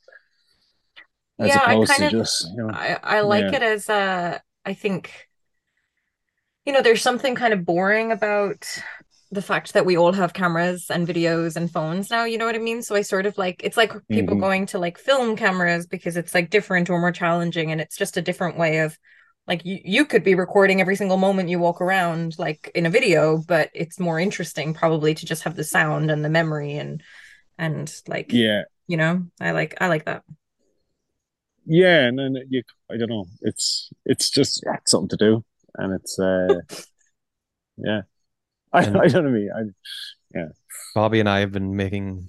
as 1.38 1.48
Yeah, 1.48 1.60
I 1.64 1.72
opposed 1.72 1.92
to 1.92 1.98
kind 2.00 2.14
of- 2.14 2.20
just 2.22 2.48
you 2.50 2.56
know. 2.62 2.70
I 2.72 2.98
I 3.02 3.20
like 3.20 3.44
Yeah. 3.44 3.56
it 3.56 3.62
as 3.62 3.88
a 3.88 4.42
I 4.64 4.74
think 4.74 5.28
you 6.64 6.72
know 6.72 6.82
there's 6.82 7.02
something 7.02 7.34
kind 7.34 7.52
of 7.54 7.64
boring 7.64 8.12
about 8.12 8.66
the 9.30 9.42
fact 9.42 9.72
that 9.74 9.86
we 9.86 9.96
all 9.96 10.12
have 10.12 10.32
cameras 10.34 10.86
and 10.90 11.06
videos 11.08 11.56
and 11.56 11.70
phones 11.70 12.10
now, 12.10 12.24
you 12.24 12.38
know 12.38 12.46
what 12.46 12.54
I 12.54 12.58
mean? 12.58 12.82
So 12.82 12.94
I 12.94 13.02
sort 13.02 13.26
of 13.26 13.36
like 13.38 13.60
it's 13.64 13.76
like 13.76 13.92
people 14.10 14.36
Mhm. 14.36 14.44
going 14.46 14.66
to 14.66 14.78
like 14.78 14.98
film 14.98 15.36
cameras 15.36 15.86
because 15.86 16.16
it's 16.16 16.34
like 16.34 16.50
different 16.50 16.90
or 16.90 17.00
more 17.00 17.12
challenging 17.12 17.72
and 17.72 17.80
it's 17.80 17.96
just 17.96 18.16
a 18.16 18.22
different 18.22 18.58
way 18.58 18.78
of 18.78 18.96
like 19.46 19.64
you, 19.64 19.78
you 19.84 20.04
could 20.06 20.24
be 20.24 20.34
recording 20.34 20.80
every 20.80 20.96
single 20.96 21.16
moment 21.18 21.48
you 21.50 21.58
walk 21.58 21.80
around 21.80 22.38
like 22.38 22.70
in 22.74 22.86
a 22.86 22.90
video, 22.90 23.38
but 23.38 23.70
it's 23.74 24.00
more 24.00 24.18
interesting 24.20 24.74
probably 24.74 25.14
to 25.14 25.26
just 25.26 25.42
have 25.44 25.56
the 25.56 25.64
sound 25.64 26.10
and 26.10 26.24
the 26.24 26.30
memory 26.30 26.74
and 26.76 27.02
and 27.58 27.94
like 28.08 28.34
Yeah, 28.34 28.64
you 28.88 28.96
know, 28.98 29.26
I 29.40 29.52
like 29.52 29.76
I 29.80 29.88
like 29.88 30.06
that. 30.06 30.24
yeah, 31.66 32.06
and 32.06 32.18
then 32.18 32.36
you, 32.50 32.62
I 32.90 32.96
don't 32.96 33.08
know, 33.08 33.26
it's 33.42 33.90
it's 34.04 34.30
just 34.30 34.62
yeah, 34.66 34.76
it's 34.76 34.90
something 34.90 35.08
to 35.10 35.16
do, 35.16 35.44
and 35.76 35.94
it's 35.94 36.18
uh, 36.18 36.60
yeah, 37.76 38.02
I, 38.74 38.80
I 38.80 39.08
don't 39.08 39.24
know 39.24 39.30
me. 39.30 39.48
I, 39.54 40.40
Bobby 40.94 41.20
and 41.20 41.28
I 41.28 41.40
have 41.40 41.52
been 41.52 41.76
making 41.76 42.28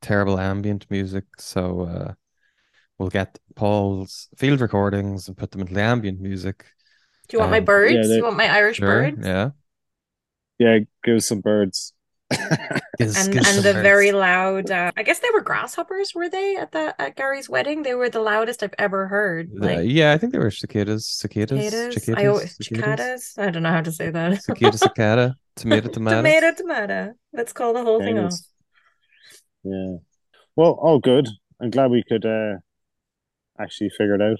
terrible 0.00 0.38
ambient 0.38 0.86
music, 0.90 1.24
so 1.38 1.82
uh, 1.82 2.14
we'll 2.98 3.08
get 3.10 3.38
Paul's 3.54 4.28
field 4.36 4.60
recordings 4.60 5.28
and 5.28 5.36
put 5.36 5.50
them 5.50 5.62
into 5.62 5.74
the 5.74 5.82
ambient 5.82 6.20
music. 6.20 6.66
Do 7.28 7.36
you 7.36 7.40
want 7.40 7.50
my 7.52 7.58
Um, 7.58 7.64
birds? 7.64 7.94
yeah, 7.94 8.06
they- 8.06 8.16
you 8.16 8.24
want 8.24 8.36
my 8.36 8.48
Irish 8.48 8.76
Sure, 8.78 9.02
birds? 9.10 9.26
yeah. 9.26 9.50
yeah, 10.58 10.78
give 11.04 11.16
us 11.16 11.26
some 11.26 11.40
birds. 11.40 11.92
Giz- 12.98 13.16
And 13.16 13.32
giz 13.32 13.34
and 13.34 13.44
some 13.44 13.56
the 13.56 13.72
birds. 13.74 13.82
very 13.82 14.12
loud. 14.12 14.70
Uh, 14.70 14.90
I 14.96 15.02
guess 15.02 15.18
they 15.18 15.28
were 15.34 15.40
grasshoppers, 15.42 16.14
were 16.14 16.28
they 16.30 16.56
at 16.56 16.72
the 16.72 16.94
at 17.00 17.16
Gary's 17.16 17.48
wedding? 17.48 17.82
They 17.82 17.94
were 17.94 18.08
the 18.08 18.20
loudest 18.20 18.62
I've 18.62 18.74
ever 18.78 19.06
heard. 19.08 19.50
Uh, 19.54 19.66
Like 19.66 19.90
yeah, 19.90 20.12
I 20.12 20.18
think 20.18 20.32
they 20.32 20.38
were 20.38 20.50
cicadas, 20.50 21.06
cicadas, 21.06 21.60
cicadas. 21.70 21.94
cicadas, 21.94 22.24
I 22.24 22.26
always 22.28 22.56
cicadas, 22.56 22.64
cicadas. 22.64 23.34
I 23.38 23.50
don't 23.50 23.62
know 23.62 23.70
how 23.70 23.82
to 23.82 23.92
say 23.92 24.10
that. 24.10 24.42
cicada, 24.42 24.78
cicada, 24.78 25.36
tomato, 25.56 25.88
tomato. 25.92 26.16
tomato, 26.18 26.54
tomato. 26.54 27.12
Let's 27.32 27.52
call 27.52 27.72
the 27.72 27.82
whole 27.82 27.98
thing 28.00 28.18
off. 28.18 28.34
Yeah. 29.64 29.96
Well, 30.56 30.72
all 30.72 30.98
good. 30.98 31.28
I'm 31.60 31.70
glad 31.70 31.90
we 31.90 32.02
could 32.06 32.24
uh 32.26 32.56
actually 33.58 33.90
figure 33.90 34.14
it 34.14 34.22
out. 34.22 34.38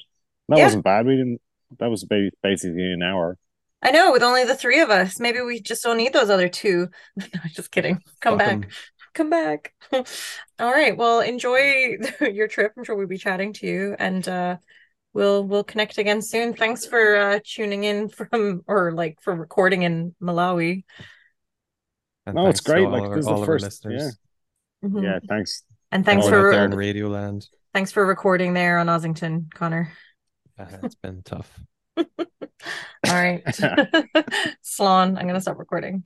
That 0.49 0.59
Yeah. 0.59 0.65
wasn't 0.65 0.85
bad. 0.85 1.07
We 1.07 1.17
didn't. 1.17 1.41
That 1.79 1.91
was 1.91 2.05
basically 2.05 2.93
an 2.93 3.03
hour. 3.03 3.39
I 3.83 3.91
know, 3.91 4.13
with 4.13 4.23
only 4.23 4.45
the 4.45 4.55
three 4.55 4.81
of 4.81 4.91
us. 4.91 5.19
Maybe 5.19 5.41
we 5.41 5.61
just 5.61 5.83
don't 5.83 5.97
need 5.97 6.13
those 6.13 6.31
other 6.31 6.49
two. 6.49 6.89
No, 7.17 7.41
just 7.51 7.71
kidding. 7.71 8.01
Come 8.21 8.39
Fuck 8.39 8.47
back. 8.47 8.53
'em. 8.53 8.65
Come 9.15 9.31
back. 9.31 9.75
All 10.59 10.71
right. 10.73 10.97
Well, 10.97 11.21
enjoy 11.21 11.97
your 12.21 12.49
trip. 12.49 12.73
I'm 12.77 12.85
sure 12.85 12.97
we'll 12.97 13.07
be 13.07 13.19
chatting 13.19 13.53
to 13.55 13.67
you 13.67 13.97
and 13.99 14.27
uh 14.29 14.57
we'll 15.15 15.45
we'll 15.45 15.65
connect 15.65 15.99
again 15.99 16.23
soon. 16.23 16.55
Thanks 16.55 16.87
for 16.87 17.17
uh 17.17 17.39
tuning 17.45 17.85
in 17.85 18.09
from 18.09 18.63
or 18.67 18.93
like 18.93 19.21
for 19.23 19.35
recording 19.35 19.83
in 19.83 20.15
Malawi. 20.23 20.85
And 22.27 22.37
No, 22.37 22.47
it's 22.49 22.61
great, 22.61 22.85
all 22.85 22.93
like, 22.93 23.03
our- 23.03 23.09
this 23.17 23.19
is 23.21 23.25
the 23.27 23.31
all 23.33 23.43
of 23.43 23.49
our 23.49 23.55
first- 23.55 23.65
listeners. 23.65 24.19
Mhm. 24.85 25.03
Yeah. 25.03 25.19
Thanks. 25.29 25.65
And 25.91 26.05
thanks 26.05 26.27
for 26.27 26.51
there 26.53 26.65
in 26.65 26.75
Radio 26.75 27.09
Land. 27.09 27.47
thanks 27.75 27.93
for 27.93 28.05
recording 28.07 28.55
there 28.55 28.79
on 28.79 28.87
Ossington, 28.87 29.53
Connor. 29.53 29.93
Uh, 30.59 30.67
it's 30.83 30.95
been 30.95 31.23
tough. 31.23 31.61
All 31.97 32.05
right. 33.07 33.45
Slán, 34.65 35.19
I'm 35.19 35.27
gonna 35.27 35.41
stop 35.41 35.59
recording. 35.59 36.05